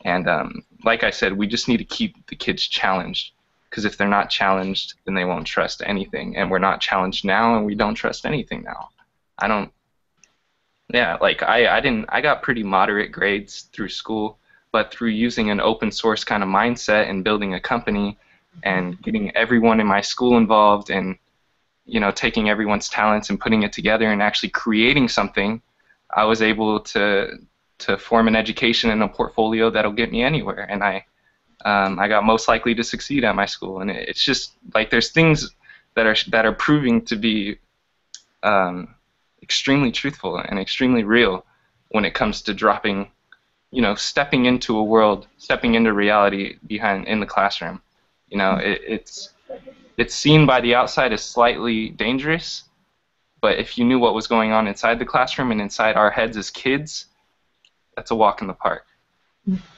And 0.04 0.28
um, 0.28 0.62
like 0.84 1.02
I 1.02 1.10
said, 1.10 1.32
we 1.32 1.46
just 1.46 1.68
need 1.68 1.78
to 1.78 1.84
keep 1.84 2.26
the 2.26 2.36
kids 2.36 2.62
challenged 2.66 3.32
because 3.68 3.84
if 3.84 3.96
they're 3.96 4.08
not 4.08 4.30
challenged, 4.30 4.94
then 5.04 5.14
they 5.14 5.24
won't 5.24 5.46
trust 5.46 5.82
anything. 5.84 6.36
And 6.36 6.50
we're 6.50 6.58
not 6.58 6.80
challenged 6.80 7.24
now, 7.24 7.56
and 7.56 7.66
we 7.66 7.74
don't 7.74 7.94
trust 7.94 8.26
anything 8.26 8.62
now. 8.62 8.90
I 9.38 9.48
don't. 9.48 9.70
Yeah, 10.92 11.18
like 11.20 11.42
I, 11.42 11.76
I 11.76 11.80
didn't. 11.80 12.06
I 12.08 12.20
got 12.20 12.42
pretty 12.42 12.62
moderate 12.62 13.12
grades 13.12 13.62
through 13.72 13.90
school, 13.90 14.38
but 14.72 14.92
through 14.92 15.10
using 15.10 15.50
an 15.50 15.60
open 15.60 15.90
source 15.90 16.24
kind 16.24 16.42
of 16.42 16.48
mindset 16.48 17.08
and 17.08 17.24
building 17.24 17.54
a 17.54 17.60
company, 17.60 18.18
and 18.62 19.00
getting 19.02 19.34
everyone 19.36 19.80
in 19.80 19.86
my 19.86 20.00
school 20.00 20.36
involved, 20.36 20.90
and 20.90 21.16
you 21.84 22.00
know, 22.00 22.10
taking 22.10 22.50
everyone's 22.50 22.88
talents 22.88 23.30
and 23.30 23.40
putting 23.40 23.62
it 23.62 23.72
together 23.72 24.10
and 24.10 24.22
actually 24.22 24.50
creating 24.50 25.08
something 25.08 25.62
I 26.14 26.24
was 26.24 26.42
able 26.42 26.80
to 26.80 27.38
to 27.78 27.96
form 27.96 28.26
an 28.26 28.34
education 28.34 28.90
and 28.90 29.02
a 29.02 29.08
portfolio 29.08 29.70
that'll 29.70 29.92
get 29.92 30.10
me 30.10 30.22
anywhere. 30.22 30.66
And 30.68 30.82
I 30.82 31.04
um, 31.64 31.98
I 31.98 32.08
got 32.08 32.24
most 32.24 32.48
likely 32.48 32.74
to 32.74 32.84
succeed 32.84 33.24
at 33.24 33.34
my 33.34 33.46
school. 33.46 33.80
And 33.80 33.90
it, 33.90 34.08
it's 34.08 34.24
just 34.24 34.52
like 34.74 34.90
there's 34.90 35.10
things 35.10 35.54
that 35.94 36.06
are 36.06 36.16
that 36.30 36.46
are 36.46 36.52
proving 36.52 37.04
to 37.06 37.16
be 37.16 37.58
um, 38.42 38.94
extremely 39.42 39.90
truthful 39.90 40.36
and 40.36 40.58
extremely 40.58 41.04
real 41.04 41.44
when 41.88 42.04
it 42.04 42.14
comes 42.14 42.42
to 42.42 42.54
dropping, 42.54 43.10
you 43.70 43.82
know, 43.82 43.94
stepping 43.94 44.46
into 44.46 44.78
a 44.78 44.82
world, 44.82 45.26
stepping 45.36 45.74
into 45.74 45.92
reality 45.92 46.56
behind 46.66 47.06
in 47.06 47.20
the 47.20 47.26
classroom. 47.26 47.80
You 48.28 48.38
know, 48.38 48.52
mm-hmm. 48.52 48.72
it, 48.72 48.80
it's 48.86 49.30
it's 49.96 50.14
seen 50.14 50.46
by 50.46 50.60
the 50.60 50.74
outside 50.74 51.12
as 51.12 51.22
slightly 51.22 51.90
dangerous, 51.90 52.64
but 53.40 53.58
if 53.58 53.76
you 53.76 53.84
knew 53.84 53.98
what 53.98 54.14
was 54.14 54.26
going 54.26 54.52
on 54.52 54.66
inside 54.66 54.98
the 54.98 55.04
classroom 55.04 55.50
and 55.50 55.60
inside 55.60 55.96
our 55.96 56.10
heads 56.10 56.36
as 56.36 56.50
kids, 56.50 57.06
that's 57.96 58.10
a 58.10 58.14
walk 58.14 58.40
in 58.40 58.46
the 58.46 58.54
park. 58.54 58.86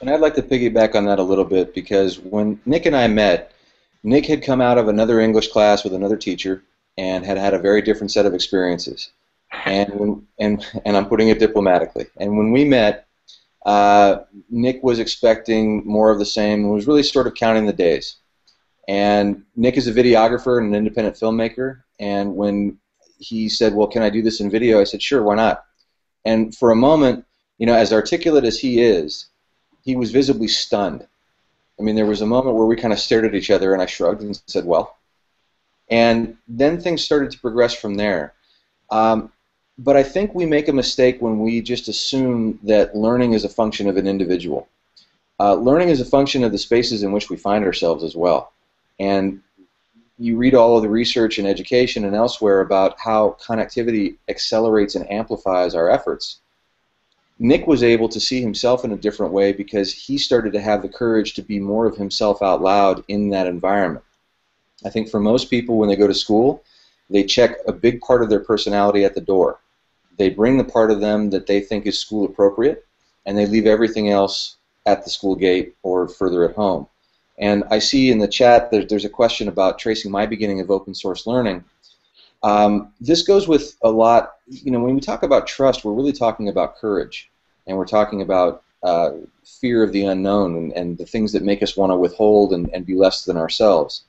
And 0.01 0.09
I'd 0.09 0.19
like 0.19 0.35
to 0.35 0.41
piggyback 0.41 0.95
on 0.95 1.05
that 1.05 1.19
a 1.19 1.23
little 1.23 1.45
bit 1.45 1.73
because 1.73 2.19
when 2.19 2.59
Nick 2.65 2.85
and 2.85 2.95
I 2.95 3.07
met, 3.07 3.53
Nick 4.03 4.25
had 4.25 4.43
come 4.43 4.61
out 4.61 4.77
of 4.77 4.87
another 4.87 5.19
English 5.19 5.47
class 5.47 5.83
with 5.83 5.93
another 5.93 6.17
teacher 6.17 6.63
and 6.97 7.25
had 7.25 7.37
had 7.37 7.53
a 7.53 7.59
very 7.59 7.81
different 7.81 8.11
set 8.11 8.25
of 8.25 8.33
experiences. 8.33 9.11
and 9.65 9.93
when, 9.93 10.27
and 10.39 10.65
and 10.85 10.97
I'm 10.97 11.07
putting 11.07 11.29
it 11.29 11.39
diplomatically. 11.39 12.07
And 12.17 12.37
when 12.37 12.51
we 12.51 12.65
met, 12.65 13.07
uh, 13.65 14.19
Nick 14.49 14.83
was 14.83 14.99
expecting 14.99 15.85
more 15.85 16.09
of 16.11 16.19
the 16.19 16.25
same 16.25 16.61
and 16.61 16.73
was 16.73 16.87
really 16.87 17.03
sort 17.03 17.27
of 17.27 17.35
counting 17.35 17.65
the 17.65 17.73
days. 17.73 18.17
And 18.87 19.43
Nick 19.55 19.77
is 19.77 19.87
a 19.87 19.93
videographer 19.93 20.57
and 20.57 20.67
an 20.67 20.75
independent 20.75 21.15
filmmaker. 21.15 21.83
And 21.99 22.35
when 22.35 22.77
he 23.19 23.47
said, 23.49 23.75
"Well, 23.75 23.87
can 23.87 24.01
I 24.01 24.09
do 24.09 24.21
this 24.21 24.39
in 24.39 24.49
video?" 24.49 24.81
I 24.81 24.85
said, 24.85 25.01
"Sure, 25.01 25.21
why 25.21 25.35
not?" 25.35 25.63
And 26.25 26.55
for 26.55 26.71
a 26.71 26.75
moment, 26.75 27.25
you 27.57 27.65
know, 27.65 27.75
as 27.75 27.93
articulate 27.93 28.43
as 28.43 28.59
he 28.59 28.81
is, 28.81 29.27
he 29.83 29.95
was 29.95 30.11
visibly 30.11 30.47
stunned. 30.47 31.07
I 31.79 31.83
mean, 31.83 31.95
there 31.95 32.05
was 32.05 32.21
a 32.21 32.27
moment 32.27 32.55
where 32.55 32.65
we 32.65 32.75
kind 32.75 32.93
of 32.93 32.99
stared 32.99 33.25
at 33.25 33.35
each 33.35 33.51
other, 33.51 33.73
and 33.73 33.81
I 33.81 33.85
shrugged 33.85 34.21
and 34.21 34.41
said, 34.47 34.65
"Well." 34.65 34.97
And 35.89 36.37
then 36.47 36.79
things 36.79 37.03
started 37.03 37.31
to 37.31 37.39
progress 37.39 37.73
from 37.73 37.95
there. 37.95 38.33
Um, 38.89 39.31
but 39.83 39.97
I 39.97 40.03
think 40.03 40.35
we 40.35 40.45
make 40.45 40.67
a 40.67 40.73
mistake 40.73 41.21
when 41.21 41.39
we 41.39 41.59
just 41.59 41.87
assume 41.87 42.59
that 42.63 42.95
learning 42.95 43.33
is 43.33 43.45
a 43.45 43.49
function 43.49 43.87
of 43.89 43.97
an 43.97 44.05
individual. 44.05 44.67
Uh, 45.39 45.55
learning 45.55 45.89
is 45.89 45.99
a 45.99 46.05
function 46.05 46.43
of 46.43 46.51
the 46.51 46.57
spaces 46.59 47.01
in 47.01 47.11
which 47.11 47.31
we 47.31 47.35
find 47.35 47.65
ourselves 47.65 48.03
as 48.03 48.15
well. 48.15 48.53
And 48.99 49.41
you 50.19 50.37
read 50.37 50.53
all 50.53 50.77
of 50.77 50.83
the 50.83 50.89
research 50.89 51.39
in 51.39 51.47
education 51.47 52.05
and 52.05 52.15
elsewhere 52.15 52.61
about 52.61 52.99
how 52.99 53.37
connectivity 53.41 54.17
accelerates 54.29 54.93
and 54.93 55.11
amplifies 55.11 55.73
our 55.73 55.89
efforts. 55.89 56.41
Nick 57.39 57.65
was 57.65 57.81
able 57.81 58.07
to 58.09 58.19
see 58.19 58.39
himself 58.39 58.85
in 58.85 58.91
a 58.91 58.97
different 58.97 59.33
way 59.33 59.51
because 59.51 59.91
he 59.91 60.15
started 60.15 60.53
to 60.53 60.61
have 60.61 60.83
the 60.83 60.89
courage 60.89 61.33
to 61.33 61.41
be 61.41 61.59
more 61.59 61.87
of 61.87 61.97
himself 61.97 62.43
out 62.43 62.61
loud 62.61 63.03
in 63.07 63.29
that 63.29 63.47
environment. 63.47 64.05
I 64.85 64.91
think 64.91 65.09
for 65.09 65.19
most 65.19 65.49
people, 65.49 65.79
when 65.79 65.89
they 65.89 65.95
go 65.95 66.05
to 66.05 66.13
school, 66.13 66.63
they 67.09 67.23
check 67.23 67.55
a 67.65 67.73
big 67.73 67.99
part 68.01 68.21
of 68.21 68.29
their 68.29 68.41
personality 68.41 69.03
at 69.03 69.15
the 69.15 69.21
door. 69.21 69.57
They 70.21 70.29
bring 70.29 70.59
the 70.59 70.63
part 70.63 70.91
of 70.91 71.01
them 71.01 71.31
that 71.31 71.47
they 71.47 71.59
think 71.61 71.87
is 71.87 71.97
school 71.97 72.25
appropriate, 72.25 72.85
and 73.25 73.35
they 73.35 73.47
leave 73.47 73.65
everything 73.65 74.11
else 74.11 74.57
at 74.85 75.03
the 75.03 75.09
school 75.09 75.35
gate 75.35 75.75
or 75.81 76.07
further 76.07 76.47
at 76.47 76.55
home. 76.55 76.85
And 77.39 77.63
I 77.71 77.79
see 77.79 78.11
in 78.11 78.19
the 78.19 78.27
chat 78.27 78.69
there's, 78.69 78.85
there's 78.85 79.03
a 79.03 79.09
question 79.09 79.47
about 79.47 79.79
tracing 79.79 80.11
my 80.11 80.27
beginning 80.27 80.61
of 80.61 80.69
open 80.69 80.93
source 80.93 81.25
learning. 81.25 81.63
Um, 82.43 82.93
this 83.01 83.23
goes 83.23 83.47
with 83.47 83.75
a 83.81 83.89
lot, 83.89 84.33
you 84.45 84.69
know, 84.69 84.79
when 84.79 84.93
we 84.93 85.01
talk 85.01 85.23
about 85.23 85.47
trust, 85.47 85.83
we're 85.83 85.93
really 85.93 86.13
talking 86.13 86.49
about 86.49 86.75
courage. 86.75 87.31
And 87.65 87.75
we're 87.75 87.87
talking 87.87 88.21
about 88.21 88.61
uh, 88.83 89.13
fear 89.43 89.81
of 89.81 89.91
the 89.91 90.05
unknown 90.05 90.55
and, 90.55 90.71
and, 90.73 90.97
the 90.99 91.05
things 91.07 91.31
that 91.33 91.41
make 91.41 91.63
us 91.63 91.75
want 91.75 91.91
to 91.91 91.95
withhold 91.95 92.53
and, 92.53 92.69
and, 92.75 92.85
be 92.85 92.93
less 92.93 93.25
than 93.25 93.37
ourselves. 93.37 94.03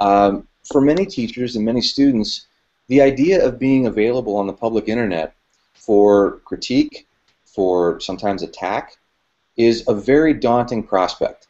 Um, 0.00 0.46
for 0.64 0.80
many 0.80 1.04
teachers 1.04 1.56
and 1.56 1.64
many 1.64 1.80
students, 1.80 2.46
the 2.86 3.00
idea 3.00 3.44
of 3.44 3.58
being 3.58 3.86
available 3.86 4.36
on 4.36 4.46
the 4.46 4.52
public 4.52 4.88
internet 4.88 5.34
for 5.88 6.40
critique, 6.44 7.08
for 7.46 7.98
sometimes 7.98 8.42
attack, 8.42 8.98
is 9.56 9.84
a 9.88 9.94
very 9.94 10.34
daunting 10.34 10.82
prospect. 10.82 11.46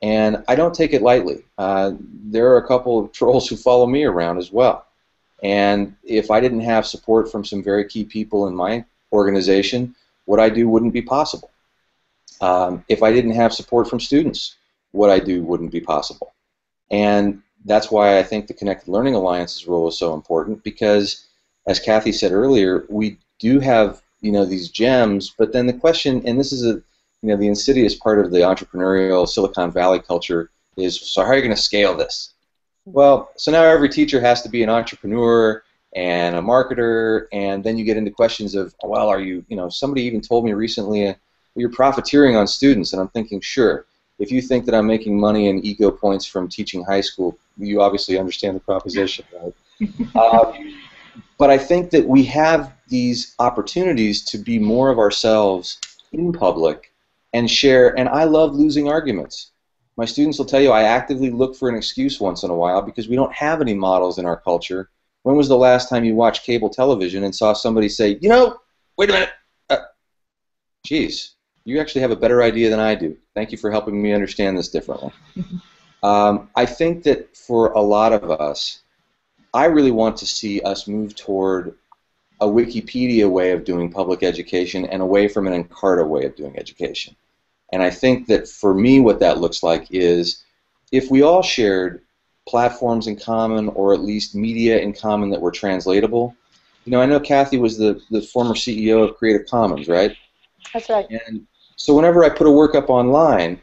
And 0.00 0.44
I 0.46 0.54
don't 0.54 0.72
take 0.72 0.92
it 0.92 1.02
lightly. 1.02 1.42
Uh, 1.58 1.94
there 1.98 2.46
are 2.52 2.58
a 2.58 2.68
couple 2.68 3.00
of 3.00 3.10
trolls 3.18 3.48
who 3.48 3.56
follow 3.56 3.88
me 3.88 4.04
around 4.04 4.38
as 4.38 4.52
well. 4.52 4.86
And 5.42 5.96
if 6.04 6.30
I 6.30 6.38
didn't 6.38 6.60
have 6.60 6.86
support 6.86 7.32
from 7.32 7.44
some 7.44 7.60
very 7.60 7.84
key 7.84 8.04
people 8.04 8.46
in 8.46 8.54
my 8.54 8.84
organization, 9.12 9.96
what 10.26 10.38
I 10.38 10.48
do 10.48 10.68
wouldn't 10.68 10.92
be 10.92 11.02
possible. 11.02 11.50
Um, 12.40 12.84
if 12.88 13.02
I 13.02 13.12
didn't 13.12 13.32
have 13.32 13.52
support 13.52 13.90
from 13.90 13.98
students, 13.98 14.54
what 14.92 15.10
I 15.10 15.18
do 15.18 15.42
wouldn't 15.42 15.72
be 15.72 15.80
possible. 15.80 16.34
And 16.92 17.42
that's 17.64 17.90
why 17.90 18.20
I 18.20 18.22
think 18.22 18.46
the 18.46 18.54
Connected 18.54 18.88
Learning 18.88 19.16
Alliance's 19.16 19.66
role 19.66 19.88
is 19.88 19.98
so 19.98 20.14
important 20.14 20.62
because, 20.62 21.26
as 21.66 21.80
Cathy 21.80 22.12
said 22.12 22.30
earlier, 22.30 22.86
we 22.88 23.18
do 23.42 23.60
have 23.60 24.00
you 24.22 24.32
know 24.32 24.44
these 24.46 24.68
gems, 24.70 25.34
but 25.36 25.52
then 25.52 25.66
the 25.66 25.72
question, 25.72 26.22
and 26.24 26.38
this 26.40 26.52
is 26.52 26.64
a 26.64 26.80
you 27.22 27.28
know, 27.28 27.36
the 27.36 27.46
insidious 27.46 27.94
part 27.94 28.18
of 28.18 28.30
the 28.30 28.38
entrepreneurial 28.38 29.28
Silicon 29.28 29.70
Valley 29.70 30.00
culture 30.00 30.50
is, 30.76 31.00
so 31.00 31.22
how 31.22 31.28
are 31.28 31.36
you 31.36 31.42
going 31.42 31.54
to 31.54 31.60
scale 31.60 31.96
this? 31.96 32.32
Well, 32.84 33.30
so 33.36 33.52
now 33.52 33.62
every 33.62 33.88
teacher 33.88 34.20
has 34.20 34.42
to 34.42 34.48
be 34.48 34.62
an 34.62 34.68
entrepreneur 34.68 35.62
and 35.94 36.34
a 36.34 36.40
marketer, 36.40 37.26
and 37.32 37.62
then 37.62 37.78
you 37.78 37.84
get 37.84 37.96
into 37.96 38.10
questions 38.10 38.54
of, 38.54 38.74
well, 38.82 39.08
are 39.08 39.20
you, 39.20 39.44
you 39.48 39.56
know, 39.56 39.68
somebody 39.68 40.02
even 40.02 40.20
told 40.20 40.44
me 40.44 40.52
recently, 40.52 41.06
uh, 41.06 41.14
you're 41.54 41.70
profiteering 41.70 42.34
on 42.34 42.46
students, 42.46 42.92
and 42.92 43.00
I'm 43.00 43.08
thinking, 43.08 43.40
sure, 43.40 43.86
if 44.18 44.32
you 44.32 44.42
think 44.42 44.64
that 44.64 44.74
I'm 44.74 44.86
making 44.86 45.18
money 45.18 45.48
and 45.48 45.64
ego 45.64 45.90
points 45.90 46.24
from 46.24 46.48
teaching 46.48 46.82
high 46.84 47.02
school, 47.02 47.38
you 47.56 47.82
obviously 47.82 48.18
understand 48.18 48.56
the 48.56 48.60
proposition, 48.60 49.24
right? 49.40 50.16
um, 50.16 50.74
but 51.38 51.50
I 51.50 51.58
think 51.58 51.90
that 51.90 52.08
we 52.08 52.24
have 52.24 52.72
these 52.92 53.34
opportunities 53.38 54.22
to 54.26 54.38
be 54.38 54.58
more 54.58 54.90
of 54.90 54.98
ourselves 54.98 55.78
in 56.12 56.30
public 56.30 56.92
and 57.32 57.50
share. 57.50 57.98
And 57.98 58.08
I 58.08 58.24
love 58.24 58.54
losing 58.54 58.86
arguments. 58.86 59.50
My 59.96 60.04
students 60.04 60.38
will 60.38 60.44
tell 60.44 60.60
you 60.60 60.70
I 60.70 60.82
actively 60.82 61.30
look 61.30 61.56
for 61.56 61.68
an 61.70 61.74
excuse 61.74 62.20
once 62.20 62.42
in 62.42 62.50
a 62.50 62.54
while 62.54 62.82
because 62.82 63.08
we 63.08 63.16
don't 63.16 63.32
have 63.32 63.60
any 63.62 63.74
models 63.74 64.18
in 64.18 64.26
our 64.26 64.36
culture. 64.36 64.90
When 65.22 65.36
was 65.36 65.48
the 65.48 65.56
last 65.56 65.88
time 65.88 66.04
you 66.04 66.14
watched 66.14 66.44
cable 66.44 66.68
television 66.68 67.24
and 67.24 67.34
saw 67.34 67.54
somebody 67.54 67.88
say, 67.88 68.18
you 68.20 68.28
know, 68.28 68.58
wait 68.98 69.08
a 69.08 69.14
minute, 69.14 69.30
uh, 69.70 69.78
geez, 70.84 71.34
you 71.64 71.80
actually 71.80 72.02
have 72.02 72.10
a 72.10 72.16
better 72.16 72.42
idea 72.42 72.68
than 72.68 72.80
I 72.80 72.94
do. 72.94 73.16
Thank 73.34 73.52
you 73.52 73.58
for 73.58 73.70
helping 73.70 74.02
me 74.02 74.12
understand 74.12 74.58
this 74.58 74.68
differently. 74.68 75.12
um, 76.02 76.50
I 76.56 76.66
think 76.66 77.04
that 77.04 77.34
for 77.36 77.72
a 77.72 77.80
lot 77.80 78.12
of 78.12 78.30
us, 78.30 78.82
I 79.54 79.66
really 79.66 79.90
want 79.90 80.16
to 80.18 80.26
see 80.26 80.60
us 80.60 80.86
move 80.86 81.14
toward 81.14 81.74
a 82.42 82.46
Wikipedia 82.46 83.30
way 83.30 83.52
of 83.52 83.64
doing 83.64 83.90
public 83.90 84.22
education 84.22 84.84
and 84.86 85.00
away 85.00 85.28
from 85.28 85.46
an 85.46 85.64
Encarta 85.64 86.06
way 86.06 86.24
of 86.24 86.34
doing 86.34 86.58
education. 86.58 87.14
And 87.72 87.82
I 87.82 87.90
think 87.90 88.26
that 88.26 88.48
for 88.48 88.74
me, 88.74 89.00
what 89.00 89.20
that 89.20 89.38
looks 89.38 89.62
like 89.62 89.86
is 89.90 90.44
if 90.90 91.10
we 91.10 91.22
all 91.22 91.42
shared 91.42 92.02
platforms 92.46 93.06
in 93.06 93.16
common 93.16 93.68
or 93.68 93.94
at 93.94 94.00
least 94.00 94.34
media 94.34 94.78
in 94.80 94.92
common 94.92 95.30
that 95.30 95.40
were 95.40 95.50
translatable. 95.50 96.34
You 96.84 96.90
know, 96.90 97.00
I 97.00 97.06
know 97.06 97.20
Cathy 97.20 97.58
was 97.58 97.78
the, 97.78 98.00
the 98.10 98.20
former 98.20 98.54
CEO 98.54 99.08
of 99.08 99.16
Creative 99.16 99.46
Commons, 99.46 99.88
right? 99.88 100.16
That's 100.72 100.88
right. 100.88 101.06
And 101.08 101.46
so 101.76 101.94
whenever 101.94 102.24
I 102.24 102.28
put 102.28 102.46
a 102.46 102.50
work 102.50 102.74
up 102.74 102.90
online, 102.90 103.60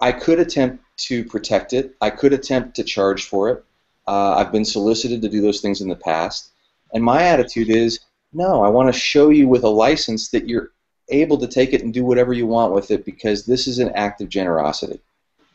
I 0.00 0.12
could 0.12 0.40
attempt 0.40 0.82
to 0.98 1.24
protect 1.24 1.72
it. 1.72 1.94
I 2.00 2.10
could 2.10 2.32
attempt 2.32 2.74
to 2.76 2.84
charge 2.84 3.24
for 3.24 3.50
it. 3.50 3.64
Uh, 4.08 4.34
I've 4.34 4.52
been 4.52 4.64
solicited 4.64 5.22
to 5.22 5.28
do 5.28 5.40
those 5.40 5.60
things 5.60 5.80
in 5.80 5.88
the 5.88 5.96
past. 5.96 6.50
And 6.92 7.02
my 7.02 7.22
attitude 7.22 7.70
is, 7.70 8.00
no, 8.36 8.62
I 8.62 8.68
want 8.68 8.92
to 8.92 9.00
show 9.00 9.30
you 9.30 9.48
with 9.48 9.64
a 9.64 9.68
license 9.68 10.28
that 10.28 10.46
you're 10.46 10.72
able 11.08 11.38
to 11.38 11.46
take 11.46 11.72
it 11.72 11.82
and 11.82 11.94
do 11.94 12.04
whatever 12.04 12.34
you 12.34 12.46
want 12.46 12.74
with 12.74 12.90
it 12.90 13.04
because 13.06 13.46
this 13.46 13.66
is 13.66 13.78
an 13.78 13.92
act 13.94 14.20
of 14.20 14.28
generosity. 14.28 15.00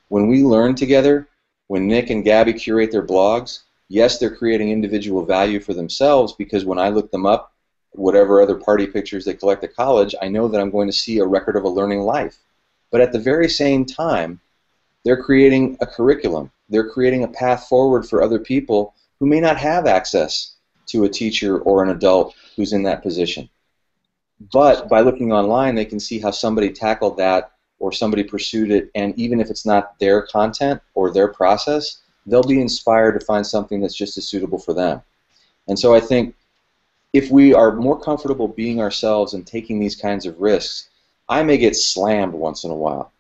When 0.07 0.27
we 0.27 0.43
learn 0.43 0.73
together, 0.73 1.27
when 1.67 1.88
Nick 1.88 2.09
and 2.09 2.23
Gabby 2.23 2.53
curate 2.53 2.91
their 2.91 3.05
blogs, 3.05 3.59
yes, 3.88 4.17
they're 4.17 4.36
creating 4.36 4.71
individual 4.71 5.23
value 5.23 5.59
for 5.59 5.75
themselves 5.75 6.34
because 6.34 6.65
when 6.65 6.79
I 6.79 6.89
look 6.89 7.11
them 7.11 7.27
up, 7.27 7.53
whatever 7.91 8.41
other 8.41 8.55
party 8.55 8.88
pictures 8.88 9.25
they 9.25 9.36
collect 9.36 9.63
at 9.63 9.75
college, 9.75 10.15
I 10.19 10.27
know 10.29 10.47
that 10.47 10.59
I'm 10.59 10.71
going 10.71 10.88
to 10.88 10.97
see 10.97 11.19
a 11.19 11.25
record 11.25 11.55
of 11.55 11.65
a 11.65 11.69
learning 11.69 11.99
life. 11.99 12.38
But 12.89 13.01
at 13.01 13.11
the 13.11 13.19
very 13.19 13.47
same 13.47 13.86
time, 13.86 14.39
they're 15.05 15.21
creating 15.21 15.77
a 15.82 15.86
curriculum. 15.86 16.51
They're 16.67 16.89
creating 16.89 17.23
a 17.23 17.27
path 17.27 17.67
forward 17.67 18.07
for 18.07 18.23
other 18.23 18.39
people 18.39 18.95
who 19.19 19.27
may 19.27 19.39
not 19.39 19.57
have 19.57 19.86
access 19.86 20.55
to 20.88 21.03
a 21.03 21.09
teacher 21.09 21.59
or 21.59 21.84
an 21.84 21.89
adult 21.89 22.36
who's 22.55 22.73
in 22.73 22.84
that 22.84 23.03
position. 23.03 23.49
But 24.51 24.89
by 24.89 25.01
looking 25.01 25.32
online, 25.32 25.75
they 25.75 25.86
can 25.86 25.99
see 25.99 26.19
how 26.19 26.32
somebody 26.32 26.71
tackled 26.71 27.17
that 27.17 27.51
or 27.79 27.91
somebody 27.91 28.23
pursued 28.23 28.71
it, 28.71 28.91
and 28.95 29.17
even 29.17 29.39
if 29.39 29.49
it's 29.49 29.65
not 29.65 29.97
their 29.99 30.21
content 30.21 30.82
or 30.93 31.11
their 31.11 31.27
process, 31.27 31.97
they'll 32.25 32.43
be 32.43 32.61
inspired 32.61 33.19
to 33.19 33.25
find 33.25 33.45
something 33.45 33.82
that's 33.82 33.95
just 33.95 34.17
as 34.17 34.27
suitable 34.27 34.59
for 34.59 34.73
them. 34.73 35.01
And 35.67 35.77
so 35.77 35.93
I 35.93 35.99
think 35.99 36.36
if 37.13 37.32
we 37.32 37.53
are 37.53 37.75
more 37.75 37.99
comfortable 37.99 38.47
being 38.47 38.79
ourselves 38.79 39.34
and 39.34 39.45
taking 39.45 39.79
these 39.79 39.95
kinds 39.95 40.25
of 40.25 40.39
risks, 40.39 40.89
I 41.27 41.43
may 41.43 41.57
get 41.57 41.75
slammed 41.75 42.34
once 42.34 42.63
in 42.63 42.71
a 42.71 42.75
while. 42.75 43.11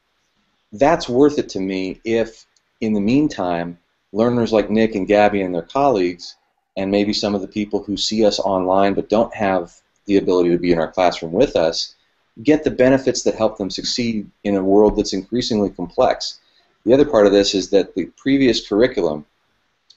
That's 0.71 1.09
worth 1.09 1.39
it 1.39 1.49
to 1.49 1.59
me 1.59 1.99
if, 2.03 2.45
in 2.79 2.93
the 2.93 3.01
meantime, 3.01 3.77
learners 4.13 4.53
like 4.53 4.69
Nick 4.69 4.95
and 4.95 5.07
Gabby 5.07 5.41
and 5.41 5.53
their 5.53 5.61
colleagues, 5.61 6.35
and 6.77 6.89
maybe 6.89 7.13
some 7.13 7.35
of 7.35 7.41
the 7.41 7.47
people 7.47 7.83
who 7.83 7.97
see 7.97 8.25
us 8.25 8.39
online 8.39 8.93
but 8.93 9.09
don't 9.09 9.33
have 9.33 9.73
the 10.05 10.17
ability 10.17 10.49
to 10.49 10.57
be 10.57 10.71
in 10.71 10.79
our 10.79 10.91
classroom 10.91 11.31
with 11.31 11.55
us 11.55 11.95
get 12.43 12.63
the 12.63 12.71
benefits 12.71 13.23
that 13.23 13.35
help 13.35 13.57
them 13.57 13.69
succeed 13.69 14.29
in 14.43 14.55
a 14.55 14.63
world 14.63 14.97
that's 14.97 15.13
increasingly 15.13 15.69
complex. 15.69 16.39
The 16.85 16.93
other 16.93 17.05
part 17.05 17.27
of 17.27 17.33
this 17.33 17.53
is 17.53 17.69
that 17.69 17.93
the 17.93 18.05
previous 18.17 18.67
curriculum, 18.67 19.25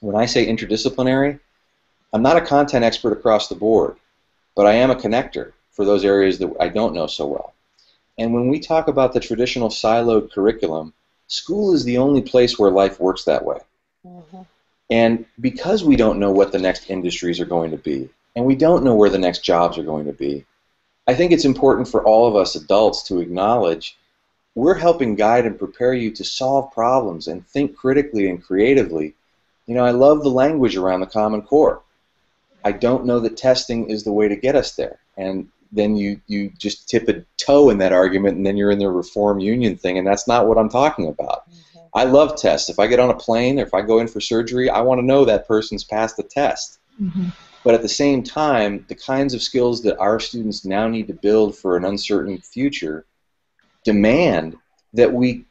when 0.01 0.15
I 0.15 0.25
say 0.25 0.45
interdisciplinary, 0.45 1.39
I'm 2.13 2.21
not 2.21 2.37
a 2.37 2.41
content 2.41 2.85
expert 2.85 3.13
across 3.13 3.47
the 3.47 3.55
board, 3.55 3.97
but 4.55 4.65
I 4.65 4.73
am 4.73 4.91
a 4.91 4.95
connector 4.95 5.53
for 5.71 5.85
those 5.85 6.05
areas 6.05 6.37
that 6.39 6.53
I 6.59 6.69
don't 6.69 6.93
know 6.93 7.07
so 7.07 7.25
well. 7.25 7.53
And 8.17 8.33
when 8.33 8.47
we 8.47 8.59
talk 8.59 8.87
about 8.87 9.13
the 9.13 9.19
traditional 9.19 9.69
siloed 9.69 10.31
curriculum, 10.31 10.93
school 11.27 11.73
is 11.73 11.83
the 11.83 11.97
only 11.97 12.21
place 12.21 12.57
where 12.57 12.71
life 12.71 12.99
works 12.99 13.25
that 13.25 13.43
way. 13.43 13.59
Mm-hmm. 14.05 14.41
And 14.89 15.25
because 15.39 15.83
we 15.83 15.95
don't 15.95 16.19
know 16.19 16.31
what 16.31 16.51
the 16.51 16.59
next 16.59 16.89
industries 16.89 17.39
are 17.39 17.45
going 17.45 17.71
to 17.71 17.77
be, 17.77 18.09
and 18.35 18.45
we 18.45 18.55
don't 18.55 18.83
know 18.83 18.95
where 18.95 19.09
the 19.09 19.17
next 19.17 19.43
jobs 19.43 19.77
are 19.77 19.83
going 19.83 20.05
to 20.05 20.13
be. 20.13 20.45
I 21.07 21.13
think 21.13 21.31
it's 21.31 21.45
important 21.45 21.87
for 21.87 22.03
all 22.03 22.27
of 22.27 22.35
us 22.35 22.55
adults 22.55 23.03
to 23.03 23.19
acknowledge 23.19 23.97
we're 24.55 24.75
helping 24.75 25.15
guide 25.15 25.45
and 25.45 25.59
prepare 25.59 25.93
you 25.93 26.11
to 26.11 26.23
solve 26.23 26.73
problems 26.73 27.27
and 27.27 27.45
think 27.47 27.75
critically 27.75 28.29
and 28.29 28.41
creatively. 28.41 29.13
You 29.67 29.75
know, 29.75 29.83
I 29.83 29.91
love 29.91 30.23
the 30.23 30.29
language 30.29 30.77
around 30.77 31.01
the 31.01 31.07
Common 31.07 31.41
Core. 31.41 31.81
I 32.63 32.71
don't 32.71 33.05
know 33.05 33.19
that 33.19 33.37
testing 33.37 33.89
is 33.89 34.03
the 34.03 34.13
way 34.13 34.27
to 34.27 34.35
get 34.35 34.55
us 34.55 34.75
there. 34.75 34.99
And 35.17 35.49
then 35.71 35.95
you, 35.95 36.21
you 36.27 36.51
just 36.57 36.89
tip 36.89 37.09
a 37.09 37.25
toe 37.37 37.69
in 37.69 37.77
that 37.79 37.91
argument 37.91 38.37
and 38.37 38.45
then 38.45 38.55
you're 38.55 38.71
in 38.71 38.79
the 38.79 38.89
reform 38.89 39.39
union 39.39 39.75
thing, 39.75 39.97
and 39.97 40.07
that's 40.07 40.27
not 40.27 40.47
what 40.47 40.57
I'm 40.57 40.69
talking 40.69 41.07
about. 41.07 41.49
Mm-hmm. 41.49 41.59
I 41.95 42.03
love 42.03 42.35
tests. 42.35 42.69
If 42.69 42.77
I 42.77 42.87
get 42.87 42.99
on 42.99 43.09
a 43.09 43.15
plane 43.15 43.57
or 43.57 43.63
if 43.63 43.73
I 43.73 43.81
go 43.81 43.99
in 43.99 44.07
for 44.07 44.19
surgery, 44.19 44.69
I 44.69 44.81
want 44.81 44.99
to 44.99 45.05
know 45.05 45.23
that 45.23 45.47
person's 45.47 45.85
passed 45.85 46.17
the 46.17 46.23
test. 46.23 46.79
Mm-hmm. 47.01 47.29
But 47.63 47.73
at 47.73 47.81
the 47.81 47.89
same 47.89 48.21
time, 48.21 48.85
the 48.89 48.95
kinds 48.95 49.33
of 49.33 49.41
skills 49.41 49.81
that 49.83 49.97
our 49.97 50.19
students 50.19 50.65
now 50.65 50.87
need 50.87 51.07
to 51.07 51.13
build 51.13 51.57
for 51.57 51.77
an 51.77 51.85
uncertain 51.85 52.37
future 52.37 53.05
demand 53.85 54.57
that 54.93 55.11
we 55.11 55.45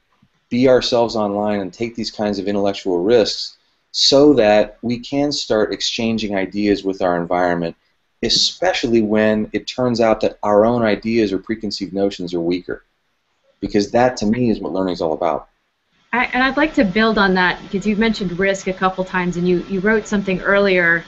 be 0.50 0.68
ourselves 0.68 1.16
online 1.16 1.60
and 1.60 1.72
take 1.72 1.96
these 1.96 2.10
kinds 2.10 2.38
of 2.38 2.46
intellectual 2.46 3.02
risks 3.02 3.56
so 3.90 4.34
that 4.34 4.78
we 4.82 4.98
can 4.98 5.32
start 5.32 5.72
exchanging 5.72 6.36
ideas 6.36 6.84
with 6.84 7.00
our 7.00 7.16
environment, 7.16 7.74
especially 8.22 9.00
when 9.00 9.48
it 9.52 9.66
turns 9.66 10.00
out 10.00 10.20
that 10.20 10.38
our 10.42 10.64
own 10.66 10.82
ideas 10.82 11.32
or 11.32 11.38
preconceived 11.38 11.92
notions 11.92 12.34
are 12.34 12.40
weaker. 12.40 12.84
Because 13.60 13.90
that, 13.92 14.16
to 14.18 14.26
me, 14.26 14.50
is 14.50 14.60
what 14.60 14.72
learning 14.72 14.94
is 14.94 15.00
all 15.00 15.14
about. 15.14 15.48
I, 16.14 16.26
and 16.26 16.44
I'd 16.44 16.56
like 16.56 16.74
to 16.74 16.84
build 16.84 17.18
on 17.18 17.34
that 17.34 17.60
because 17.62 17.84
you've 17.84 17.98
mentioned 17.98 18.38
risk 18.38 18.68
a 18.68 18.72
couple 18.72 19.04
times, 19.04 19.36
and 19.36 19.48
you, 19.48 19.64
you 19.68 19.80
wrote 19.80 20.06
something 20.06 20.40
earlier, 20.42 21.04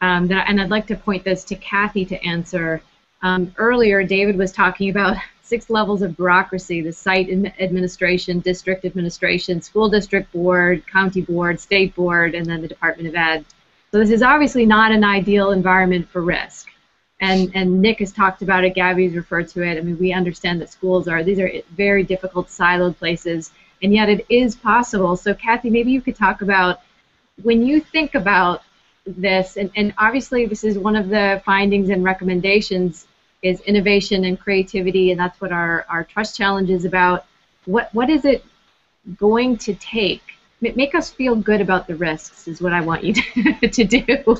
um, 0.00 0.28
that, 0.28 0.48
and 0.48 0.60
I'd 0.60 0.70
like 0.70 0.86
to 0.86 0.96
point 0.96 1.24
this 1.24 1.42
to 1.46 1.56
Cathy 1.56 2.04
to 2.04 2.24
answer. 2.24 2.80
Um, 3.22 3.52
earlier, 3.58 4.04
David 4.04 4.36
was 4.36 4.52
talking 4.52 4.90
about 4.90 5.16
six 5.42 5.70
levels 5.70 6.02
of 6.02 6.16
bureaucracy 6.16 6.82
the 6.82 6.92
site 6.92 7.28
administration, 7.30 8.38
district 8.38 8.84
administration, 8.84 9.60
school 9.60 9.88
district 9.88 10.32
board, 10.32 10.86
county 10.86 11.22
board, 11.22 11.58
state 11.58 11.92
board, 11.96 12.36
and 12.36 12.46
then 12.46 12.62
the 12.62 12.68
Department 12.68 13.08
of 13.08 13.16
Ed. 13.16 13.44
So 13.90 13.98
this 13.98 14.10
is 14.10 14.22
obviously 14.22 14.66
not 14.66 14.92
an 14.92 15.02
ideal 15.02 15.50
environment 15.50 16.08
for 16.08 16.22
risk. 16.22 16.68
And, 17.20 17.50
and 17.54 17.82
Nick 17.82 17.98
has 17.98 18.12
talked 18.12 18.42
about 18.42 18.62
it, 18.62 18.74
Gabby's 18.76 19.16
referred 19.16 19.48
to 19.48 19.62
it. 19.62 19.78
I 19.78 19.80
mean, 19.80 19.98
we 19.98 20.12
understand 20.12 20.60
that 20.60 20.70
schools 20.70 21.08
are, 21.08 21.24
these 21.24 21.40
are 21.40 21.50
very 21.72 22.04
difficult, 22.04 22.48
siloed 22.48 22.96
places, 22.98 23.50
and 23.82 23.92
yet 23.94 24.08
it 24.08 24.26
is 24.28 24.54
possible. 24.54 25.16
So, 25.16 25.34
Cathy, 25.34 25.70
maybe 25.70 25.92
you 25.92 26.00
could 26.00 26.16
talk 26.16 26.42
about 26.42 26.80
when 27.42 27.66
you 27.66 27.80
think 27.80 28.14
about 28.14 28.62
this, 29.06 29.56
and, 29.56 29.70
and 29.76 29.94
obviously 29.98 30.46
this 30.46 30.64
is 30.64 30.78
one 30.78 30.96
of 30.96 31.08
the 31.08 31.42
findings 31.44 31.90
and 31.90 32.04
recommendations 32.04 33.06
is 33.42 33.60
innovation 33.62 34.24
and 34.24 34.40
creativity, 34.40 35.10
and 35.10 35.20
that's 35.20 35.40
what 35.40 35.52
our, 35.52 35.84
our 35.88 36.04
trust 36.04 36.36
challenge 36.36 36.70
is 36.70 36.84
about. 36.84 37.26
What 37.66 37.92
what 37.94 38.10
is 38.10 38.24
it 38.24 38.44
going 39.16 39.58
to 39.58 39.74
take? 39.74 40.22
Make 40.60 40.94
us 40.94 41.10
feel 41.10 41.36
good 41.36 41.60
about 41.60 41.86
the 41.86 41.94
risks 41.94 42.48
is 42.48 42.62
what 42.62 42.72
I 42.72 42.80
want 42.80 43.04
you 43.04 43.12
to, 43.60 43.68
to 43.68 43.84
do. 43.84 44.36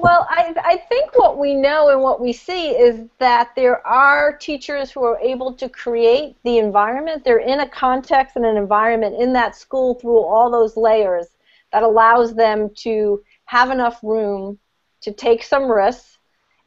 Well, 0.00 0.28
I, 0.30 0.54
I 0.64 0.76
think 0.76 1.18
what 1.18 1.38
we 1.38 1.54
know 1.54 1.88
and 1.88 2.00
what 2.00 2.20
we 2.20 2.32
see 2.32 2.70
is 2.70 3.08
that 3.18 3.50
there 3.56 3.84
are 3.84 4.36
teachers 4.36 4.92
who 4.92 5.02
are 5.02 5.18
able 5.18 5.52
to 5.54 5.68
create 5.68 6.36
the 6.44 6.58
environment. 6.58 7.24
They're 7.24 7.38
in 7.38 7.60
a 7.60 7.68
context 7.68 8.36
and 8.36 8.46
an 8.46 8.56
environment 8.56 9.20
in 9.20 9.32
that 9.32 9.56
school 9.56 9.94
through 9.94 10.22
all 10.22 10.50
those 10.50 10.76
layers 10.76 11.26
that 11.72 11.82
allows 11.82 12.34
them 12.34 12.70
to 12.76 13.22
have 13.46 13.70
enough 13.70 13.98
room 14.04 14.58
to 15.00 15.12
take 15.12 15.42
some 15.42 15.70
risks 15.70 16.18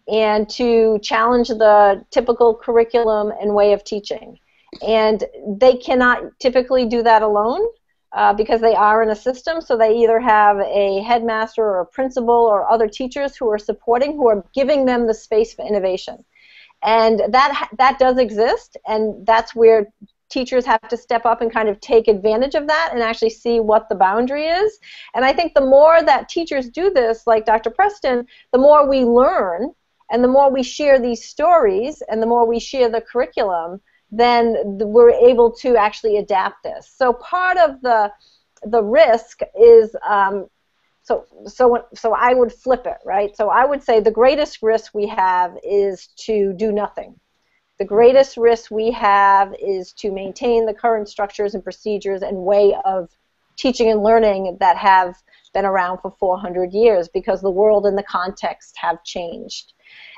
and 0.10 0.50
to 0.50 1.00
challenge 1.00 1.48
the 1.48 2.06
typical 2.12 2.54
curriculum 2.54 3.32
and 3.40 3.56
way 3.56 3.72
of 3.72 3.84
teaching. 3.86 4.38
And 4.86 5.24
they 5.48 5.78
cannot 5.78 6.38
typically 6.40 6.86
do 6.86 7.02
that 7.04 7.22
alone 7.22 7.66
uh, 8.14 8.34
because 8.34 8.62
they 8.62 8.76
are 8.76 9.02
in 9.04 9.10
a 9.10 9.16
system, 9.16 9.62
so 9.62 9.78
they 9.78 9.96
either 9.98 10.20
have 10.20 10.58
a 10.60 11.02
headmaster 11.02 11.64
or 11.64 11.82
a 11.82 11.86
principal 11.86 12.36
or 12.36 12.70
other 12.70 12.88
teachers 12.88 13.36
who 13.36 13.50
are 13.50 13.60
supporting, 13.60 14.14
who 14.14 14.28
are 14.28 14.46
giving 14.54 14.86
them 14.86 15.08
the 15.08 15.14
space 15.14 15.54
for 15.54 15.66
innovation. 15.66 16.24
And 16.84 17.22
that, 17.30 17.70
that 17.78 18.00
does 18.00 18.18
exist, 18.18 18.76
and 18.88 19.26
that's 19.26 19.56
where 19.56 19.88
teachers 20.32 20.66
have 20.66 20.88
to 20.88 20.98
step 20.98 21.26
up 21.26 21.42
and 21.42 21.52
kind 21.52 21.70
of 21.70 21.80
take 21.80 22.08
advantage 22.08 22.56
of 22.56 22.68
that 22.68 22.90
and 22.94 23.04
actually 23.04 23.30
see 23.30 23.60
what 23.60 23.88
the 23.90 23.96
boundary 23.96 24.46
is. 24.46 24.80
And 25.14 25.24
I 25.24 25.34
think 25.34 25.54
the 25.54 25.62
more 25.62 26.02
that 26.02 26.30
teachers 26.30 26.70
do 26.70 26.90
this, 26.90 27.28
like 27.28 27.46
Dr. 27.46 27.70
Preston, 27.70 28.26
the 28.52 28.58
more 28.58 28.90
we 28.90 29.04
learn 29.04 29.74
and 30.10 30.24
the 30.24 30.28
more 30.28 30.52
we 30.52 30.64
share 30.64 31.00
these 31.00 31.26
stories 31.26 32.02
and 32.10 32.22
the 32.22 32.28
more 32.28 32.48
we 32.48 32.60
share 32.60 32.90
the 32.90 33.02
curriculum, 33.02 33.82
then 34.12 34.58
we're 34.64 35.12
able 35.12 35.52
to 35.52 35.78
actually 35.78 36.18
adapt 36.18 36.64
this. 36.64 36.92
So 36.96 37.14
part 37.14 37.58
of 37.58 37.82
the 37.82 38.12
the 38.64 38.84
risk 38.84 39.40
is 39.60 39.96
um, 40.08 40.48
so 41.04 41.26
so 41.48 41.86
so 41.96 42.14
I 42.14 42.34
would 42.34 42.52
flip 42.52 42.86
it, 42.86 42.98
right? 43.06 43.36
So 43.36 43.50
I 43.50 43.66
would 43.66 43.84
say 43.84 44.00
the 44.00 44.12
greatest 44.12 44.62
risk 44.62 44.94
we 44.94 45.08
have 45.08 45.58
is 45.64 46.08
to 46.26 46.54
do 46.54 46.72
nothing. 46.72 47.20
The 47.80 47.86
greatest 47.86 48.38
risk 48.38 48.70
we 48.70 48.92
have 48.92 49.56
is 49.60 49.92
to 49.94 50.12
maintain 50.12 50.68
the 50.68 50.74
current 50.74 51.10
structures 51.10 51.56
and 51.56 51.64
procedures 51.64 52.22
and 52.22 52.38
way 52.38 52.76
of 52.86 53.10
teaching 53.58 53.90
and 53.90 54.04
learning 54.04 54.58
that 54.60 54.78
have 54.78 55.16
been 55.54 55.66
around 55.66 56.00
for 56.00 56.12
400 56.20 56.74
years 56.74 57.10
because 57.10 57.42
the 57.42 57.50
world 57.50 57.86
and 57.86 57.98
the 57.98 58.04
context 58.04 58.76
have 58.78 59.04
changed. 59.04 59.74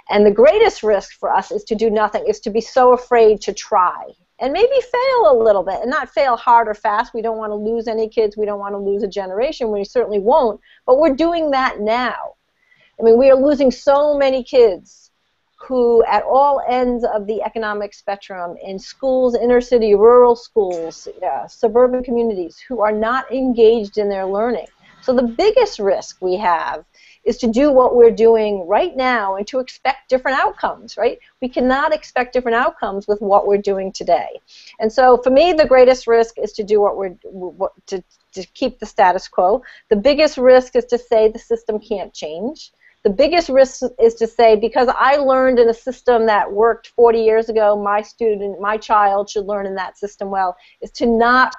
And 0.09 0.25
the 0.25 0.31
greatest 0.31 0.83
risk 0.83 1.17
for 1.19 1.33
us 1.33 1.51
is 1.51 1.63
to 1.65 1.75
do 1.75 1.89
nothing, 1.89 2.25
is 2.27 2.39
to 2.41 2.49
be 2.49 2.61
so 2.61 2.93
afraid 2.93 3.41
to 3.41 3.53
try 3.53 4.03
and 4.39 4.51
maybe 4.51 4.67
fail 4.67 5.31
a 5.31 5.41
little 5.41 5.63
bit 5.63 5.79
and 5.81 5.89
not 5.89 6.09
fail 6.09 6.35
hard 6.35 6.67
or 6.67 6.73
fast. 6.73 7.13
We 7.13 7.21
don't 7.21 7.37
want 7.37 7.51
to 7.51 7.55
lose 7.55 7.87
any 7.87 8.09
kids. 8.09 8.35
We 8.35 8.45
don't 8.45 8.59
want 8.59 8.73
to 8.73 8.79
lose 8.79 9.03
a 9.03 9.07
generation. 9.07 9.71
We 9.71 9.85
certainly 9.85 10.19
won't. 10.19 10.59
But 10.85 10.99
we're 10.99 11.15
doing 11.15 11.51
that 11.51 11.79
now. 11.79 12.35
I 12.99 13.03
mean, 13.03 13.17
we 13.17 13.29
are 13.29 13.35
losing 13.35 13.71
so 13.71 14.17
many 14.17 14.43
kids 14.43 15.11
who, 15.55 16.03
at 16.05 16.23
all 16.23 16.61
ends 16.67 17.05
of 17.05 17.25
the 17.25 17.41
economic 17.41 17.93
spectrum, 17.93 18.57
in 18.61 18.77
schools, 18.77 19.33
inner 19.33 19.61
city, 19.61 19.95
rural 19.95 20.35
schools, 20.35 21.07
suburban 21.47 22.03
communities, 22.03 22.61
who 22.67 22.81
are 22.81 22.91
not 22.91 23.31
engaged 23.31 23.97
in 23.97 24.09
their 24.09 24.25
learning. 24.25 24.67
So 24.99 25.15
the 25.15 25.23
biggest 25.23 25.79
risk 25.79 26.17
we 26.21 26.35
have 26.37 26.83
is 27.23 27.37
to 27.37 27.47
do 27.47 27.71
what 27.71 27.95
we're 27.95 28.11
doing 28.11 28.67
right 28.67 28.95
now 28.95 29.35
and 29.35 29.47
to 29.47 29.59
expect 29.59 30.09
different 30.09 30.39
outcomes, 30.39 30.97
right? 30.97 31.19
We 31.41 31.49
cannot 31.49 31.93
expect 31.93 32.33
different 32.33 32.55
outcomes 32.55 33.07
with 33.07 33.21
what 33.21 33.47
we're 33.47 33.57
doing 33.57 33.91
today. 33.91 34.39
And 34.79 34.91
so 34.91 35.17
for 35.23 35.29
me, 35.29 35.53
the 35.53 35.67
greatest 35.67 36.07
risk 36.07 36.37
is 36.37 36.51
to 36.53 36.63
do 36.63 36.81
what 36.81 36.97
we're, 36.97 37.15
what, 37.23 37.71
to, 37.87 38.03
to 38.33 38.45
keep 38.47 38.79
the 38.79 38.85
status 38.85 39.27
quo. 39.27 39.63
The 39.89 39.95
biggest 39.95 40.37
risk 40.37 40.75
is 40.75 40.85
to 40.85 40.97
say 40.97 41.29
the 41.29 41.39
system 41.39 41.79
can't 41.79 42.13
change. 42.13 42.71
The 43.03 43.09
biggest 43.09 43.49
risk 43.49 43.81
is 43.99 44.15
to 44.15 44.27
say, 44.27 44.55
because 44.55 44.87
I 44.87 45.17
learned 45.17 45.59
in 45.59 45.67
a 45.67 45.73
system 45.73 46.25
that 46.27 46.51
worked 46.51 46.87
40 46.95 47.19
years 47.19 47.49
ago, 47.49 47.81
my 47.81 48.01
student, 48.01 48.61
my 48.61 48.77
child 48.77 49.29
should 49.29 49.45
learn 49.45 49.65
in 49.65 49.75
that 49.75 49.97
system 49.97 50.29
well, 50.29 50.55
is 50.81 50.91
to 50.91 51.05
not 51.05 51.53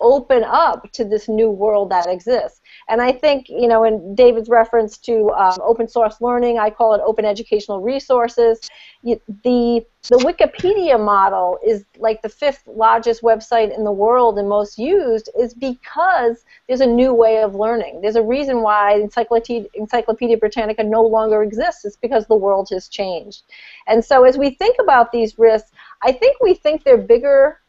open 0.00 0.42
up 0.44 0.90
to 0.92 1.04
this 1.04 1.28
new 1.28 1.50
world 1.50 1.90
that 1.90 2.08
exists. 2.08 2.57
And 2.88 3.02
I 3.02 3.12
think, 3.12 3.48
you 3.48 3.68
know, 3.68 3.84
in 3.84 4.14
David's 4.14 4.48
reference 4.48 4.96
to 4.98 5.30
um, 5.32 5.58
open 5.62 5.88
source 5.88 6.20
learning, 6.20 6.58
I 6.58 6.70
call 6.70 6.94
it 6.94 7.02
open 7.04 7.24
educational 7.24 7.82
resources. 7.82 8.68
The, 9.02 9.20
the 9.44 9.84
Wikipedia 10.10 10.98
model 10.98 11.58
is 11.64 11.84
like 11.98 12.22
the 12.22 12.30
fifth 12.30 12.62
largest 12.66 13.22
website 13.22 13.76
in 13.76 13.84
the 13.84 13.92
world 13.92 14.38
and 14.38 14.48
most 14.48 14.78
used 14.78 15.28
is 15.38 15.52
because 15.52 16.44
there's 16.66 16.80
a 16.80 16.86
new 16.86 17.12
way 17.12 17.42
of 17.42 17.54
learning. 17.54 18.00
There's 18.00 18.16
a 18.16 18.22
reason 18.22 18.62
why 18.62 18.94
Encyclopedia, 18.94 19.68
Encyclopedia 19.74 20.38
Britannica 20.38 20.82
no 20.82 21.02
longer 21.02 21.42
exists. 21.42 21.84
It's 21.84 21.96
because 21.96 22.26
the 22.26 22.36
world 22.36 22.68
has 22.72 22.88
changed. 22.88 23.42
And 23.86 24.02
so 24.02 24.24
as 24.24 24.38
we 24.38 24.50
think 24.50 24.76
about 24.80 25.12
these 25.12 25.38
risks, 25.38 25.70
I 26.02 26.12
think 26.12 26.40
we 26.40 26.54
think 26.54 26.84
they're 26.84 26.96
bigger 26.96 27.60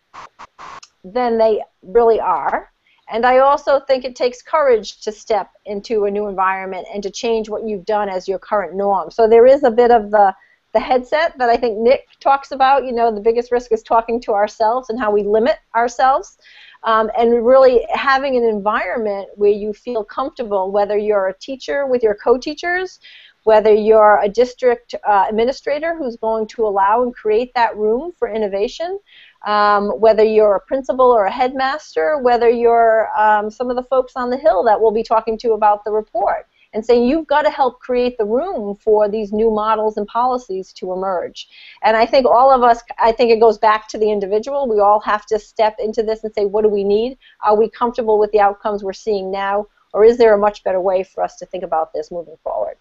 than 1.03 1.38
they 1.38 1.61
really 1.84 2.20
are. 2.20 2.72
And 3.12 3.26
I 3.26 3.39
also 3.39 3.80
think 3.80 4.05
it 4.05 4.16
takes 4.16 4.41
courage 4.41 5.01
to 5.01 5.12
step 5.12 5.51
into 5.66 6.05
a 6.05 6.12
new 6.12 6.28
environment 6.28 6.88
and 6.93 7.01
to 7.03 7.10
change 7.10 7.49
what 7.49 7.68
you've 7.68 7.86
done 7.86 8.10
as 8.10 8.28
your 8.28 8.39
current 8.39 8.76
norm. 8.76 9.10
So 9.12 9.28
there 9.28 9.45
is 9.45 9.64
a 9.64 9.72
bit 9.72 9.91
of 9.91 10.12
the 10.12 10.36
the 10.72 10.80
headset 10.80 11.36
that 11.39 11.49
I 11.49 11.57
think 11.57 11.80
Nick 11.80 12.07
talks 12.20 12.51
about. 12.51 12.86
You 12.86 12.91
know, 12.91 13.14
the 13.14 13.22
biggest 13.22 13.51
risk 13.51 13.72
is 13.72 13.82
talking 13.82 14.22
to 14.22 14.34
ourselves 14.34 14.91
and 14.91 14.99
how 14.99 15.12
we 15.12 15.24
limit 15.24 15.57
ourselves. 15.76 16.38
Um, 16.84 17.12
and 17.18 17.45
really 17.45 17.86
having 17.89 18.38
an 18.38 18.43
environment 18.43 19.28
where 19.36 19.51
you 19.51 19.74
feel 19.74 20.03
comfortable, 20.03 20.72
whether 20.72 20.97
you're 20.97 21.28
a 21.28 21.38
teacher 21.38 21.86
with 21.86 22.01
your 22.01 22.16
co-teachers, 22.16 23.01
whether 23.43 23.74
you're 23.74 24.22
a 24.24 24.30
district 24.30 24.95
uh, 25.07 25.26
administrator 25.30 25.95
who's 25.97 26.16
going 26.18 26.47
to 26.47 26.66
allow 26.66 27.03
and 27.03 27.14
create 27.14 27.51
that 27.55 27.76
room 27.76 28.14
for 28.18 28.30
innovation, 28.30 28.99
um, 29.45 29.89
whether 29.99 30.23
you're 30.23 30.55
a 30.55 30.59
principal 30.59 31.05
or 31.05 31.25
a 31.25 31.31
headmaster, 31.31 32.17
whether 32.19 32.49
you're 32.49 33.09
um, 33.17 33.49
some 33.49 33.69
of 33.69 33.75
the 33.75 33.83
folks 33.83 34.13
on 34.15 34.29
the 34.29 34.37
Hill 34.37 34.63
that 34.63 34.79
we'll 34.81 34.91
be 34.91 35.03
talking 35.03 35.37
to 35.39 35.53
about 35.53 35.83
the 35.85 35.91
report. 35.91 36.47
and 36.73 36.85
saying 36.85 37.07
you've 37.07 37.27
got 37.27 37.41
to 37.43 37.49
help 37.49 37.79
create 37.79 38.17
the 38.17 38.25
room 38.25 38.75
for 38.75 39.09
these 39.09 39.31
new 39.31 39.49
models 39.49 39.97
and 39.97 40.07
policies 40.07 40.71
to 40.73 40.93
emerge. 40.93 41.47
And 41.81 41.97
I 41.97 42.05
think 42.05 42.27
all 42.27 42.51
of 42.51 42.61
us, 42.61 42.81
I 42.99 43.11
think 43.11 43.31
it 43.31 43.39
goes 43.39 43.57
back 43.57 43.87
to 43.89 43.97
the 43.97 44.11
individual. 44.11 44.67
We 44.67 44.79
all 44.79 44.99
have 44.99 45.25
to 45.27 45.39
step 45.39 45.77
into 45.79 46.03
this 46.03 46.23
and 46.23 46.33
say, 46.33 46.45
what 46.45 46.61
do 46.61 46.69
we 46.69 46.83
need? 46.83 47.17
Are 47.43 47.57
we 47.57 47.69
comfortable 47.69 48.19
with 48.19 48.31
the 48.31 48.39
outcomes 48.39 48.83
we're 48.83 48.93
seeing 48.93 49.31
now? 49.31 49.67
Or 49.93 50.05
is 50.05 50.17
there 50.17 50.35
a 50.35 50.37
much 50.37 50.63
better 50.63 50.79
way 50.79 51.03
for 51.03 51.23
us 51.23 51.37
to 51.37 51.47
think 51.47 51.63
about 51.63 51.91
this 51.93 52.11
moving 52.11 52.37
forward? 52.43 52.75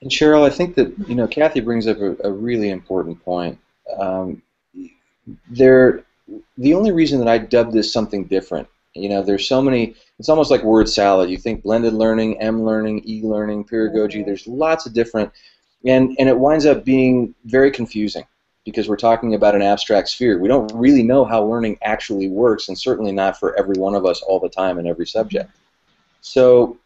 And 0.00 0.10
Cheryl, 0.10 0.46
I 0.46 0.50
think 0.50 0.76
that 0.76 0.94
you 1.08 1.14
know 1.14 1.26
Cathy 1.26 1.60
brings 1.60 1.86
up 1.86 1.98
a, 1.98 2.16
a 2.24 2.32
really 2.32 2.70
important 2.70 3.22
point. 3.22 3.58
Um, 3.98 4.40
there, 5.48 6.04
the 6.58 6.74
only 6.74 6.92
reason 6.92 7.18
that 7.18 7.28
I 7.28 7.38
dubbed 7.38 7.72
this 7.72 7.92
something 7.92 8.24
different, 8.24 8.68
you 8.94 9.08
know, 9.08 9.22
there's 9.22 9.46
so 9.46 9.62
many. 9.62 9.94
It's 10.18 10.28
almost 10.28 10.50
like 10.50 10.62
word 10.62 10.88
salad. 10.88 11.30
You 11.30 11.38
think 11.38 11.62
blended 11.62 11.92
learning, 11.92 12.40
M 12.40 12.64
learning, 12.64 13.02
E 13.06 13.22
learning, 13.22 13.64
pedagogy. 13.64 14.18
Mm-hmm. 14.18 14.26
There's 14.26 14.46
lots 14.46 14.86
of 14.86 14.92
different, 14.92 15.32
and 15.84 16.16
and 16.18 16.28
it 16.28 16.38
winds 16.38 16.66
up 16.66 16.84
being 16.84 17.34
very 17.44 17.70
confusing 17.70 18.24
because 18.64 18.88
we're 18.88 18.96
talking 18.96 19.34
about 19.34 19.54
an 19.54 19.62
abstract 19.62 20.08
sphere. 20.08 20.38
We 20.38 20.48
don't 20.48 20.70
really 20.74 21.02
know 21.02 21.24
how 21.24 21.44
learning 21.44 21.78
actually 21.82 22.28
works, 22.28 22.68
and 22.68 22.78
certainly 22.78 23.12
not 23.12 23.38
for 23.38 23.56
every 23.56 23.78
one 23.78 23.94
of 23.94 24.04
us 24.04 24.22
all 24.22 24.40
the 24.40 24.48
time 24.48 24.78
in 24.78 24.86
every 24.86 25.06
subject. 25.06 25.50
So 26.20 26.76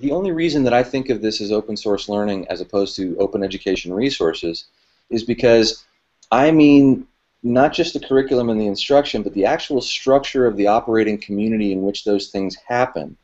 the 0.00 0.12
only 0.12 0.32
reason 0.32 0.64
that 0.64 0.74
I 0.74 0.82
think 0.82 1.08
of 1.10 1.22
this 1.22 1.40
as 1.40 1.52
open 1.52 1.76
source 1.76 2.08
learning 2.08 2.48
as 2.48 2.60
opposed 2.60 2.96
to 2.96 3.16
open 3.18 3.42
education 3.42 3.92
resources 3.92 4.66
is 5.10 5.22
because 5.22 5.84
I 6.30 6.50
mean 6.50 7.06
not 7.46 7.72
just 7.72 7.94
the 7.94 8.00
curriculum 8.00 8.50
and 8.50 8.60
the 8.60 8.66
instruction, 8.66 9.22
but 9.22 9.32
the 9.32 9.44
actual 9.44 9.80
structure 9.80 10.46
of 10.46 10.56
the 10.56 10.66
operating 10.66 11.16
community 11.16 11.72
in 11.72 11.82
which 11.82 12.04
those 12.04 12.28
things 12.28 12.56
happen 12.66 13.16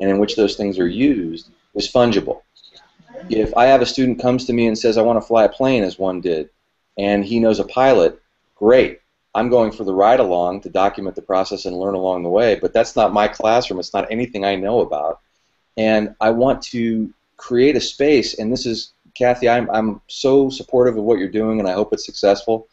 and 0.00 0.10
in 0.10 0.18
which 0.18 0.34
those 0.34 0.56
things 0.56 0.78
are 0.78 0.88
used 0.88 1.50
is 1.74 1.90
fungible. 1.90 2.42
If 3.30 3.56
I 3.56 3.66
have 3.66 3.80
a 3.80 3.86
student 3.86 4.20
comes 4.20 4.46
to 4.46 4.52
me 4.52 4.66
and 4.66 4.76
says, 4.76 4.98
I 4.98 5.02
want 5.02 5.20
to 5.20 5.26
fly 5.26 5.44
a 5.44 5.48
plane, 5.48 5.84
as 5.84 5.98
one 5.98 6.20
did, 6.20 6.50
and 6.98 7.24
he 7.24 7.38
knows 7.38 7.60
a 7.60 7.64
pilot, 7.64 8.20
great. 8.56 9.00
I'm 9.34 9.48
going 9.48 9.70
for 9.70 9.84
the 9.84 9.94
ride 9.94 10.20
along 10.20 10.62
to 10.62 10.68
document 10.68 11.14
the 11.14 11.22
process 11.22 11.64
and 11.64 11.78
learn 11.78 11.94
along 11.94 12.24
the 12.24 12.28
way, 12.28 12.56
but 12.56 12.72
that's 12.72 12.96
not 12.96 13.12
my 13.12 13.28
classroom. 13.28 13.78
It's 13.78 13.94
not 13.94 14.10
anything 14.10 14.44
I 14.44 14.56
know 14.56 14.80
about. 14.80 15.20
And 15.76 16.16
I 16.20 16.30
want 16.30 16.62
to 16.62 17.12
create 17.36 17.76
a 17.76 17.80
space, 17.80 18.38
and 18.38 18.52
this 18.52 18.66
is, 18.66 18.92
Cathy, 19.14 19.48
I'm, 19.48 19.70
I'm 19.70 20.00
so 20.08 20.50
supportive 20.50 20.96
of 20.96 21.04
what 21.04 21.18
you're 21.18 21.28
doing, 21.28 21.60
and 21.60 21.68
I 21.68 21.72
hope 21.72 21.92
it's 21.92 22.06
successful. 22.06 22.66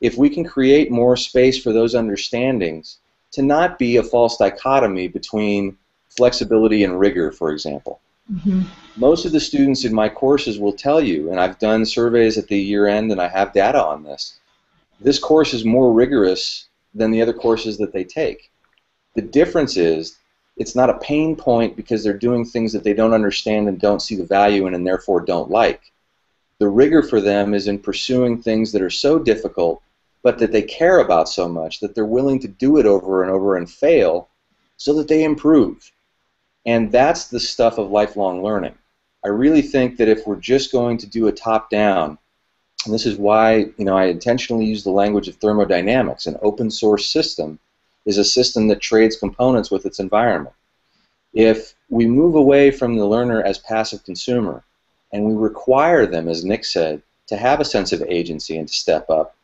If 0.00 0.16
we 0.16 0.30
can 0.30 0.44
create 0.44 0.90
more 0.90 1.16
space 1.16 1.62
for 1.62 1.72
those 1.72 1.94
understandings, 1.94 2.98
to 3.32 3.42
not 3.42 3.78
be 3.78 3.96
a 3.96 4.02
false 4.02 4.36
dichotomy 4.36 5.08
between 5.08 5.76
flexibility 6.08 6.84
and 6.84 6.98
rigor, 6.98 7.30
for 7.30 7.52
example. 7.52 8.00
Mm-hmm. 8.32 8.62
Most 8.96 9.24
of 9.24 9.32
the 9.32 9.40
students 9.40 9.84
in 9.84 9.94
my 9.94 10.08
courses 10.08 10.58
will 10.58 10.72
tell 10.72 11.00
you, 11.00 11.30
and 11.30 11.40
I've 11.40 11.58
done 11.58 11.84
surveys 11.84 12.38
at 12.38 12.48
the 12.48 12.58
year 12.58 12.86
end 12.86 13.12
and 13.12 13.20
I 13.20 13.28
have 13.28 13.52
data 13.52 13.82
on 13.82 14.02
this, 14.02 14.38
this 15.00 15.18
course 15.18 15.54
is 15.54 15.64
more 15.64 15.92
rigorous 15.92 16.66
than 16.94 17.10
the 17.10 17.22
other 17.22 17.32
courses 17.32 17.78
that 17.78 17.92
they 17.92 18.04
take. 18.04 18.50
The 19.14 19.22
difference 19.22 19.76
is 19.76 20.18
it's 20.56 20.76
not 20.76 20.90
a 20.90 20.98
pain 20.98 21.36
point 21.36 21.76
because 21.76 22.04
they're 22.04 22.12
doing 22.12 22.44
things 22.44 22.72
that 22.72 22.84
they 22.84 22.92
don't 22.92 23.14
understand 23.14 23.68
and 23.68 23.80
don't 23.80 24.02
see 24.02 24.16
the 24.16 24.24
value 24.24 24.66
in 24.66 24.74
and 24.74 24.86
therefore 24.86 25.20
don't 25.20 25.50
like. 25.50 25.92
The 26.58 26.68
rigor 26.68 27.02
for 27.02 27.20
them 27.20 27.54
is 27.54 27.66
in 27.66 27.78
pursuing 27.78 28.42
things 28.42 28.72
that 28.72 28.82
are 28.82 28.90
so 28.90 29.18
difficult 29.18 29.82
but 30.22 30.38
that 30.38 30.52
they 30.52 30.62
care 30.62 30.98
about 30.98 31.28
so 31.28 31.48
much 31.48 31.80
that 31.80 31.94
they're 31.94 32.04
willing 32.04 32.38
to 32.40 32.48
do 32.48 32.76
it 32.76 32.86
over 32.86 33.22
and 33.22 33.30
over 33.30 33.56
and 33.56 33.70
fail 33.70 34.28
so 34.76 34.94
that 34.94 35.08
they 35.08 35.24
improve. 35.24 35.90
And 36.66 36.92
that's 36.92 37.28
the 37.28 37.40
stuff 37.40 37.78
of 37.78 37.90
lifelong 37.90 38.42
learning. 38.42 38.74
I 39.24 39.28
really 39.28 39.62
think 39.62 39.96
that 39.96 40.08
if 40.08 40.26
we're 40.26 40.36
just 40.36 40.72
going 40.72 40.98
to 40.98 41.06
do 41.06 41.28
a 41.28 41.32
top 41.32 41.70
down, 41.70 42.18
and 42.84 42.94
this 42.94 43.06
is 43.06 43.18
why 43.18 43.66
you 43.76 43.84
know 43.84 43.96
I 43.96 44.06
intentionally 44.06 44.64
use 44.64 44.84
the 44.84 44.90
language 44.90 45.28
of 45.28 45.36
thermodynamics, 45.36 46.26
an 46.26 46.38
open 46.42 46.70
source 46.70 47.06
system 47.10 47.58
is 48.06 48.16
a 48.16 48.24
system 48.24 48.68
that 48.68 48.80
trades 48.80 49.16
components 49.16 49.70
with 49.70 49.84
its 49.84 50.00
environment. 50.00 50.54
If 51.34 51.74
we 51.90 52.06
move 52.06 52.34
away 52.34 52.70
from 52.70 52.96
the 52.96 53.04
learner 53.04 53.42
as 53.42 53.58
passive 53.58 54.04
consumer 54.04 54.64
and 55.12 55.24
we 55.24 55.34
require 55.34 56.06
them, 56.06 56.28
as 56.28 56.44
Nick 56.44 56.64
said, 56.64 57.02
to 57.26 57.36
have 57.36 57.60
a 57.60 57.64
sense 57.64 57.92
of 57.92 58.02
agency 58.02 58.56
and 58.56 58.66
to 58.66 58.74
step 58.74 59.10
up, 59.10 59.36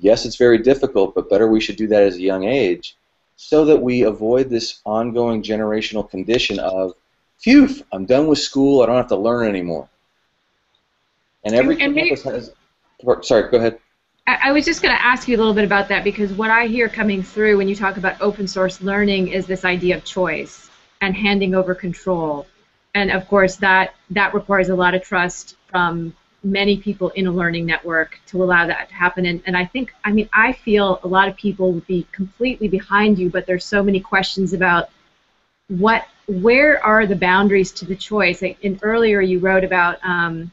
yes, 0.00 0.24
it's 0.24 0.36
very 0.36 0.58
difficult, 0.58 1.14
but 1.14 1.30
better 1.30 1.48
we 1.48 1.60
should 1.60 1.76
do 1.76 1.86
that 1.88 2.02
as 2.02 2.16
a 2.16 2.20
young 2.20 2.44
age 2.44 2.96
so 3.36 3.64
that 3.64 3.80
we 3.80 4.02
avoid 4.02 4.50
this 4.50 4.80
ongoing 4.84 5.42
generational 5.42 6.08
condition 6.08 6.58
of, 6.58 6.94
phew, 7.38 7.68
I'm 7.92 8.04
done 8.04 8.26
with 8.26 8.40
school, 8.40 8.82
I 8.82 8.86
don't 8.86 8.96
have 8.96 9.08
to 9.08 9.16
learn 9.16 9.48
anymore. 9.48 9.88
And 11.44 11.54
every 11.54 11.80
and, 11.80 11.94
campus 11.94 12.24
has. 12.24 12.52
Sorry, 13.22 13.48
go 13.48 13.58
ahead. 13.58 13.78
I 14.26 14.52
was 14.52 14.66
just 14.66 14.82
going 14.82 14.94
to 14.94 15.02
ask 15.02 15.26
you 15.26 15.36
a 15.36 15.38
little 15.38 15.54
bit 15.54 15.64
about 15.64 15.88
that 15.88 16.04
because 16.04 16.32
what 16.32 16.50
I 16.50 16.66
hear 16.66 16.88
coming 16.88 17.22
through 17.22 17.56
when 17.56 17.68
you 17.68 17.74
talk 17.74 17.96
about 17.96 18.20
open 18.20 18.46
source 18.46 18.82
learning 18.82 19.28
is 19.28 19.46
this 19.46 19.64
idea 19.64 19.96
of 19.96 20.04
choice 20.04 20.68
and 21.00 21.16
handing 21.16 21.54
over 21.54 21.74
control. 21.74 22.46
And 22.94 23.10
of 23.10 23.26
course, 23.28 23.56
that, 23.56 23.94
that 24.10 24.34
requires 24.34 24.68
a 24.68 24.74
lot 24.74 24.94
of 24.94 25.02
trust 25.02 25.56
from 25.70 26.12
many 26.42 26.76
people 26.76 27.10
in 27.10 27.26
a 27.26 27.32
learning 27.32 27.66
network 27.66 28.20
to 28.26 28.42
allow 28.42 28.66
that 28.66 28.88
to 28.88 28.94
happen. 28.94 29.26
And, 29.26 29.42
and 29.46 29.56
I 29.56 29.64
think, 29.64 29.92
I 30.04 30.12
mean, 30.12 30.28
I 30.32 30.52
feel 30.52 31.00
a 31.02 31.08
lot 31.08 31.28
of 31.28 31.36
people 31.36 31.72
would 31.72 31.86
be 31.86 32.06
completely 32.12 32.68
behind 32.68 33.18
you, 33.18 33.28
but 33.30 33.46
there's 33.46 33.64
so 33.64 33.82
many 33.82 34.00
questions 34.00 34.52
about 34.52 34.90
what, 35.68 36.06
where 36.26 36.82
are 36.84 37.06
the 37.06 37.16
boundaries 37.16 37.72
to 37.72 37.84
the 37.84 37.96
choice? 37.96 38.42
In 38.42 38.78
earlier, 38.82 39.20
you 39.20 39.40
wrote 39.40 39.64
about 39.64 39.98
um, 40.04 40.52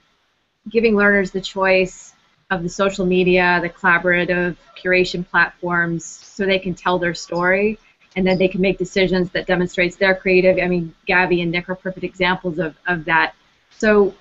giving 0.70 0.96
learners 0.96 1.32
the 1.32 1.42
choice 1.42 2.14
of 2.50 2.64
the 2.64 2.70
social 2.70 3.06
media, 3.06 3.60
the 3.62 3.70
collaborative 3.70 4.56
curation 4.78 5.28
platforms, 5.28 6.04
so 6.04 6.46
they 6.46 6.60
can 6.60 6.74
tell 6.74 7.00
their 7.00 7.14
story 7.14 7.78
and 8.16 8.26
then 8.26 8.38
they 8.38 8.48
can 8.48 8.62
make 8.62 8.78
decisions 8.78 9.30
that 9.32 9.46
demonstrates 9.46 9.98
their 9.98 10.16
creative. 10.16 10.58
I 10.58 10.68
mean, 10.68 10.94
Gabby 11.06 11.42
and 11.42 11.52
Nick 11.52 11.70
are 11.70 11.76
perfect 11.76 12.04
examples 12.04 12.60
of, 12.60 12.76
of 12.88 13.06
that. 13.06 13.34
So 13.72 14.14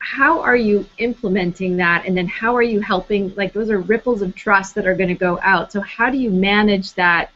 how 0.00 0.40
are 0.40 0.56
you 0.56 0.86
implementing 0.98 1.76
that? 1.76 2.06
And 2.06 2.16
then 2.16 2.26
how 2.26 2.56
are 2.56 2.62
you 2.62 2.80
helping? 2.80 3.34
Like 3.36 3.52
those 3.52 3.70
are 3.70 3.78
ripples 3.78 4.22
of 4.22 4.34
trust 4.34 4.74
that 4.74 4.86
are 4.86 4.94
going 4.94 5.08
to 5.08 5.14
go 5.14 5.38
out. 5.42 5.70
So 5.70 5.80
how 5.82 6.10
do 6.10 6.16
you 6.16 6.30
manage 6.30 6.94
that 6.94 7.30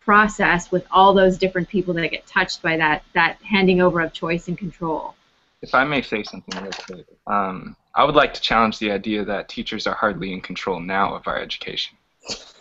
process 0.00 0.70
with 0.70 0.84
all 0.90 1.14
those 1.14 1.38
different 1.38 1.68
people 1.68 1.94
that 1.94 2.08
get 2.08 2.26
touched 2.26 2.60
by 2.62 2.76
that 2.76 3.02
that 3.14 3.38
handing 3.42 3.80
over 3.80 4.00
of 4.00 4.12
choice 4.12 4.48
and 4.48 4.58
control? 4.58 5.14
If 5.62 5.74
i 5.74 5.82
may 5.82 6.02
say 6.02 6.22
something 6.22 6.62
real 6.62 6.72
quick 6.72 7.06
um, 7.26 7.74
i 7.94 8.04
would 8.04 8.14
like 8.14 8.34
to 8.34 8.40
challenge 8.42 8.78
the 8.78 8.90
idea 8.90 9.24
that 9.24 9.48
teachers 9.48 9.86
are 9.86 9.94
hardly 9.94 10.34
in 10.34 10.42
control 10.42 10.78
now 10.78 11.14
of 11.14 11.26
our 11.26 11.38
education. 11.38 11.96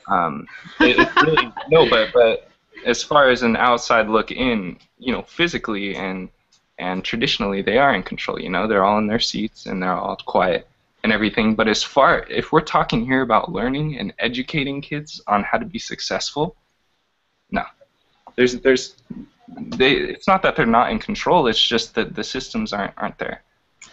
Um, 0.08 0.48
it, 0.80 0.98
it 0.98 1.16
really, 1.22 1.52
no 1.70 1.90
but 1.90 2.14
but 2.14 2.50
as 2.86 3.04
far 3.04 3.30
as 3.30 3.44
an 3.44 3.58
outside 3.58 4.08
look 4.08 4.32
in 4.32 4.78
you 4.98 5.12
know 5.12 5.24
physically 5.24 5.96
and 5.98 6.30
and 6.84 7.04
traditionally 7.04 7.62
they 7.62 7.78
are 7.78 7.96
in 7.96 8.04
control. 8.04 8.38
You 8.40 8.50
know, 8.50 8.68
they're 8.68 8.84
all 8.84 8.98
in 8.98 9.08
their 9.08 9.26
seats 9.32 9.68
and 9.68 9.82
they're 9.82 9.94
all 10.06 10.18
quiet 10.18 10.68
and 11.04 11.14
everything. 11.14 11.56
But 11.56 11.68
as 11.70 11.82
far 11.82 12.26
if 12.30 12.52
we're 12.52 12.70
talking 12.78 13.06
here 13.06 13.22
about 13.22 13.52
learning 13.52 13.98
and 14.00 14.14
educating 14.20 14.82
kids 14.82 15.22
on 15.28 15.44
how 15.44 15.58
to 15.60 15.66
be 15.66 15.80
successful, 15.80 16.56
no, 17.52 17.64
there's 18.36 18.60
there's 18.60 18.96
they. 19.78 19.94
It's 19.94 20.28
not 20.28 20.42
that 20.44 20.58
they're 20.58 20.76
not 20.80 20.92
in 20.92 21.00
control. 21.00 21.48
It's 21.48 21.66
just 21.76 21.96
that 21.96 22.16
the 22.16 22.24
systems 22.24 22.74
aren't 22.74 22.94
aren't 22.98 23.18
there. 23.18 23.44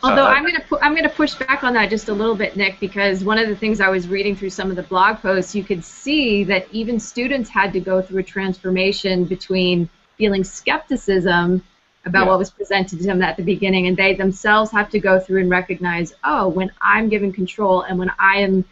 Although 0.03 0.27
uh, 0.27 0.37
I'm 0.37 0.45
gonna 0.45 0.65
pu- 0.69 0.79
I'm 0.83 0.95
gonna 0.97 1.17
push 1.23 1.35
back 1.35 1.63
on 1.63 1.75
that 1.75 1.91
just 1.91 2.09
a 2.09 2.13
little 2.13 2.35
bit, 2.35 2.57
Nick, 2.57 2.81
because 2.81 3.23
one 3.23 3.39
of 3.39 3.49
the 3.49 3.57
things 3.57 3.81
I 3.81 3.89
was 3.89 4.09
reading 4.09 4.35
through 4.35 4.51
some 4.51 4.69
of 4.71 4.77
the 4.77 4.83
blog 4.95 5.19
posts, 5.19 5.55
you 5.55 5.63
could 5.63 5.85
see 5.85 6.43
that 6.45 6.67
even 6.73 6.99
students 6.99 7.51
had 7.51 7.73
to 7.75 7.81
go 7.81 8.03
through 8.03 8.19
a 8.19 8.29
transformation 8.37 9.27
between 9.27 9.89
feeling 10.17 10.43
skepticism 10.43 11.63
about 12.07 12.25
yeah. 12.25 12.29
what 12.29 12.39
was 12.39 12.51
presented 12.51 12.99
to 12.99 13.05
them 13.05 13.23
at 13.23 13.37
the 13.37 13.43
beginning, 13.43 13.87
and 13.87 13.97
they 13.97 14.15
themselves 14.15 14.71
have 14.71 14.91
to 14.91 14.99
go 14.99 15.21
through 15.21 15.41
and 15.41 15.51
recognize, 15.51 16.15
oh, 16.25 16.49
when 16.49 16.71
I'm 16.81 17.09
given 17.09 17.33
control 17.33 17.83
and 17.83 17.99
when 17.99 18.11
I 18.19 18.39
am, 18.39 18.65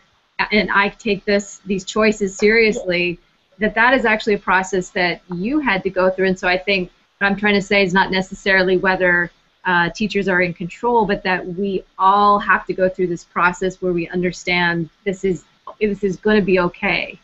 and 0.50 0.70
I 0.70 0.88
take 0.90 1.24
this 1.24 1.60
these 1.66 1.84
choices 1.84 2.36
seriously, 2.36 3.18
that 3.58 3.74
that 3.74 3.94
is 3.94 4.04
actually 4.04 4.34
a 4.34 4.38
process 4.38 4.90
that 4.90 5.20
you 5.32 5.58
had 5.58 5.82
to 5.82 5.90
go 5.90 6.10
through. 6.10 6.28
And 6.28 6.38
so 6.38 6.48
I 6.48 6.56
think 6.56 6.90
what 7.18 7.26
I'm 7.26 7.36
trying 7.36 7.54
to 7.54 7.62
say 7.62 7.82
is 7.82 7.92
not 7.92 8.10
necessarily 8.10 8.76
whether 8.76 9.30
uh, 9.64 9.90
teachers 9.90 10.28
are 10.28 10.40
in 10.40 10.54
control, 10.54 11.04
but 11.04 11.22
that 11.24 11.44
we 11.44 11.84
all 11.98 12.38
have 12.38 12.64
to 12.66 12.72
go 12.72 12.88
through 12.88 13.08
this 13.08 13.24
process 13.24 13.82
where 13.82 13.92
we 13.92 14.08
understand 14.08 14.88
this 15.04 15.24
is 15.24 15.44
this 15.80 16.02
is 16.02 16.16
going 16.16 16.40
to 16.40 16.44
be 16.44 16.60
okay. 16.60 17.20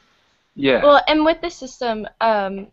Yeah. 0.54 0.82
Well, 0.84 1.02
and 1.08 1.24
with 1.24 1.40
the 1.40 1.50
system, 1.50 2.06
um, 2.20 2.68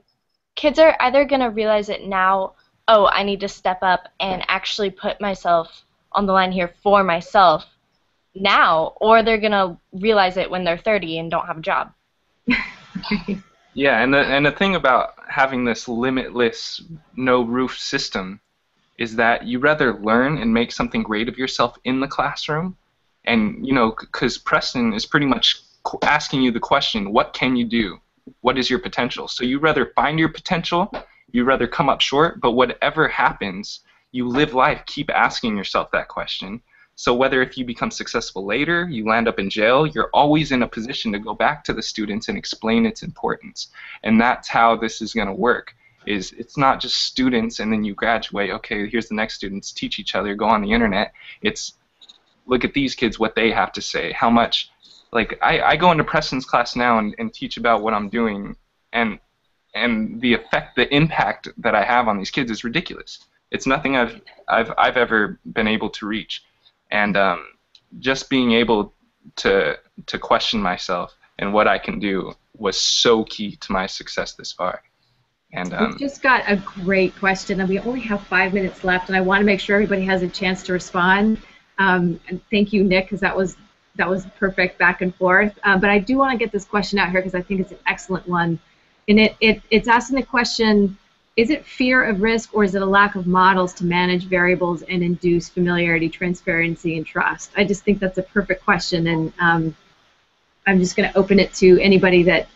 kids 0.56 0.78
are 0.80 0.96
either 1.00 1.26
going 1.26 1.42
to 1.42 1.48
realize 1.48 1.90
it 1.90 2.06
now 2.06 2.54
oh, 2.88 3.08
I 3.08 3.24
need 3.24 3.40
to 3.42 3.48
step 3.48 3.80
up 3.82 4.08
and 4.20 4.44
actually 4.48 4.90
put 4.90 5.22
myself 5.22 5.84
on 6.12 6.26
the 6.26 6.34
line 6.34 6.52
here 6.52 6.74
for 6.84 7.04
myself 7.04 7.66
now, 8.36 8.94
or 9.02 9.24
they're 9.24 9.38
going 9.38 9.52
to 9.52 9.78
realize 9.94 10.38
it 10.38 10.50
when 10.50 10.64
they're 10.64 10.78
30 10.78 11.20
and 11.20 11.32
don't 11.32 11.48
have 11.48 11.58
a 11.58 11.62
job. 11.62 11.94
yeah, 13.74 14.02
and 14.02 14.14
the, 14.14 14.20
and 14.20 14.46
the 14.46 14.52
thing 14.52 14.76
about 14.76 15.14
having 15.28 15.66
this 15.66 15.88
limitless, 15.88 16.82
no 17.16 17.44
roof 17.44 17.78
system 17.78 18.40
is 18.98 19.16
that 19.16 19.46
you 19.46 19.60
rather 19.60 20.00
learn 20.00 20.38
and 20.38 20.54
make 20.54 20.72
something 20.72 21.02
great 21.02 21.28
of 21.28 21.38
yourself 21.38 21.78
in 21.86 22.00
the 22.00 22.08
classroom, 22.08 22.78
and 23.26 23.66
you 23.66 23.74
know, 23.74 23.96
because 24.00 24.38
Preston 24.38 24.94
is 24.94 25.06
pretty 25.06 25.26
much 25.26 25.62
asking 26.04 26.42
you 26.42 26.52
the 26.52 26.60
question, 26.60 27.12
what 27.12 27.34
can 27.34 27.56
you 27.56 27.66
do? 27.66 28.00
What 28.42 28.58
is 28.58 28.70
your 28.70 28.80
potential? 28.80 29.28
So 29.28 29.44
you 29.44 29.60
rather 29.60 29.88
find 29.96 30.20
your 30.20 30.30
potential, 30.30 30.94
you 31.32 31.44
rather 31.44 31.68
come 31.68 31.90
up 31.90 32.02
short, 32.02 32.42
but 32.42 32.52
whatever 32.52 33.08
happens, 33.08 33.82
you 34.12 34.28
live 34.28 34.54
life, 34.54 34.84
keep 34.86 35.10
asking 35.10 35.58
yourself 35.58 35.92
that 35.92 36.08
question. 36.08 36.62
So 36.96 37.16
whether 37.16 37.42
if 37.42 37.58
you 37.58 37.66
become 37.66 37.90
successful 37.90 38.46
later, 38.46 38.88
you 38.90 39.08
land 39.08 39.28
up 39.28 39.40
in 39.40 39.50
jail, 39.50 39.88
you're 39.88 40.10
always 40.14 40.52
in 40.52 40.64
a 40.64 40.68
position 40.68 41.12
to 41.14 41.20
go 41.20 41.34
back 41.34 41.64
to 41.64 41.74
the 41.74 41.82
students 41.82 42.28
and 42.28 42.38
explain 42.38 42.86
its 42.86 43.02
importance. 43.02 43.70
And 44.04 44.20
that's 44.20 44.48
how 44.48 44.76
this 44.76 45.02
is 45.02 45.14
going 45.14 45.28
to 45.28 45.34
work. 45.34 45.74
Is 46.06 46.32
it's 46.34 46.58
not 46.58 46.80
just 46.80 46.98
students 46.98 47.60
and 47.60 47.72
then 47.72 47.84
you 47.84 47.94
graduate, 47.94 48.52
okay, 48.52 48.90
here's 48.90 49.08
the 49.08 49.16
next 49.16 49.36
students, 49.36 49.72
teach 49.72 50.00
each 50.00 50.16
other, 50.16 50.36
go 50.36 50.46
on 50.46 50.62
the 50.62 50.72
internet. 50.72 51.14
It's 51.42 51.74
look 52.46 52.66
at 52.66 52.74
these 52.74 52.96
kids, 52.96 53.20
what 53.20 53.36
they 53.36 53.52
have 53.52 53.72
to 53.74 53.82
say, 53.82 54.12
how 54.12 54.30
much 54.30 54.72
like 55.12 55.38
I, 55.42 55.62
I 55.62 55.76
go 55.76 55.92
into 55.92 56.04
Preston's 56.04 56.46
class 56.46 56.76
now 56.76 56.98
and, 57.00 57.16
and 57.18 57.34
teach 57.34 57.58
about 57.58 57.82
what 57.82 57.94
I'm 57.94 58.10
doing 58.10 58.56
and 58.94 59.20
and 59.74 60.20
the 60.22 60.34
effect 60.34 60.76
the 60.76 60.94
impact 60.94 61.50
that 61.58 61.76
I 61.76 61.84
have 61.84 62.08
on 62.08 62.18
these 62.18 62.32
kids 62.32 62.52
is 62.52 62.64
ridiculous. 62.64 63.26
It's 63.52 63.68
nothing 63.68 63.96
I've 63.96 64.22
I've 64.48 64.72
I've 64.78 64.98
ever 64.98 65.40
been 65.54 65.68
able 65.68 65.90
to 65.92 66.06
reach 66.06 66.44
and 66.92 67.16
um, 67.18 67.46
just 68.00 68.30
being 68.30 68.52
able 68.52 68.94
to 69.38 69.78
to 70.06 70.20
question 70.20 70.62
myself 70.62 71.16
and 71.40 71.54
what 71.54 71.68
I 71.68 71.78
can 71.78 72.00
do 72.00 72.34
was 72.58 72.80
so 72.80 73.24
key 73.26 73.56
to 73.56 73.72
my 73.72 73.88
success 73.88 74.34
this 74.34 74.52
far. 74.52 74.84
And 75.54 75.74
um, 75.74 75.92
we 75.92 76.00
just 76.00 76.22
got 76.22 76.44
a 76.48 76.56
great 76.56 77.14
question, 77.18 77.60
and 77.60 77.68
we 77.68 77.80
only 77.80 78.00
have 78.02 78.26
five 78.28 78.54
minutes 78.54 78.86
left, 78.86 79.10
and 79.10 79.18
I 79.18 79.22
want 79.22 79.42
to 79.42 79.46
make 79.46 79.60
sure 79.60 79.76
everybody 79.76 80.06
has 80.06 80.22
a 80.22 80.30
chance 80.30 80.64
to 80.64 80.74
respond. 80.74 81.40
Um, 81.78 82.22
and 82.30 82.40
thank 82.50 82.72
you, 82.72 82.84
Nick, 82.84 83.06
because 83.06 83.20
that 83.20 83.36
was 83.36 83.58
that 83.96 84.10
was 84.10 84.26
perfect 84.40 84.78
back 84.80 85.02
and 85.02 85.14
forth. 85.16 85.58
Uh, 85.64 85.78
but 85.78 85.90
I 85.90 86.00
do 86.00 86.18
want 86.18 86.32
to 86.32 86.38
get 86.38 86.54
this 86.54 86.64
question 86.64 87.00
out 87.00 87.12
here 87.12 87.20
because 87.20 87.36
I 87.36 87.42
think 87.42 87.60
it's 87.60 87.72
an 87.72 87.80
excellent 87.86 88.28
one, 88.30 88.60
and 89.12 89.20
it, 89.20 89.36
it 89.40 89.62
it's 89.70 89.88
asking 89.88 90.16
the 90.16 90.26
question 90.26 90.98
is 91.38 91.50
it 91.50 91.66
fear 91.66 92.04
of 92.04 92.22
risk 92.22 92.54
or 92.54 92.64
is 92.64 92.76
it 92.76 92.82
a 92.82 92.86
lack 92.86 93.16
of 93.16 93.26
models 93.26 93.74
to 93.76 93.86
manage 93.86 94.26
variables 94.26 94.82
and 94.84 95.02
induce 95.02 95.48
familiarity, 95.48 96.10
transparency, 96.10 96.98
and 96.98 97.06
trust? 97.06 97.52
I 97.56 97.64
just 97.64 97.84
think 97.84 98.00
that's 98.00 98.18
a 98.18 98.24
perfect 98.24 98.66
question, 98.66 99.08
and 99.08 99.32
um, 99.40 99.76
I'm 100.68 100.80
just 100.80 100.96
going 100.96 101.10
to 101.10 101.18
open 101.18 101.40
it 101.40 101.54
to 101.56 101.80
anybody 101.80 102.24
that 102.24 102.48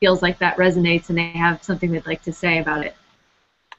feels 0.00 0.20
like 0.20 0.38
that 0.38 0.56
resonates 0.56 1.08
and 1.08 1.18
they 1.18 1.30
have 1.30 1.62
something 1.62 1.90
they'd 1.90 2.06
like 2.06 2.22
to 2.22 2.32
say 2.32 2.58
about 2.58 2.84
it. 2.84 2.96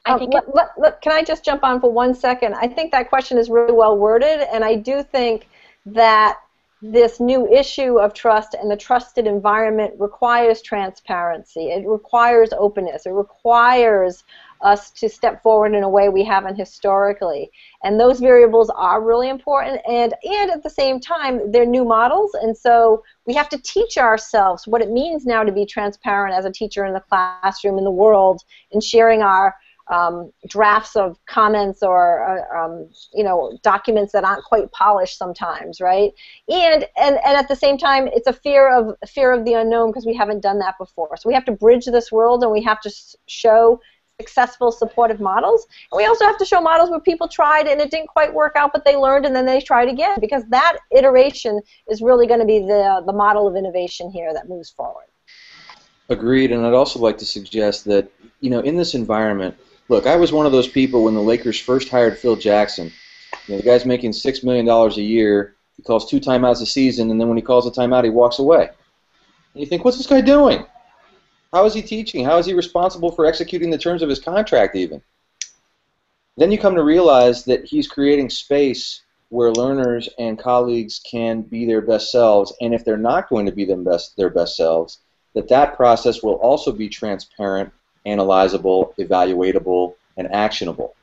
I 0.06 0.18
think 0.18 0.34
uh, 0.34 0.40
let, 0.54 0.70
let, 0.78 1.02
can 1.02 1.12
I 1.12 1.22
just 1.22 1.44
jump 1.44 1.62
on 1.62 1.80
for 1.80 1.90
one 1.90 2.14
second? 2.14 2.54
I 2.54 2.66
think 2.66 2.92
that 2.92 3.10
question 3.10 3.36
is 3.36 3.50
really 3.50 3.72
well 3.72 3.98
worded, 3.98 4.46
and 4.52 4.64
I 4.64 4.74
do 4.76 5.02
think 5.02 5.48
that 5.86 6.38
this 6.82 7.20
new 7.20 7.46
issue 7.52 7.98
of 7.98 8.14
trust 8.14 8.54
and 8.54 8.70
the 8.70 8.76
trusted 8.76 9.26
environment 9.26 9.92
requires 9.98 10.62
transparency. 10.62 11.70
It 11.70 11.86
requires 11.86 12.50
openness. 12.56 13.04
It 13.04 13.10
requires 13.10 14.24
us 14.62 14.90
to 14.90 15.08
step 15.08 15.42
forward 15.42 15.74
in 15.74 15.82
a 15.82 15.88
way 15.88 16.08
we 16.08 16.24
haven't 16.24 16.56
historically. 16.56 17.50
And 17.82 17.98
those 17.98 18.20
variables 18.20 18.70
are 18.70 19.02
really 19.02 19.28
important 19.28 19.80
and 19.88 20.14
and 20.22 20.50
at 20.50 20.62
the 20.62 20.70
same 20.70 21.00
time 21.00 21.50
they're 21.50 21.66
new 21.66 21.84
models 21.84 22.34
and 22.34 22.56
so 22.56 23.02
we 23.26 23.34
have 23.34 23.48
to 23.50 23.58
teach 23.58 23.96
ourselves 23.96 24.66
what 24.66 24.82
it 24.82 24.90
means 24.90 25.24
now 25.24 25.42
to 25.42 25.52
be 25.52 25.64
transparent 25.64 26.34
as 26.36 26.44
a 26.44 26.52
teacher 26.52 26.84
in 26.84 26.92
the 26.92 27.00
classroom 27.00 27.78
in 27.78 27.84
the 27.84 27.90
world 27.90 28.42
in 28.70 28.80
sharing 28.80 29.22
our 29.22 29.54
um, 29.90 30.32
drafts 30.46 30.94
of 30.94 31.18
comments 31.26 31.82
or 31.82 32.24
uh, 32.24 32.64
um, 32.64 32.88
you 33.12 33.24
know 33.24 33.58
documents 33.62 34.12
that 34.12 34.24
aren't 34.24 34.44
quite 34.44 34.70
polished 34.72 35.18
sometimes, 35.18 35.80
right? 35.80 36.12
And 36.48 36.86
and 36.96 37.18
and 37.24 37.36
at 37.36 37.48
the 37.48 37.56
same 37.56 37.76
time, 37.76 38.08
it's 38.08 38.28
a 38.28 38.32
fear 38.32 38.74
of 38.74 38.96
fear 39.08 39.32
of 39.32 39.44
the 39.44 39.54
unknown 39.54 39.90
because 39.90 40.06
we 40.06 40.14
haven't 40.14 40.40
done 40.40 40.60
that 40.60 40.78
before. 40.78 41.16
So 41.16 41.28
we 41.28 41.34
have 41.34 41.44
to 41.46 41.52
bridge 41.52 41.86
this 41.86 42.12
world, 42.12 42.42
and 42.42 42.52
we 42.52 42.62
have 42.62 42.80
to 42.82 42.90
show 43.26 43.80
successful 44.20 44.70
supportive 44.70 45.18
models. 45.18 45.66
And 45.90 45.96
we 45.96 46.04
also 46.04 46.24
have 46.26 46.38
to 46.38 46.44
show 46.44 46.60
models 46.60 46.90
where 46.90 47.00
people 47.00 47.26
tried 47.26 47.66
and 47.66 47.80
it 47.80 47.90
didn't 47.90 48.08
quite 48.08 48.32
work 48.32 48.54
out, 48.54 48.70
but 48.70 48.84
they 48.84 48.94
learned 48.94 49.24
and 49.24 49.34
then 49.34 49.46
they 49.46 49.62
tried 49.62 49.88
again 49.88 50.18
because 50.20 50.44
that 50.50 50.76
iteration 50.90 51.58
is 51.88 52.02
really 52.02 52.26
going 52.26 52.40
to 52.40 52.46
be 52.46 52.58
the 52.60 53.02
the 53.06 53.12
model 53.12 53.48
of 53.48 53.56
innovation 53.56 54.10
here 54.10 54.32
that 54.34 54.48
moves 54.48 54.70
forward. 54.70 55.06
Agreed, 56.10 56.52
and 56.52 56.66
I'd 56.66 56.74
also 56.74 56.98
like 56.98 57.18
to 57.18 57.26
suggest 57.26 57.84
that 57.86 58.10
you 58.40 58.50
know 58.50 58.60
in 58.60 58.76
this 58.76 58.94
environment 58.94 59.56
Look, 59.90 60.06
I 60.06 60.14
was 60.14 60.30
one 60.30 60.46
of 60.46 60.52
those 60.52 60.68
people 60.68 61.02
when 61.02 61.14
the 61.14 61.20
Lakers 61.20 61.58
first 61.58 61.88
hired 61.88 62.16
Phil 62.16 62.36
Jackson. 62.36 62.92
You 63.48 63.54
know, 63.54 63.60
the 63.60 63.66
guy's 63.66 63.84
making 63.84 64.12
six 64.12 64.44
million 64.44 64.64
dollars 64.64 64.98
a 64.98 65.02
year. 65.02 65.56
He 65.76 65.82
calls 65.82 66.08
two 66.08 66.20
timeouts 66.20 66.62
a 66.62 66.66
season, 66.66 67.10
and 67.10 67.20
then 67.20 67.26
when 67.26 67.36
he 67.36 67.42
calls 67.42 67.66
a 67.66 67.72
timeout, 67.72 68.04
he 68.04 68.10
walks 68.10 68.38
away. 68.38 68.68
And 68.68 69.60
you 69.60 69.66
think, 69.66 69.84
what's 69.84 69.96
this 69.96 70.06
guy 70.06 70.20
doing? 70.20 70.64
How 71.52 71.64
is 71.64 71.74
he 71.74 71.82
teaching? 71.82 72.24
How 72.24 72.38
is 72.38 72.46
he 72.46 72.54
responsible 72.54 73.10
for 73.10 73.26
executing 73.26 73.68
the 73.68 73.78
terms 73.78 74.00
of 74.00 74.08
his 74.08 74.20
contract, 74.20 74.76
even? 74.76 75.02
Then 76.36 76.52
you 76.52 76.58
come 76.58 76.76
to 76.76 76.84
realize 76.84 77.44
that 77.46 77.64
he's 77.64 77.88
creating 77.88 78.30
space 78.30 79.02
where 79.30 79.50
learners 79.50 80.08
and 80.20 80.38
colleagues 80.38 81.00
can 81.00 81.42
be 81.42 81.66
their 81.66 81.80
best 81.80 82.12
selves, 82.12 82.54
and 82.60 82.72
if 82.72 82.84
they're 82.84 82.96
not 82.96 83.28
going 83.28 83.46
to 83.46 83.52
be 83.52 83.64
them 83.64 83.82
best, 83.82 84.16
their 84.16 84.30
best 84.30 84.56
selves, 84.56 85.00
that 85.34 85.48
that 85.48 85.74
process 85.76 86.22
will 86.22 86.34
also 86.34 86.70
be 86.70 86.88
transparent 86.88 87.72
analyzable, 88.06 88.94
evaluatable, 88.96 89.94
and 90.16 90.32
actionable. 90.32 90.94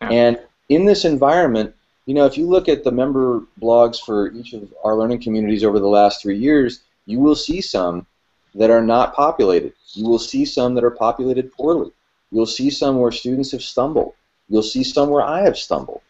And 0.00 0.38
in 0.68 0.84
this 0.84 1.04
environment, 1.04 1.74
you 2.06 2.14
know, 2.14 2.26
if 2.26 2.36
you 2.36 2.48
look 2.48 2.68
at 2.68 2.82
the 2.82 2.90
member 2.90 3.42
blogs 3.60 4.00
for 4.00 4.32
each 4.32 4.52
of 4.52 4.72
our 4.82 4.96
learning 4.96 5.22
communities 5.22 5.64
over 5.64 5.78
the 5.78 5.86
last 5.86 6.20
three 6.20 6.38
years, 6.38 6.80
you 7.06 7.20
will 7.20 7.36
see 7.36 7.60
some 7.60 8.06
that 8.54 8.70
are 8.70 8.82
not 8.82 9.14
populated. 9.14 9.72
You 9.92 10.08
will 10.08 10.18
see 10.18 10.44
some 10.44 10.74
that 10.74 10.84
are 10.84 10.90
populated 10.90 11.52
poorly. 11.52 11.92
You'll 12.30 12.46
see 12.46 12.70
some 12.70 12.98
where 12.98 13.12
students 13.12 13.52
have 13.52 13.62
stumbled. 13.62 14.14
You'll 14.48 14.62
see 14.62 14.82
some 14.84 15.10
where 15.10 15.22
I 15.22 15.42
have 15.42 15.56
stumbled. 15.56 16.02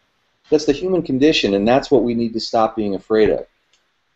That's 0.49 0.65
the 0.65 0.73
human 0.73 1.03
condition, 1.03 1.53
and 1.53 1.67
that's 1.67 1.91
what 1.91 2.03
we 2.03 2.13
need 2.13 2.33
to 2.33 2.39
stop 2.39 2.75
being 2.75 2.95
afraid 2.95 3.29
of. 3.29 3.45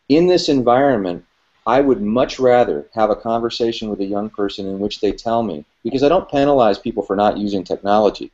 In 0.08 0.26
this 0.26 0.48
environment, 0.48 1.24
I 1.68 1.82
would 1.82 2.00
much 2.00 2.40
rather 2.40 2.88
have 2.94 3.10
a 3.10 3.22
conversation 3.30 3.90
with 3.90 4.00
a 4.00 4.06
young 4.06 4.30
person 4.30 4.66
in 4.66 4.78
which 4.78 5.00
they 5.00 5.12
tell 5.12 5.42
me, 5.42 5.66
because 5.84 6.02
I 6.02 6.08
don't 6.08 6.30
penalize 6.30 6.78
people 6.78 7.02
for 7.02 7.14
not 7.14 7.36
using 7.36 7.62
technology. 7.62 8.32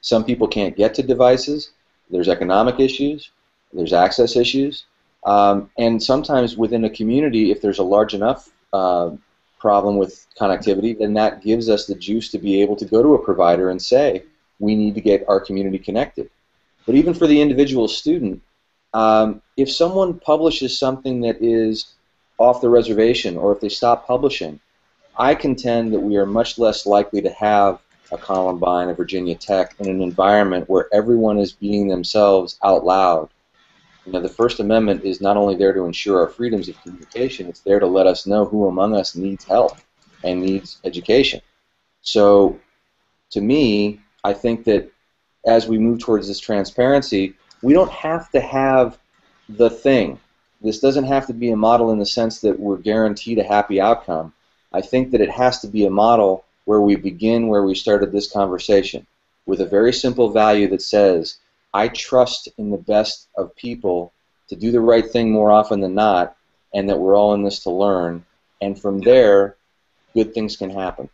Some 0.00 0.24
people 0.24 0.46
can't 0.46 0.76
get 0.76 0.94
to 0.94 1.02
devices, 1.02 1.72
there's 2.08 2.28
economic 2.28 2.78
issues, 2.78 3.32
there's 3.72 3.92
access 3.92 4.36
issues, 4.36 4.84
um, 5.24 5.68
and 5.76 6.00
sometimes 6.00 6.56
within 6.56 6.84
a 6.84 6.90
community, 6.90 7.50
if 7.50 7.60
there's 7.60 7.80
a 7.80 7.82
large 7.96 8.14
enough 8.14 8.48
uh, 8.72 9.10
problem 9.58 9.96
with 9.96 10.24
connectivity, 10.40 10.96
then 10.96 11.14
that 11.14 11.42
gives 11.42 11.68
us 11.68 11.86
the 11.86 11.96
juice 11.96 12.30
to 12.30 12.38
be 12.38 12.62
able 12.62 12.76
to 12.76 12.84
go 12.84 13.02
to 13.02 13.14
a 13.14 13.24
provider 13.24 13.70
and 13.70 13.82
say, 13.82 14.22
we 14.60 14.76
need 14.76 14.94
to 14.94 15.00
get 15.00 15.24
our 15.26 15.40
community 15.40 15.80
connected. 15.80 16.30
But 16.86 16.94
even 16.94 17.12
for 17.12 17.26
the 17.26 17.40
individual 17.40 17.88
student, 17.88 18.40
um, 18.94 19.42
if 19.56 19.68
someone 19.68 20.20
publishes 20.20 20.78
something 20.78 21.22
that 21.22 21.42
is 21.42 21.95
off 22.38 22.60
the 22.60 22.68
reservation 22.68 23.36
or 23.36 23.52
if 23.52 23.60
they 23.60 23.68
stop 23.68 24.06
publishing, 24.06 24.60
I 25.18 25.34
contend 25.34 25.92
that 25.92 26.00
we 26.00 26.16
are 26.16 26.26
much 26.26 26.58
less 26.58 26.86
likely 26.86 27.22
to 27.22 27.30
have 27.30 27.80
a 28.12 28.18
Columbine, 28.18 28.88
a 28.88 28.94
Virginia 28.94 29.34
Tech, 29.34 29.74
in 29.78 29.88
an 29.88 30.02
environment 30.02 30.68
where 30.68 30.88
everyone 30.92 31.38
is 31.38 31.52
being 31.52 31.88
themselves 31.88 32.58
out 32.62 32.84
loud. 32.84 33.28
You 34.04 34.12
know, 34.12 34.20
the 34.20 34.28
First 34.28 34.60
Amendment 34.60 35.04
is 35.04 35.20
not 35.20 35.36
only 35.36 35.56
there 35.56 35.72
to 35.72 35.84
ensure 35.84 36.20
our 36.20 36.28
freedoms 36.28 36.68
of 36.68 36.80
communication, 36.82 37.48
it's 37.48 37.60
there 37.60 37.80
to 37.80 37.86
let 37.86 38.06
us 38.06 38.26
know 38.26 38.44
who 38.44 38.68
among 38.68 38.94
us 38.94 39.16
needs 39.16 39.44
help 39.44 39.78
and 40.22 40.40
needs 40.40 40.78
education. 40.84 41.40
So, 42.02 42.60
to 43.30 43.40
me, 43.40 44.00
I 44.22 44.32
think 44.32 44.64
that 44.64 44.92
as 45.44 45.66
we 45.66 45.78
move 45.78 45.98
towards 45.98 46.28
this 46.28 46.38
transparency, 46.38 47.34
we 47.62 47.72
don't 47.72 47.90
have 47.90 48.30
to 48.30 48.40
have 48.40 48.98
the 49.48 49.70
thing. 49.70 50.20
This 50.66 50.80
doesn't 50.80 51.04
have 51.04 51.28
to 51.28 51.32
be 51.32 51.52
a 51.52 51.56
model 51.56 51.92
in 51.92 52.00
the 52.00 52.04
sense 52.04 52.40
that 52.40 52.58
we're 52.58 52.78
guaranteed 52.78 53.38
a 53.38 53.44
happy 53.44 53.80
outcome. 53.80 54.32
I 54.72 54.80
think 54.80 55.12
that 55.12 55.20
it 55.20 55.30
has 55.30 55.60
to 55.60 55.68
be 55.68 55.86
a 55.86 55.90
model 55.90 56.44
where 56.64 56.80
we 56.80 56.96
begin 56.96 57.46
where 57.46 57.62
we 57.62 57.76
started 57.76 58.10
this 58.10 58.28
conversation 58.28 59.06
with 59.46 59.60
a 59.60 59.64
very 59.64 59.92
simple 59.92 60.30
value 60.30 60.66
that 60.70 60.82
says, 60.82 61.38
I 61.72 61.86
trust 61.86 62.48
in 62.58 62.72
the 62.72 62.78
best 62.78 63.28
of 63.36 63.54
people 63.54 64.12
to 64.48 64.56
do 64.56 64.72
the 64.72 64.80
right 64.80 65.08
thing 65.08 65.30
more 65.30 65.52
often 65.52 65.78
than 65.78 65.94
not, 65.94 66.36
and 66.74 66.88
that 66.88 66.98
we're 66.98 67.14
all 67.14 67.34
in 67.34 67.44
this 67.44 67.60
to 67.60 67.70
learn. 67.70 68.24
And 68.60 68.76
from 68.76 69.00
there, 69.02 69.54
good 70.14 70.34
things 70.34 70.56
can 70.56 70.70
happen. 70.70 71.08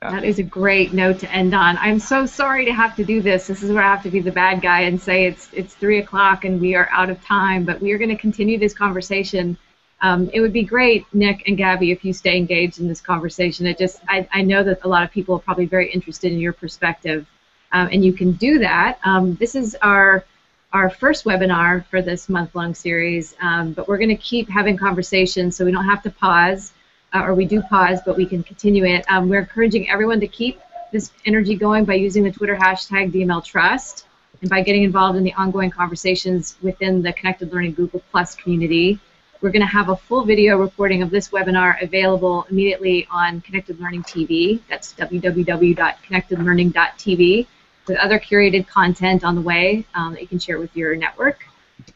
That 0.00 0.24
is 0.24 0.38
a 0.38 0.42
great 0.42 0.92
note 0.92 1.20
to 1.20 1.32
end 1.32 1.54
on. 1.54 1.78
I'm 1.78 1.98
so 1.98 2.26
sorry 2.26 2.66
to 2.66 2.72
have 2.72 2.94
to 2.96 3.04
do 3.04 3.22
this. 3.22 3.46
This 3.46 3.62
is 3.62 3.70
where 3.72 3.82
I 3.82 3.90
have 3.90 4.02
to 4.02 4.10
be 4.10 4.20
the 4.20 4.32
bad 4.32 4.60
guy 4.60 4.82
and 4.82 5.00
say 5.00 5.26
it's 5.26 5.48
it's 5.52 5.74
three 5.74 5.98
o'clock 5.98 6.44
and 6.44 6.60
we 6.60 6.74
are 6.74 6.88
out 6.92 7.10
of 7.10 7.24
time. 7.24 7.64
But 7.64 7.80
we 7.80 7.92
are 7.92 7.98
going 7.98 8.10
to 8.10 8.16
continue 8.16 8.58
this 8.58 8.74
conversation. 8.74 9.56
Um, 10.02 10.28
it 10.34 10.40
would 10.42 10.52
be 10.52 10.62
great, 10.62 11.06
Nick 11.14 11.48
and 11.48 11.56
Gabby, 11.56 11.90
if 11.90 12.04
you 12.04 12.12
stay 12.12 12.36
engaged 12.36 12.80
in 12.80 12.88
this 12.88 13.00
conversation. 13.00 13.66
It 13.66 13.78
just 13.78 14.02
I, 14.08 14.28
I 14.32 14.42
know 14.42 14.62
that 14.62 14.84
a 14.84 14.88
lot 14.88 15.04
of 15.04 15.10
people 15.10 15.36
are 15.36 15.38
probably 15.38 15.66
very 15.66 15.90
interested 15.90 16.32
in 16.32 16.38
your 16.38 16.52
perspective. 16.52 17.26
um, 17.74 17.88
and 17.92 18.04
you 18.04 18.12
can 18.12 18.32
do 18.32 18.60
that. 18.60 18.98
Um, 19.04 19.34
this 19.34 19.54
is 19.54 19.76
our 19.82 20.24
our 20.72 20.90
first 20.90 21.24
webinar 21.24 21.84
for 21.86 22.02
this 22.02 22.28
month-long 22.28 22.74
series, 22.74 23.36
um, 23.40 23.72
but 23.72 23.86
we're 23.86 23.98
going 23.98 24.08
to 24.08 24.16
keep 24.16 24.48
having 24.50 24.76
conversations 24.76 25.56
so 25.56 25.64
we 25.64 25.70
don't 25.70 25.84
have 25.84 26.02
to 26.02 26.10
pause, 26.10 26.72
uh, 27.14 27.22
or 27.22 27.34
we 27.34 27.46
do 27.46 27.62
pause, 27.62 28.00
but 28.04 28.16
we 28.16 28.26
can 28.26 28.42
continue 28.42 28.84
it. 28.84 29.04
Um, 29.08 29.28
we're 29.28 29.38
encouraging 29.40 29.88
everyone 29.88 30.18
to 30.20 30.28
keep 30.28 30.60
this 30.92 31.12
energy 31.24 31.54
going 31.54 31.84
by 31.84 31.94
using 31.94 32.24
the 32.24 32.30
Twitter 32.30 32.56
hashtag 32.56 33.12
DMLTrust 33.12 34.04
and 34.40 34.50
by 34.50 34.62
getting 34.62 34.82
involved 34.82 35.16
in 35.16 35.22
the 35.24 35.32
ongoing 35.34 35.70
conversations 35.70 36.56
within 36.60 37.02
the 37.02 37.12
Connected 37.12 37.52
Learning 37.52 37.72
Google 37.72 38.02
Plus 38.10 38.34
community. 38.34 38.98
We're 39.40 39.50
going 39.50 39.62
to 39.62 39.66
have 39.66 39.90
a 39.90 39.96
full 39.96 40.24
video 40.24 40.58
recording 40.58 41.02
of 41.02 41.10
this 41.10 41.28
webinar 41.28 41.80
available 41.82 42.46
immediately 42.50 43.06
on 43.10 43.42
Connected 43.42 43.78
Learning 43.80 44.02
TV. 44.02 44.60
That's 44.68 44.94
www.connectedlearning.tv 44.94 47.46
with 47.86 47.98
other 47.98 48.18
curated 48.18 48.66
content 48.66 49.22
on 49.24 49.34
the 49.34 49.42
way 49.42 49.84
um, 49.94 50.14
that 50.14 50.22
you 50.22 50.28
can 50.28 50.38
share 50.38 50.58
with 50.58 50.74
your 50.76 50.96
network. 50.96 51.44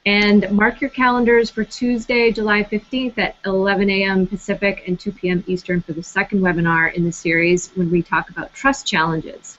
And 0.09 0.51
mark 0.51 0.81
your 0.81 0.89
calendars 0.89 1.51
for 1.51 1.65
Tuesday, 1.65 2.33
July 2.33 2.65
15th 2.65 3.19
at 3.19 3.37
11 3.45 3.91
a.m. 3.91 4.27
Pacific 4.27 4.85
and 4.87 4.99
2 4.99 5.13
p.m. 5.13 5.45
Eastern 5.47 5.83
for 5.83 5.93
the 5.93 6.03
second 6.03 6.41
webinar 6.41 6.95
in 6.95 7.05
the 7.05 7.13
series 7.13 7.69
when 7.75 7.91
we 7.91 8.01
talk 8.01 8.31
about 8.31 8.55
trust 8.55 8.87
challenges. 8.87 9.59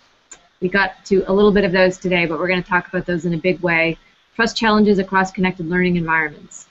We 0.59 0.67
got 0.67 1.05
to 1.05 1.23
a 1.27 1.31
little 1.31 1.51
bit 1.51 1.65
of 1.65 1.71
those 1.71 1.99
today, 1.99 2.25
but 2.25 2.39
we're 2.39 2.47
going 2.47 2.63
to 2.63 2.67
talk 2.67 2.87
about 2.87 3.05
those 3.05 3.27
in 3.27 3.35
a 3.35 3.37
big 3.37 3.59
way. 3.59 3.99
Trust 4.35 4.57
challenges 4.57 4.97
across 4.97 5.29
connected 5.29 5.69
learning 5.69 5.97
environments. 5.97 6.65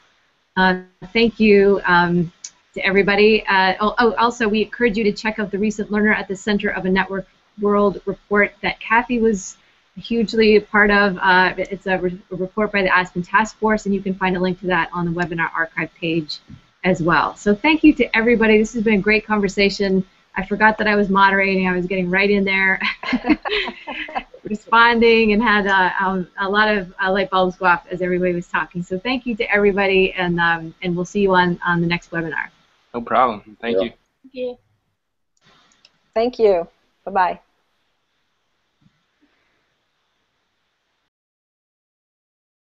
Uh, 0.56 0.80
thank 1.12 1.38
you 1.38 1.80
um, 1.86 2.32
to 2.74 2.84
everybody. 2.84 3.46
Uh, 3.46 3.74
oh, 3.78 3.94
oh, 3.98 4.12
also, 4.14 4.48
we 4.48 4.62
encourage 4.62 4.98
you 4.98 5.04
to 5.04 5.12
check 5.12 5.38
out 5.38 5.52
the 5.52 5.58
recent 5.58 5.92
Learner 5.92 6.14
at 6.14 6.26
the 6.26 6.34
Center 6.34 6.70
of 6.70 6.84
a 6.84 6.90
Network 6.90 7.28
World 7.60 8.02
report 8.06 8.54
that 8.60 8.80
Cathy 8.80 9.20
was 9.20 9.56
hugely 9.98 10.60
part 10.60 10.90
of. 10.90 11.18
Uh, 11.18 11.54
it's 11.56 11.86
a, 11.86 11.98
re 11.98 12.18
a, 12.30 12.36
report 12.36 12.72
by 12.72 12.82
the 12.82 12.94
Aspen 12.94 13.22
Task 13.22 13.58
Force, 13.58 13.86
and 13.86 13.94
you 13.94 14.02
can 14.02 14.14
find 14.14 14.36
a 14.36 14.40
link 14.40 14.60
to 14.60 14.66
that 14.66 14.88
on 14.92 15.04
the 15.04 15.10
webinar 15.10 15.50
archive 15.54 15.92
page 15.94 16.38
as 16.84 17.02
well. 17.02 17.36
So 17.36 17.54
thank 17.54 17.82
you 17.82 17.92
to 17.94 18.16
everybody. 18.16 18.58
This 18.58 18.72
has 18.74 18.82
been 18.82 19.00
a 19.00 19.02
great 19.02 19.26
conversation. 19.26 20.04
I 20.36 20.46
forgot 20.46 20.78
that 20.78 20.86
I 20.86 20.94
was 20.94 21.08
moderating. 21.08 21.68
I 21.68 21.72
was 21.72 21.86
getting 21.86 22.10
right 22.10 22.30
in 22.30 22.44
there, 22.44 22.80
responding, 24.44 25.32
and 25.32 25.42
had 25.42 25.66
uh, 25.66 25.90
um, 26.00 26.28
a 26.38 26.48
lot 26.48 26.68
of 26.68 26.94
uh, 27.02 27.10
light 27.10 27.28
bulbs 27.30 27.56
go 27.56 27.66
off 27.66 27.84
as 27.90 28.02
everybody 28.02 28.34
was 28.34 28.46
talking. 28.46 28.82
So 28.82 28.98
thank 28.98 29.26
you 29.26 29.34
to 29.36 29.52
everybody, 29.52 30.12
and 30.12 30.38
um, 30.38 30.74
and 30.82 30.94
we'll 30.94 31.04
see 31.04 31.20
you 31.20 31.34
on 31.34 31.58
on 31.66 31.80
the 31.80 31.88
next 31.88 32.12
webinar. 32.12 32.50
No 32.94 33.00
problem. 33.00 33.56
Thank 33.60 33.78
yeah. 33.78 33.82
you. 33.82 33.92
Thank 34.22 34.34
you. 34.34 34.58
Thank 36.14 36.38
you. 36.38 36.68
Bye 37.04 37.10
bye. 37.10 37.40